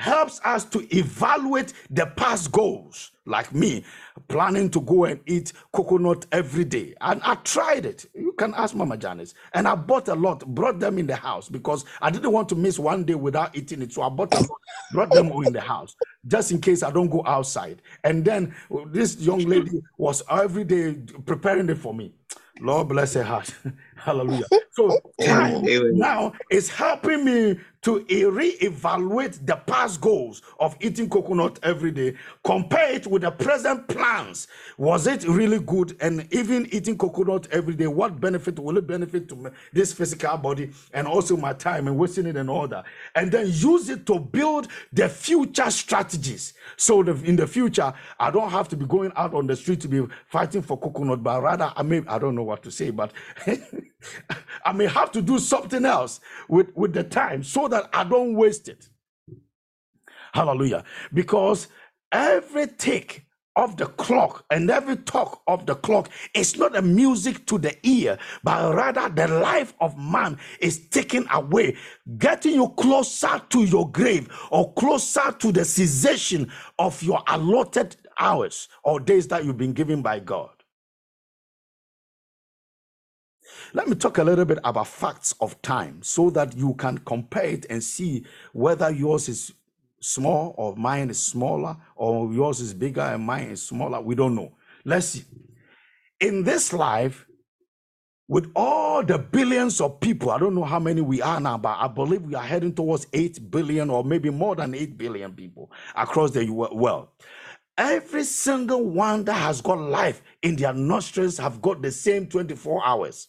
[0.00, 3.12] helps us to evaluate the past goals.
[3.26, 3.84] Like me,
[4.28, 6.94] planning to go and eat coconut every day.
[7.00, 8.06] And I tried it.
[8.14, 9.34] You can ask Mama Janice.
[9.52, 12.56] And I bought a lot, brought them in the house because I didn't want to
[12.56, 13.92] miss one day without eating it.
[13.92, 14.60] So I bought a lot,
[14.92, 15.94] brought them all in the house
[16.26, 17.82] just in case I don't go outside.
[18.02, 20.94] And then uh, this young lady was every day
[21.26, 22.14] preparing it for me.
[22.60, 23.54] Lord bless her heart.
[23.96, 24.44] Hallelujah.
[24.72, 32.14] So now is helping me to reevaluate the past goals of eating coconut every day,
[32.44, 34.48] compare it with the present plans.
[34.76, 35.96] Was it really good?
[36.00, 40.36] And even eating coconut every day, what benefit will it benefit to me- this physical
[40.36, 42.84] body and also my time and wasting it and all that?
[43.14, 46.54] And then use it to build the future strategies.
[46.76, 49.80] So the, in the future, I don't have to be going out on the street
[49.82, 52.90] to be fighting for coconut, but rather I may I don't know what to say,
[52.90, 53.12] but
[54.64, 58.34] I may have to do something else with, with the time so that I don't
[58.34, 58.88] waste it.
[60.34, 60.84] Hallelujah.
[61.12, 61.68] Because
[62.12, 63.26] every tick
[63.56, 67.76] of the clock and every talk of the clock is not a music to the
[67.82, 71.76] ear, but rather the life of man is taken away,
[72.18, 78.68] getting you closer to your grave or closer to the cessation of your allotted hours
[78.84, 80.50] or days that you've been given by God.
[83.72, 87.44] Let me talk a little bit about facts of time so that you can compare
[87.44, 89.52] it and see whether yours is
[90.00, 94.00] small or mine is smaller or yours is bigger and mine is smaller.
[94.00, 94.52] We don't know.
[94.84, 95.24] Let's see.
[96.20, 97.26] In this life,
[98.28, 101.76] with all the billions of people, I don't know how many we are now, but
[101.78, 105.70] I believe we are heading towards 8 billion or maybe more than 8 billion people
[105.96, 107.08] across the world.
[107.76, 112.86] Every single one that has got life in their nostrils have got the same 24
[112.86, 113.26] hours.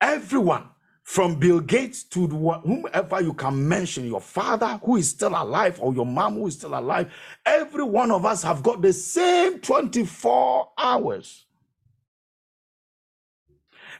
[0.00, 0.68] Everyone
[1.02, 5.94] from Bill Gates to whomever you can mention, your father who is still alive or
[5.94, 7.12] your mom who is still alive,
[7.44, 11.46] every one of us have got the same 24 hours.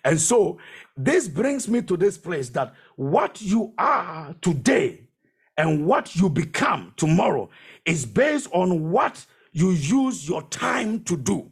[0.04, 0.58] And so
[0.96, 5.08] this brings me to this place that what you are today
[5.56, 7.48] and what you become tomorrow
[7.84, 11.50] is based on what you use your time to do.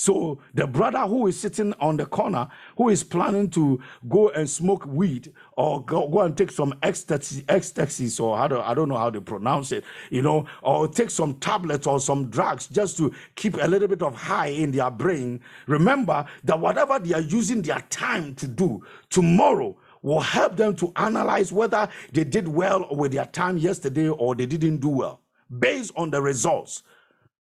[0.00, 2.46] So the brother who is sitting on the corner,
[2.76, 7.44] who is planning to go and smoke weed or go, go and take some ecstasy,
[7.48, 11.10] ecstasy, or how do, I don't know how to pronounce it, you know, or take
[11.10, 14.88] some tablets or some drugs just to keep a little bit of high in their
[14.88, 15.40] brain.
[15.66, 18.80] Remember that whatever they are using their time to do
[19.10, 24.36] tomorrow will help them to analyze whether they did well with their time yesterday or
[24.36, 25.22] they didn't do well
[25.58, 26.84] based on the results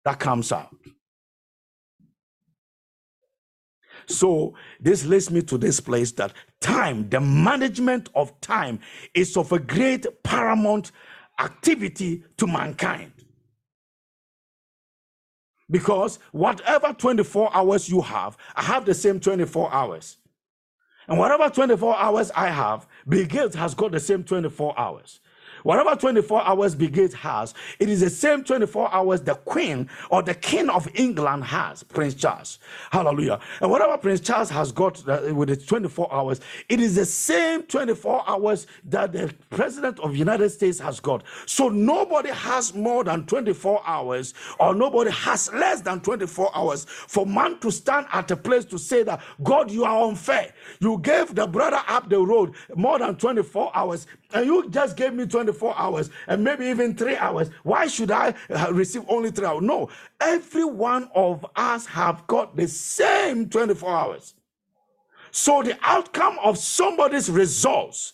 [0.05, 0.69] that comes out.
[4.07, 8.79] So this leads me to this place that time, the management of time,
[9.13, 10.91] is of a great paramount
[11.39, 13.11] activity to mankind.
[15.69, 20.17] Because whatever 24 hours you have, I have the same 24 hours.
[21.07, 25.19] And whatever 24 hours I have, Bill Gates has got the same 24 hours.
[25.63, 30.35] Whatever 24 hours Gates has, it is the same 24 hours the Queen or the
[30.35, 32.59] King of England has, Prince Charles.
[32.91, 33.39] Hallelujah.
[33.61, 37.63] And whatever Prince Charles has got uh, with the 24 hours, it is the same
[37.63, 41.23] 24 hours that the President of the United States has got.
[41.45, 47.25] So nobody has more than 24 hours, or nobody has less than 24 hours for
[47.25, 50.53] man to stand at a place to say that, God, you are unfair.
[50.79, 55.13] You gave the brother up the road more than 24 hours, and you just gave
[55.13, 57.49] me 24 24 hours and maybe even three hours.
[57.63, 59.63] Why should I uh, receive only three hours?
[59.63, 59.89] No,
[60.19, 64.33] every one of us have got the same 24 hours.
[65.31, 68.13] So the outcome of somebody's results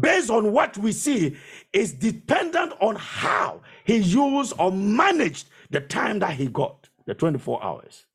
[0.00, 1.36] based on what we see
[1.72, 7.62] is dependent on how he used or managed the time that he got, the 24
[7.62, 8.06] hours.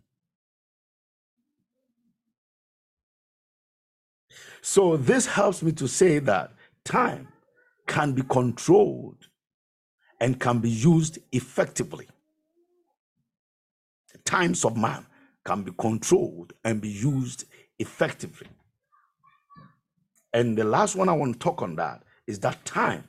[4.62, 6.54] So this helps me to say that
[6.86, 7.28] time
[7.88, 9.28] can be controlled
[10.20, 12.08] and can be used effectively.
[14.12, 15.06] The times of man
[15.44, 17.46] can be controlled and be used
[17.80, 18.48] effectively.
[20.34, 23.08] And the last one I want to talk on that is that time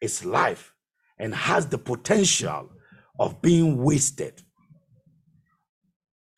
[0.00, 0.74] is life
[1.18, 2.70] and has the potential
[3.18, 4.42] of being wasted.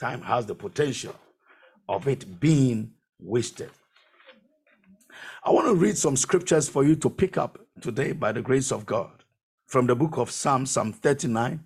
[0.00, 1.14] Time has the potential
[1.88, 3.70] of it being wasted.
[5.42, 8.70] I want to read some scriptures for you to pick up today by the grace
[8.70, 9.24] of God
[9.66, 11.60] from the book of Psalm, Psalm 39.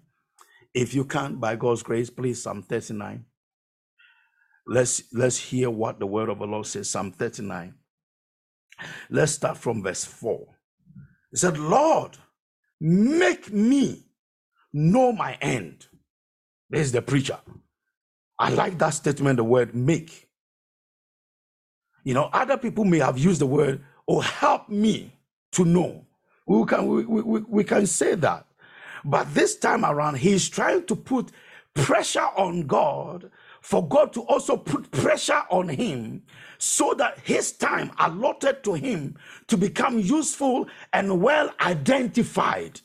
[0.72, 3.24] If you can, by God's grace, please, Psalm 39.
[4.66, 7.74] Let's let's hear what the word of the Lord says, Psalm 39.
[9.10, 10.46] Let's start from verse 4.
[11.32, 12.16] He said, Lord,
[12.80, 14.06] make me
[14.72, 15.86] know my end.
[16.70, 17.38] There's the preacher.
[18.38, 20.28] I like that statement, the word make.
[22.04, 25.12] You know, other people may have used the word, oh, help me
[25.52, 26.04] to know.
[26.46, 28.46] We can, we, we, we can say that.
[29.04, 31.32] But this time around, he's trying to put
[31.74, 33.30] pressure on God
[33.62, 36.22] for God to also put pressure on him
[36.58, 39.16] so that his time allotted to him
[39.48, 42.80] to become useful and well identified.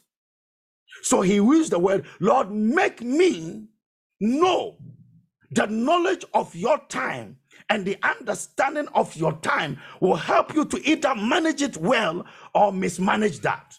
[1.04, 3.68] So he used the word, Lord, make me
[4.22, 4.78] know
[5.52, 7.39] the knowledge of your time
[7.70, 12.72] and the understanding of your time will help you to either manage it well or
[12.72, 13.78] mismanage that.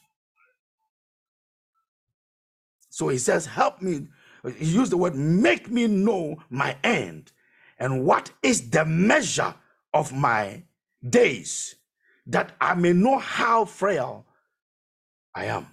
[2.90, 4.08] So he says, Help me.
[4.56, 7.32] He used the word, make me know my end
[7.80, 9.54] and what is the measure
[9.94, 10.62] of my
[11.08, 11.74] days,
[12.26, 14.26] that I may know how frail
[15.34, 15.66] I am.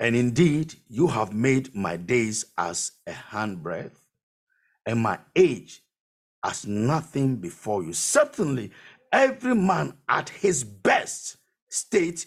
[0.00, 4.04] And indeed, you have made my days as a handbreadth,
[4.86, 5.82] and my age
[6.44, 7.92] as nothing before you.
[7.92, 8.70] Certainly,
[9.12, 11.36] every man at his best
[11.68, 12.26] state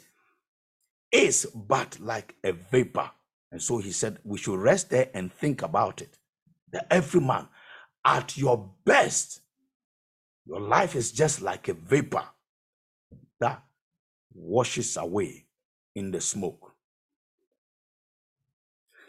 [1.11, 3.11] is but like a vapor.
[3.51, 6.17] And so he said, we should rest there and think about it.
[6.71, 7.47] That every man
[8.03, 9.41] at your best,
[10.45, 12.23] your life is just like a vapor
[13.39, 13.63] that
[14.33, 15.45] washes away
[15.95, 16.66] in the smoke.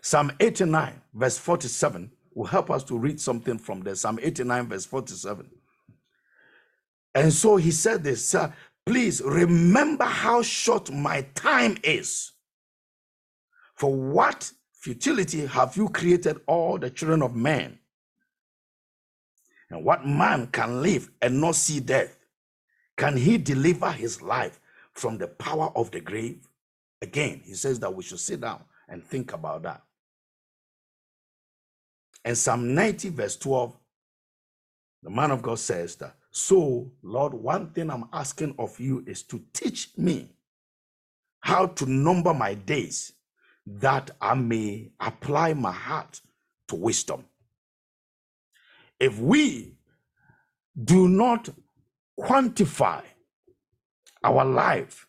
[0.08, 3.94] Psalm 89, verse 47, will help us to read something from there.
[3.94, 5.50] Psalm 89, verse 47.
[7.14, 8.34] And so he said this
[8.86, 12.32] Please remember how short my time is.
[13.74, 17.78] For what futility have you created all the children of men?
[19.68, 22.16] And what man can live and not see death?
[22.96, 24.58] Can he deliver his life
[24.94, 26.48] from the power of the grave?
[27.02, 29.82] Again, he says that we should sit down and think about that.
[32.24, 33.76] And Psalm 90, verse 12,
[35.02, 39.22] the man of God says that, So, Lord, one thing I'm asking of you is
[39.24, 40.30] to teach me
[41.40, 43.12] how to number my days,
[43.66, 46.20] that I may apply my heart
[46.68, 47.24] to wisdom.
[48.98, 49.76] If we
[50.82, 51.48] do not
[52.18, 53.02] quantify
[54.24, 55.06] our life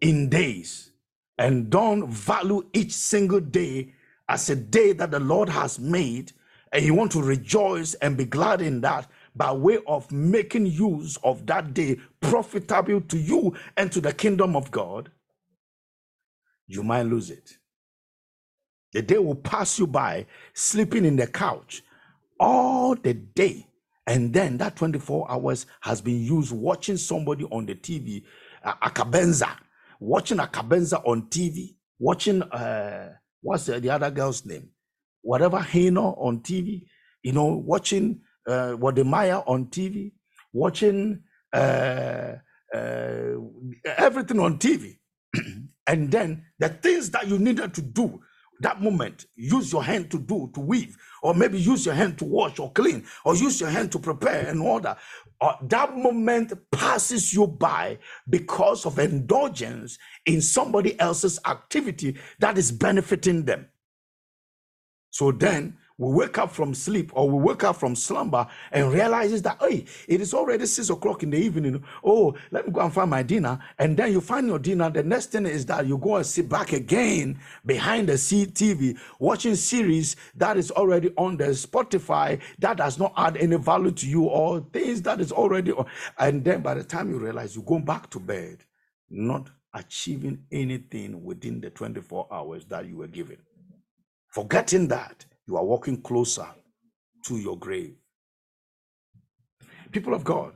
[0.00, 0.92] in days
[1.38, 3.92] and don't value each single day
[4.28, 6.32] as a day that the Lord has made,
[6.72, 11.16] and you want to rejoice and be glad in that by way of making use
[11.22, 15.10] of that day profitable to you and to the kingdom of God,
[16.66, 17.56] you might lose it.
[18.92, 21.82] The day will pass you by sleeping in the couch
[22.40, 23.66] all the day.
[24.06, 28.22] And then that 24 hours has been used watching somebody on the TV,
[28.64, 29.56] uh, Akabenza,
[30.00, 33.12] watching Akabenza on TV, watching, uh,
[33.46, 34.68] what's the, the other girl's name?
[35.22, 36.86] Whatever Hino on TV,
[37.22, 40.12] you know, watching uh, Wademaya on TV,
[40.52, 42.32] watching uh,
[42.74, 43.34] uh,
[43.96, 44.96] everything on TV.
[45.86, 48.20] and then the things that you needed to do
[48.60, 52.24] that moment, use your hand to do, to weave, or maybe use your hand to
[52.24, 54.96] wash or clean, or use your hand to prepare and order.
[55.40, 62.72] Or that moment passes you by because of indulgence in somebody else's activity that is
[62.72, 63.68] benefiting them.
[65.10, 69.42] So then we wake up from sleep or we wake up from slumber and realizes
[69.42, 71.82] that hey it is already six o'clock in the evening.
[72.04, 73.58] Oh let me go and find my dinner.
[73.78, 74.90] And then you find your dinner.
[74.90, 79.54] The next thing is that you go and sit back again behind the tv watching
[79.54, 84.24] series that is already on the spotify that does not add any value to you
[84.24, 85.86] or things that is already on.
[86.18, 88.64] And then by the time you realize you go back to bed
[89.08, 93.36] not achieving anything within the 24 hours that you were given.
[94.28, 96.46] Forgetting that you are walking closer
[97.26, 97.94] to your grave.
[99.92, 100.54] People of God,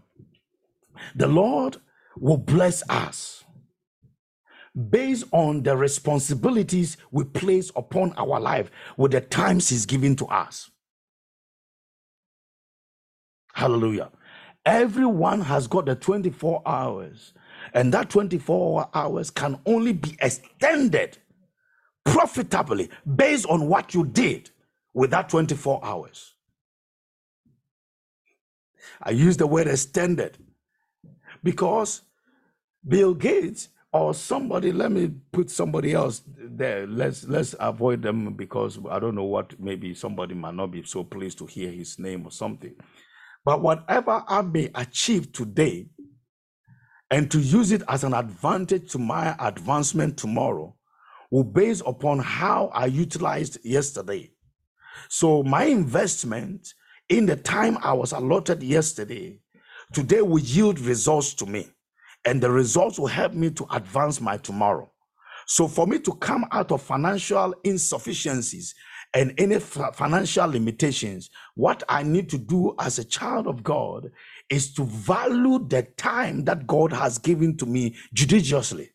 [1.14, 1.78] the Lord
[2.16, 3.44] will bless us
[4.90, 10.26] based on the responsibilities we place upon our life with the times He's given to
[10.26, 10.70] us.
[13.54, 14.10] Hallelujah.
[14.64, 17.32] Everyone has got the 24 hours,
[17.74, 21.18] and that 24 hours can only be extended
[22.04, 24.50] profitably based on what you did
[24.94, 26.34] with that 24 hours.
[29.02, 30.38] I use the word extended
[31.42, 32.02] because
[32.86, 36.86] Bill Gates or somebody, let me put somebody else there.
[36.86, 41.02] Let's let's avoid them because I don't know what maybe somebody might not be so
[41.02, 42.74] pleased to hear his name or something.
[43.44, 45.88] But whatever I may achieve today
[47.10, 50.76] and to use it as an advantage to my advancement tomorrow
[51.30, 54.32] will base upon how I utilized yesterday.
[55.08, 56.74] So my investment
[57.08, 59.40] in the time I was allotted yesterday,
[59.92, 61.68] today will yield results to me.
[62.24, 64.90] And the results will help me to advance my tomorrow.
[65.46, 68.74] So for me to come out of financial insufficiencies
[69.14, 74.10] and any financial limitations, what I need to do as a child of God
[74.48, 78.90] is to value the time that God has given to me judiciously.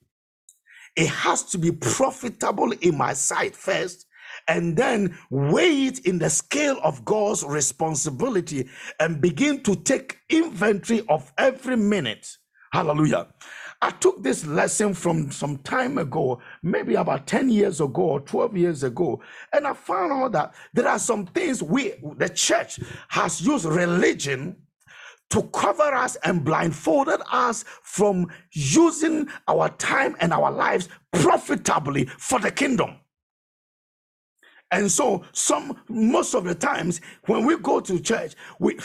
[0.95, 4.05] It has to be profitable in my sight first
[4.47, 8.69] and then weigh it in the scale of God's responsibility
[8.99, 12.37] and begin to take inventory of every minute.
[12.71, 13.27] Hallelujah.
[13.81, 18.57] I took this lesson from some time ago, maybe about 10 years ago or 12
[18.57, 19.21] years ago,
[19.53, 24.55] and I found out that there are some things we, the church, has used religion
[25.29, 32.39] to cover us and blindfolded us from using our time and our lives profitably for
[32.39, 32.97] the kingdom.
[34.71, 38.77] And so, some most of the times when we go to church, we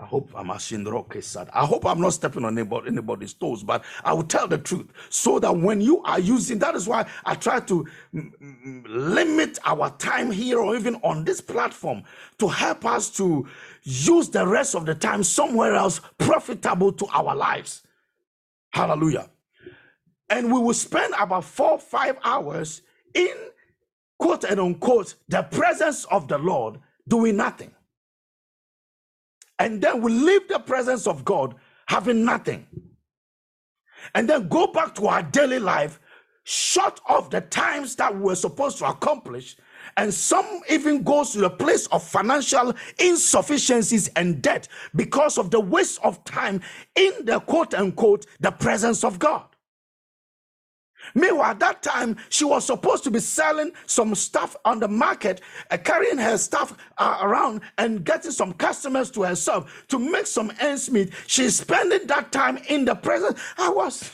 [0.00, 1.50] I hope I'm sad.
[1.52, 4.86] I hope I'm not stepping on anybody, anybody's toes, but I will tell the truth
[5.10, 9.58] so that when you are using, that is why I try to mm, mm, limit
[9.66, 12.02] our time here or even on this platform
[12.38, 13.46] to help us to
[13.82, 17.82] use the rest of the time somewhere else profitable to our lives.
[18.70, 19.28] Hallelujah.
[20.30, 22.82] And we will spend about four, five hours
[23.14, 23.34] in
[24.20, 26.78] quote and unquote, the presence of the Lord
[27.08, 27.72] doing nothing.
[29.58, 31.54] And then we leave the presence of God
[31.86, 32.66] having nothing.
[34.14, 36.00] And then go back to our daily life,
[36.44, 39.56] short of the times that we were supposed to accomplish.
[39.96, 45.60] And some even goes to the place of financial insufficiencies and debt because of the
[45.60, 46.62] waste of time
[46.94, 49.44] in the quote unquote the presence of God.
[51.14, 55.40] Meanwhile, at that time, she was supposed to be selling some stuff on the market,
[55.70, 60.52] uh, carrying her stuff uh, around and getting some customers to herself to make some
[60.60, 61.12] ends meet.
[61.26, 63.40] She's spending that time in the presence.
[63.58, 64.10] I was,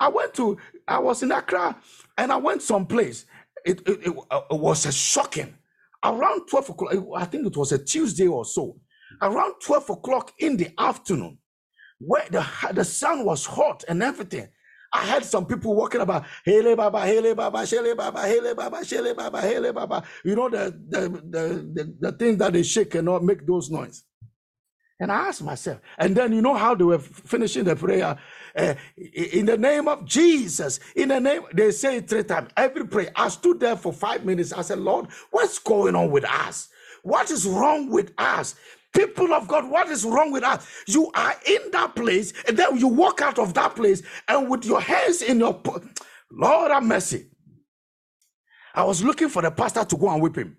[0.00, 1.76] I went to, I was in Accra
[2.16, 3.26] and I went someplace.
[3.64, 5.54] It, it, it, uh, it was a shocking.
[6.04, 8.80] Around 12 o'clock, I think it was a Tuesday or so,
[9.20, 11.38] around 12 o'clock in the afternoon,
[11.98, 14.48] where the, the sun was hot and everything.
[14.92, 19.16] I had some people walking about Hele Baba, Hele Baba, Shele Baba, Hele Baba, Shele
[19.16, 20.04] Baba, Hele Baba.
[20.24, 23.70] You know the the the the, the things that they shake and not make those
[23.70, 24.04] noise.
[25.00, 28.18] And I asked myself, and then you know how they were finishing the prayer
[28.56, 28.74] uh,
[29.14, 30.80] in the name of Jesus.
[30.96, 32.50] In the name, they say it three times.
[32.56, 33.12] Every prayer.
[33.14, 34.54] I stood there for five minutes.
[34.54, 36.70] I said, Lord, what's going on with us?
[37.02, 38.54] What is wrong with us?
[38.94, 40.66] People of God, what is wrong with us?
[40.88, 44.64] You are in that place, and then you walk out of that place, and with
[44.66, 45.82] your hands in your po-
[46.32, 47.26] Lord have mercy.
[48.74, 50.56] I was looking for the pastor to go and whip him.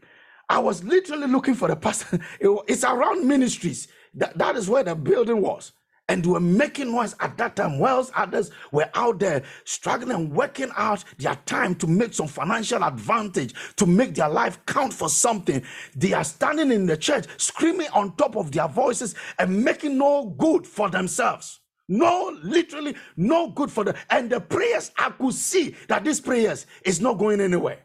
[0.49, 2.19] I was literally looking for the pastor.
[2.39, 3.87] It- it's around ministries.
[4.15, 5.73] That, that is where the building was.
[6.09, 10.71] And were making noise at that time, whilst others were out there struggling and working
[10.75, 15.63] out their time to make some financial advantage, to make their life count for something.
[15.95, 20.35] They are standing in the church, screaming on top of their voices and making no
[20.37, 21.61] good for themselves.
[21.87, 23.95] No, literally, no good for them.
[24.09, 27.79] And the prayers, I could see that these prayers is not going anywhere.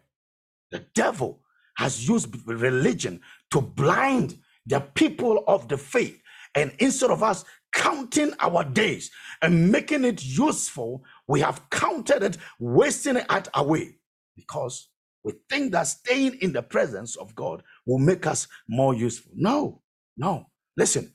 [0.71, 1.41] The devil
[1.77, 3.21] has used religion
[3.51, 6.21] to blind the people of the faith.
[6.55, 7.45] And instead of us
[7.75, 9.11] counting our days
[9.43, 13.97] and making it useful, we have counted it, wasting it away
[14.37, 14.91] because
[15.25, 19.33] we think that staying in the presence of God will make us more useful.
[19.37, 19.83] No,
[20.17, 20.47] no.
[20.77, 21.13] Listen,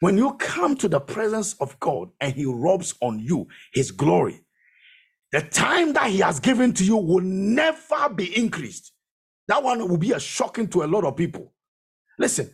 [0.00, 4.40] when you come to the presence of God and He robs on you His glory,
[5.32, 8.92] the time that He has given to you will never be increased.
[9.48, 11.52] That one will be a shocking to a lot of people.
[12.18, 12.50] Listen,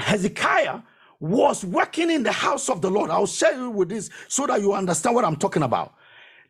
[0.00, 0.80] Hezekiah
[1.20, 3.10] was working in the house of the Lord.
[3.10, 5.94] I'll share you with this so that you understand what I'm talking about.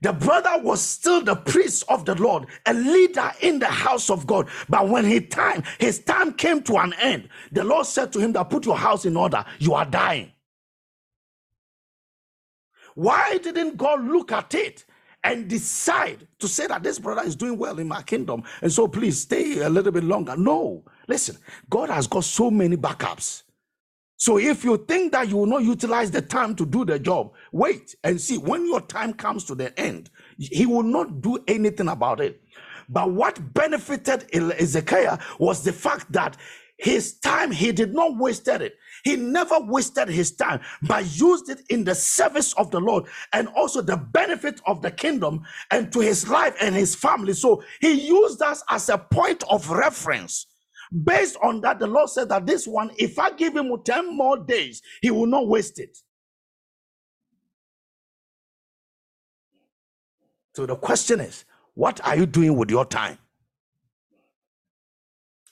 [0.01, 4.27] The brother was still the priest of the Lord, a leader in the house of
[4.27, 4.49] God.
[4.69, 8.33] But when his time, his time came to an end, the Lord said to him
[8.35, 10.33] that put your house in order, you are dying.
[12.95, 14.85] Why didn't God look at it
[15.25, 18.45] and decide to say that this brother is doing well in my kingdom?
[18.63, 20.37] And so please stay a little bit longer.
[20.37, 21.39] No, listen,
[21.71, 23.43] God has got so many backups.
[24.19, 27.33] So if you think that you will not utilize the time to do the job,
[27.53, 28.37] wait and see.
[28.37, 32.43] When your time comes to the end, he will not do anything about it.
[32.89, 36.37] But what benefited Ezekiel was the fact that
[36.79, 38.77] his time, he did not waste it.
[39.05, 43.47] He never wasted his time, but used it in the service of the Lord and
[43.49, 47.35] also the benefit of the kingdom and to his life and his family.
[47.35, 50.47] So he used us as a point of reference.
[51.05, 54.39] Based on that, the Lord said that this one, if I give him 10 more
[54.39, 55.99] days, he will not waste it.
[60.55, 61.45] So the question is,
[61.75, 63.19] what are you doing with your time?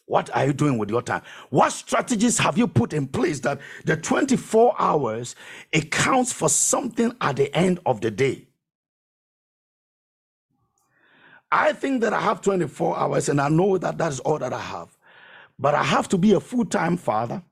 [0.06, 1.22] What are you doing with your time?
[1.50, 5.36] What strategies have you put in place that the 24 hours
[5.72, 8.46] it counts for something at the end of the day?
[11.50, 14.52] I think that I have 24 hours and I know that that is all that
[14.52, 14.95] I have.
[15.58, 17.42] But I have to be a full time father,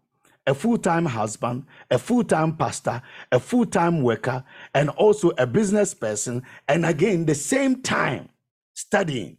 [0.47, 3.03] a full time husband, a full time pastor,
[3.33, 4.45] a full time worker,
[4.75, 6.43] and also a business person.
[6.69, 8.29] And again, the same time
[8.75, 9.39] studying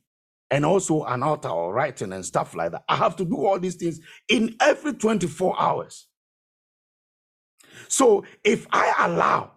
[0.49, 2.83] and also an author or writing and stuff like that.
[2.87, 6.07] I have to do all these things in every 24 hours.
[7.87, 9.51] So if I allow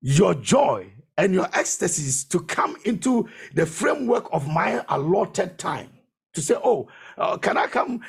[0.00, 5.90] your joy and your ecstasies to come into the framework of my allotted time,
[6.34, 6.88] to say, oh,
[7.18, 8.00] uh, can I come?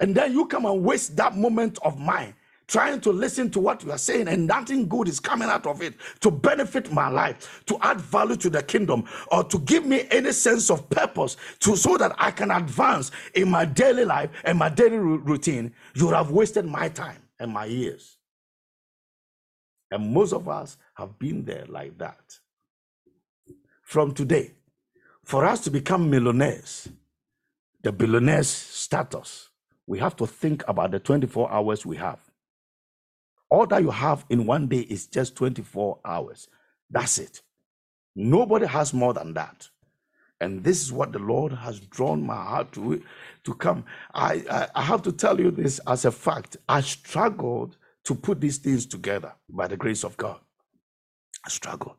[0.00, 2.34] And then you come and waste that moment of mine
[2.70, 5.82] trying to listen to what you are saying, and nothing good is coming out of
[5.82, 9.02] it to benefit my life, to add value to the kingdom,
[9.32, 13.50] or to give me any sense of purpose, to so that I can advance in
[13.50, 15.74] my daily life and my daily routine.
[15.94, 18.18] You have wasted my time and my years.
[19.90, 22.38] And most of us have been there like that.
[23.82, 24.52] From today,
[25.24, 26.88] for us to become millionaires,
[27.82, 29.48] the billionaire's status,
[29.86, 32.20] we have to think about the 24 hours we have.
[33.50, 36.48] All that you have in one day is just 24 hours.
[36.90, 37.42] That's it.
[38.14, 39.68] Nobody has more than that.
[40.40, 43.02] And this is what the Lord has drawn my heart to,
[43.44, 43.84] to come.
[44.14, 46.56] I, I, I have to tell you this as a fact.
[46.68, 50.38] I struggled to put these things together by the grace of God.
[51.44, 51.96] I struggled.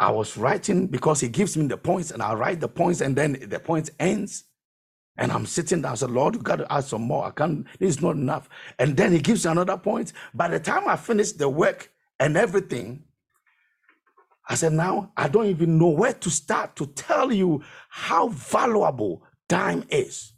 [0.00, 3.14] I was writing because he gives me the points, and I write the points, and
[3.14, 4.44] then the points ends.
[5.20, 7.26] And I'm sitting down, I said, Lord, you got to add some more.
[7.26, 8.48] I can't, this is not enough.
[8.78, 10.14] And then he gives another point.
[10.34, 13.04] By the time I finish the work and everything,
[14.48, 19.22] I said, now I don't even know where to start to tell you how valuable
[19.46, 20.32] time is.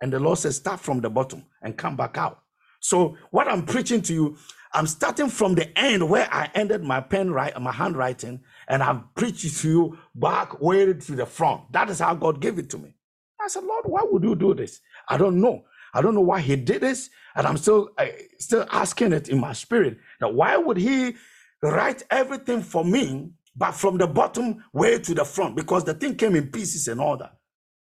[0.00, 2.42] And the Lord says, start from the bottom and come back out.
[2.80, 4.36] So what I'm preaching to you,
[4.72, 9.10] I'm starting from the end where I ended my pen right, my handwriting, and I'm
[9.14, 11.70] preaching to you back way to the front.
[11.72, 12.94] That is how God gave it to me.
[13.44, 14.80] I said, Lord, why would you do this?
[15.08, 15.64] I don't know.
[15.94, 17.90] I don't know why He did this, and I'm still
[18.38, 21.16] still asking it in my spirit that why would He
[21.62, 25.56] write everything for me, but from the bottom way to the front?
[25.56, 27.36] Because the thing came in pieces and all that.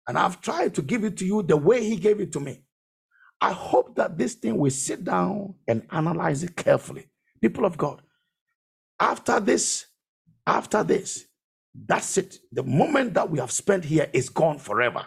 [0.07, 2.63] And I've tried to give it to you the way He gave it to me.
[3.41, 7.07] I hope that this thing will sit down and analyze it carefully.
[7.41, 8.01] People of God,
[8.99, 9.87] after this,
[10.47, 11.25] after this,
[11.87, 12.39] that's it.
[12.51, 15.05] The moment that we have spent here is gone forever.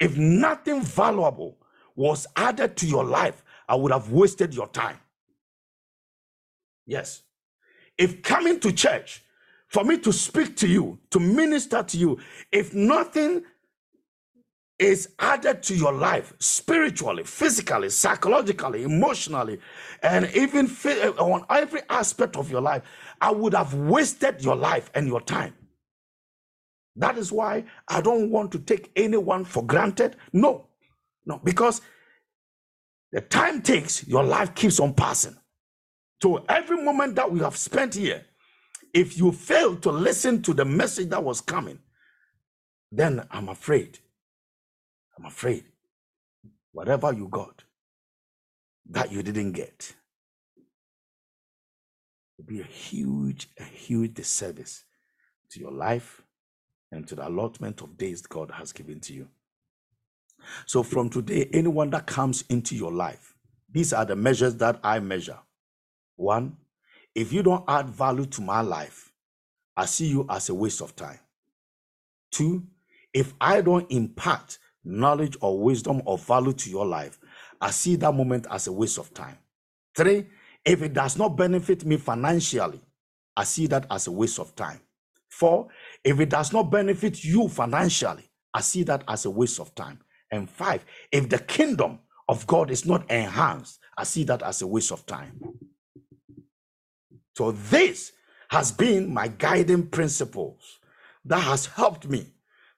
[0.00, 1.58] If nothing valuable
[1.96, 4.98] was added to your life, I would have wasted your time.
[6.86, 7.22] Yes.
[7.98, 9.24] If coming to church,
[9.66, 12.18] for me to speak to you, to minister to you,
[12.50, 13.42] if nothing
[14.78, 19.58] is added to your life spiritually, physically, psychologically, emotionally,
[20.02, 20.66] and even
[21.18, 22.82] on every aspect of your life,
[23.20, 25.54] I would have wasted your life and your time.
[26.98, 30.16] That is why I don't want to take anyone for granted.
[30.32, 30.66] No,
[31.26, 31.80] no, because
[33.12, 35.36] the time takes, your life keeps on passing.
[36.22, 38.24] So every moment that we have spent here,
[38.92, 41.78] if you fail to listen to the message that was coming,
[42.92, 43.98] then I'm afraid
[45.18, 45.64] I'm afraid
[46.72, 47.64] whatever you got
[48.90, 49.94] that you didn't get
[52.36, 54.84] will be a huge, a huge disservice
[55.50, 56.22] to your life
[56.92, 59.28] and to the allotment of days God has given to you.
[60.66, 63.34] So, from today, anyone that comes into your life,
[63.70, 65.38] these are the measures that I measure.
[66.16, 66.56] One,
[67.14, 69.12] if you don't add value to my life,
[69.76, 71.18] I see you as a waste of time.
[72.30, 72.64] Two,
[73.12, 77.18] if I don't impart knowledge or wisdom or value to your life,
[77.60, 79.36] I see that moment as a waste of time.
[79.96, 80.26] Three,
[80.64, 82.80] if it does not benefit me financially,
[83.36, 84.80] I see that as a waste of time.
[85.30, 85.68] Four,
[86.04, 88.24] if it does not benefit you financially,
[88.54, 90.00] I see that as a waste of time.
[90.30, 94.66] And five, if the kingdom of God is not enhanced, I see that as a
[94.66, 95.40] waste of time.
[97.36, 98.12] So, this
[98.50, 100.78] has been my guiding principles
[101.24, 102.26] that has helped me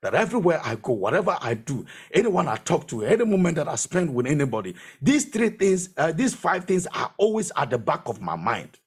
[0.02, 3.76] that everywhere I go, whatever I do, anyone I talk to, any moment that I
[3.76, 8.02] spend with anybody, these three things, uh, these five things are always at the back
[8.06, 8.78] of my mind.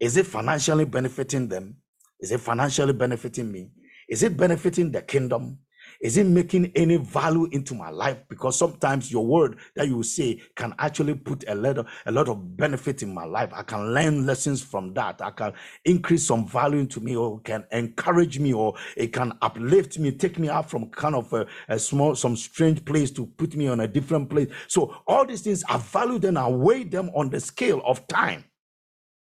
[0.00, 1.76] Is it financially benefiting them?
[2.24, 3.68] Is it financially benefiting me?
[4.08, 5.58] Is it benefiting the kingdom?
[6.00, 8.16] Is it making any value into my life?
[8.30, 12.30] Because sometimes your word that you say can actually put a lot of, a lot
[12.30, 13.50] of benefit in my life.
[13.52, 15.20] I can learn lessons from that.
[15.20, 15.52] I can
[15.84, 20.38] increase some value into me, or can encourage me, or it can uplift me, take
[20.38, 23.80] me out from kind of a, a small, some strange place to put me on
[23.80, 24.48] a different place.
[24.66, 28.44] So all these things are valued and I weigh them on the scale of time.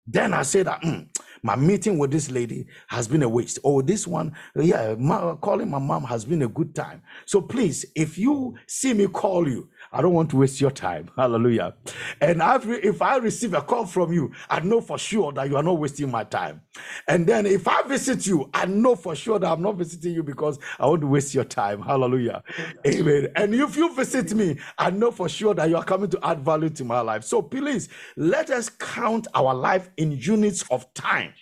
[0.05, 0.81] Then I say that.
[0.81, 1.12] Mm,
[1.43, 3.59] my meeting with this lady has been a waste.
[3.63, 7.01] Oh, this one, yeah, my, calling my mom has been a good time.
[7.25, 11.11] So please, if you see me call you, I don't want to waste your time.
[11.17, 11.75] Hallelujah.
[12.19, 15.63] And if I receive a call from you, I know for sure that you are
[15.63, 16.61] not wasting my time.
[17.07, 20.23] And then if I visit you, I know for sure that I'm not visiting you
[20.23, 21.81] because I want to waste your time.
[21.81, 22.43] Hallelujah.
[22.87, 23.27] Amen.
[23.35, 26.43] And if you visit me, I know for sure that you are coming to add
[26.43, 27.23] value to my life.
[27.23, 31.33] So please let us count our life in units of time.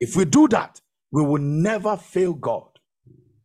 [0.00, 0.80] If we do that,
[1.10, 2.68] we will never fail God.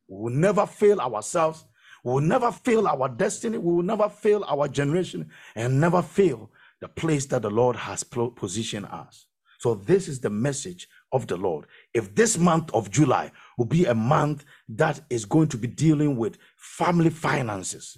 [0.08, 1.66] We will never fail ourselves
[2.08, 3.58] we will never fail our destiny.
[3.58, 8.02] We will never fail our generation and never fail the place that the Lord has
[8.06, 9.26] positioned us.
[9.60, 11.66] So, this is the message of the Lord.
[11.94, 16.16] If this month of July will be a month that is going to be dealing
[16.16, 17.98] with family finances,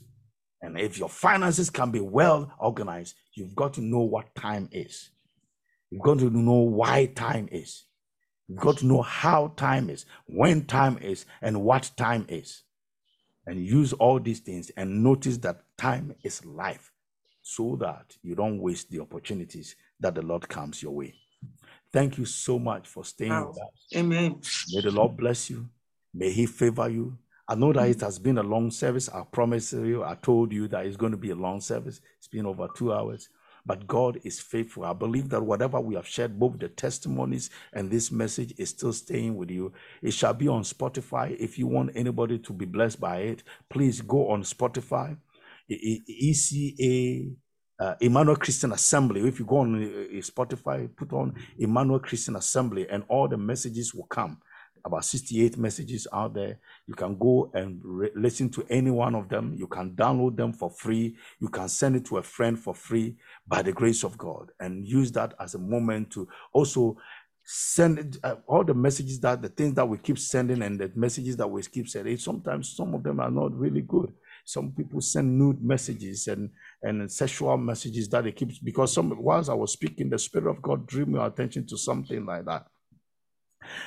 [0.63, 5.11] and if your finances can be well organized, you've got to know what time is.
[5.91, 7.85] You've got to know why time is.
[8.47, 12.63] You've got to know how time is, when time is, and what time is
[13.49, 16.91] and use all these things and notice that time is life
[17.41, 21.15] so that you don't waste the opportunities that the Lord comes your way.
[21.91, 23.47] Thank you so much for staying wow.
[23.47, 23.97] with us.
[23.97, 24.39] Amen.
[24.71, 25.67] May the Lord bless you.
[26.13, 27.17] May He favor you.
[27.47, 29.09] I know that it has been a long service.
[29.09, 32.01] I promise you, I told you that it's going to be a long service.
[32.19, 33.29] It's been over two hours.
[33.69, 34.83] But God is faithful.
[34.83, 38.91] I believe that whatever we have shared, both the testimonies and this message is still
[38.91, 39.73] staying with you.
[40.01, 41.37] It shall be on Spotify.
[41.39, 45.17] If you want anybody to be blessed by it, please go on Spotify,
[45.69, 47.31] ECA
[47.79, 49.21] uh, Emmanuel Christian Assembly.
[49.27, 49.87] If you go on uh,
[50.21, 54.39] Spotify, put on Emmanuel Christian Assembly, and all the messages will come.
[54.85, 56.59] About 68 messages out there.
[56.87, 59.55] You can go and re- listen to any one of them.
[59.57, 61.17] You can download them for free.
[61.39, 63.15] You can send it to a friend for free
[63.47, 66.97] by the grace of God and use that as a moment to also
[67.43, 71.35] send uh, all the messages that the things that we keep sending and the messages
[71.37, 72.17] that we keep sending.
[72.17, 74.13] Sometimes some of them are not really good.
[74.45, 76.49] Some people send nude messages and
[76.83, 80.61] and sexual messages that they keep because some whilst I was speaking, the Spirit of
[80.61, 82.67] God drew my attention to something like that.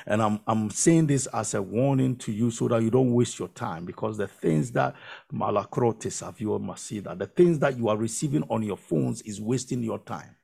[0.05, 3.39] And I'm I'm saying this as a warning to you so that you don't waste
[3.39, 4.95] your time because the things that
[5.33, 9.21] malakrotes have you must see that the things that you are receiving on your phones
[9.23, 10.35] is wasting your time.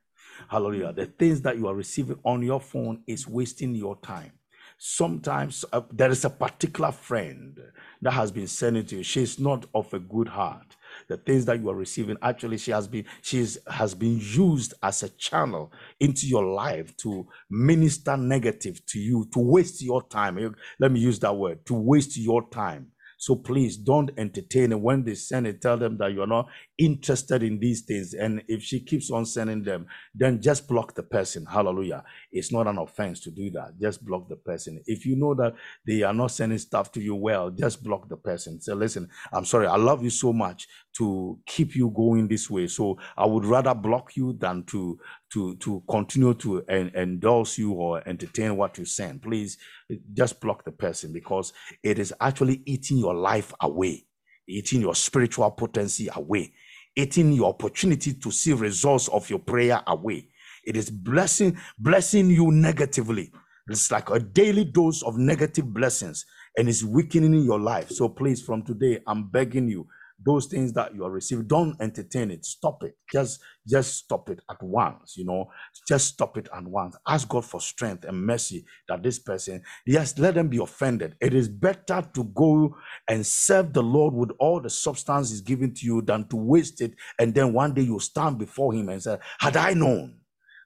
[0.48, 0.92] Hallelujah.
[0.92, 4.32] The things that you are receiving on your phone is wasting your time.
[4.78, 7.60] Sometimes uh, there is a particular friend
[8.00, 9.02] that has been sending to you.
[9.02, 10.76] She's not of a good heart
[11.08, 15.02] the things that you are receiving actually she has been she has been used as
[15.02, 20.54] a channel into your life to minister negative to you to waste your time.
[20.78, 24.72] Let me use that word to waste your time so please don't entertain.
[24.80, 26.48] When they send it, tell them that you're not
[26.78, 28.14] interested in these things.
[28.14, 31.44] And if she keeps on sending them, then just block the person.
[31.44, 32.02] Hallelujah.
[32.32, 33.78] It's not an offense to do that.
[33.78, 34.80] Just block the person.
[34.86, 35.54] If you know that
[35.86, 38.58] they are not sending stuff to you well, just block the person.
[38.58, 39.66] Say, listen, I'm sorry.
[39.66, 40.66] I love you so much
[40.96, 42.68] to keep you going this way.
[42.68, 44.98] So I would rather block you than to
[45.32, 49.22] to to continue to en- endorse you or entertain what you send.
[49.22, 49.58] Please
[49.90, 51.52] eh, just block the person because
[51.82, 54.06] it is actually eating your life away,
[54.48, 56.52] eating your spiritual potency away,
[56.96, 60.28] eating your opportunity to see results of your prayer away.
[60.64, 63.32] It is blessing blessing you negatively.
[63.68, 66.26] It's like a daily dose of negative blessings
[66.58, 67.90] and it's weakening your life.
[67.90, 69.86] So please, from today, I'm begging you
[70.24, 72.44] those things that you are receiving don't entertain it.
[72.44, 72.96] Stop it.
[73.12, 75.50] Just just stop it at once you know.
[75.88, 76.96] Just stop it at once.
[77.08, 81.16] Ask god for strength and mercy that this person yes let them be offended.
[81.20, 82.76] It is better to go
[83.08, 86.80] and serve the lord with all the substance he's given to you than to waste
[86.80, 90.16] it and then one day you stand before him and say had i known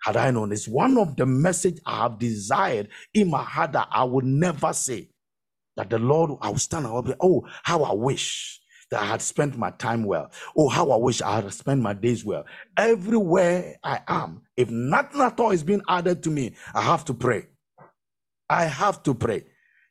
[0.04, 0.52] had i known.
[0.52, 4.72] It's one of the message i have desired in my heart that i would never
[4.72, 5.10] say
[5.76, 9.56] that the lord i will stand be, oh how i wish that I had spent
[9.56, 10.30] my time well.
[10.56, 12.44] Oh, how I wish I had spent my days well.
[12.76, 17.14] Everywhere I am, if nothing at all is being added to me, I have to
[17.14, 17.46] pray.
[18.48, 19.44] I have to pray.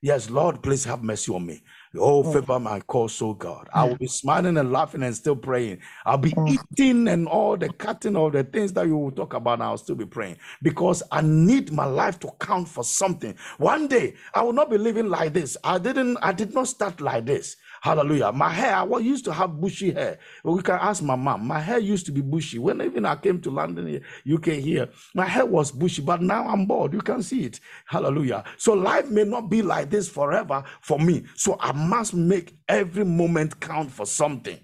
[0.03, 1.63] Yes, Lord, please have mercy on me.
[1.97, 2.33] Oh, mm.
[2.33, 3.69] favor my cause, oh God.
[3.73, 5.79] I will be smiling and laughing and still praying.
[6.05, 6.57] I'll be mm.
[6.73, 9.61] eating and all the cutting of the things that you will talk about.
[9.61, 13.33] I'll still be praying because I need my life to count for something.
[13.59, 15.55] One day I will not be living like this.
[15.63, 17.55] I didn't, I did not start like this.
[17.83, 18.31] Hallelujah.
[18.31, 20.17] My hair, I used to have bushy hair.
[20.45, 21.45] We can ask my mom.
[21.45, 22.57] My hair used to be bushy.
[22.57, 26.65] When even I came to London, UK here, my hair was bushy, but now I'm
[26.65, 26.93] bald.
[26.93, 27.59] You can see it.
[27.85, 28.45] Hallelujah.
[28.55, 31.25] So life may not be like this forever for me.
[31.35, 34.61] So I must make every moment count for something.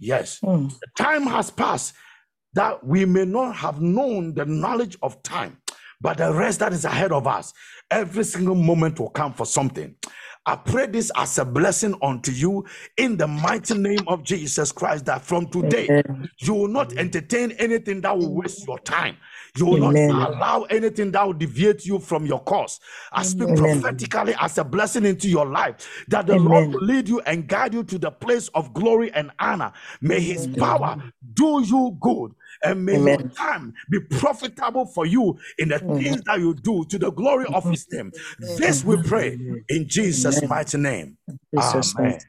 [0.00, 0.40] Yes.
[0.40, 0.70] Mm.
[0.70, 1.92] The time has passed
[2.54, 5.58] that we may not have known the knowledge of time,
[6.00, 7.52] but the rest that is ahead of us,
[7.90, 9.94] every single moment will count for something.
[10.44, 12.64] I pray this as a blessing unto you
[12.96, 16.28] in the mighty name of Jesus Christ that from today Amen.
[16.38, 19.16] you will not entertain anything that will waste your time.
[19.56, 20.08] You will Amen.
[20.08, 22.80] not allow anything that will deviate you from your course.
[23.12, 23.54] I speak Amen.
[23.54, 27.74] prophetically as a blessing into your life that the Lord will lead you and guide
[27.74, 29.72] you to the place of glory and honor.
[30.00, 30.96] May his power
[31.34, 33.20] do you good and may Amen.
[33.20, 36.02] your time be profitable for you in the Amen.
[36.02, 38.12] things that you do to the glory of his name.
[38.38, 41.16] This we pray in Jesus' mighty name.
[41.54, 42.20] Amen.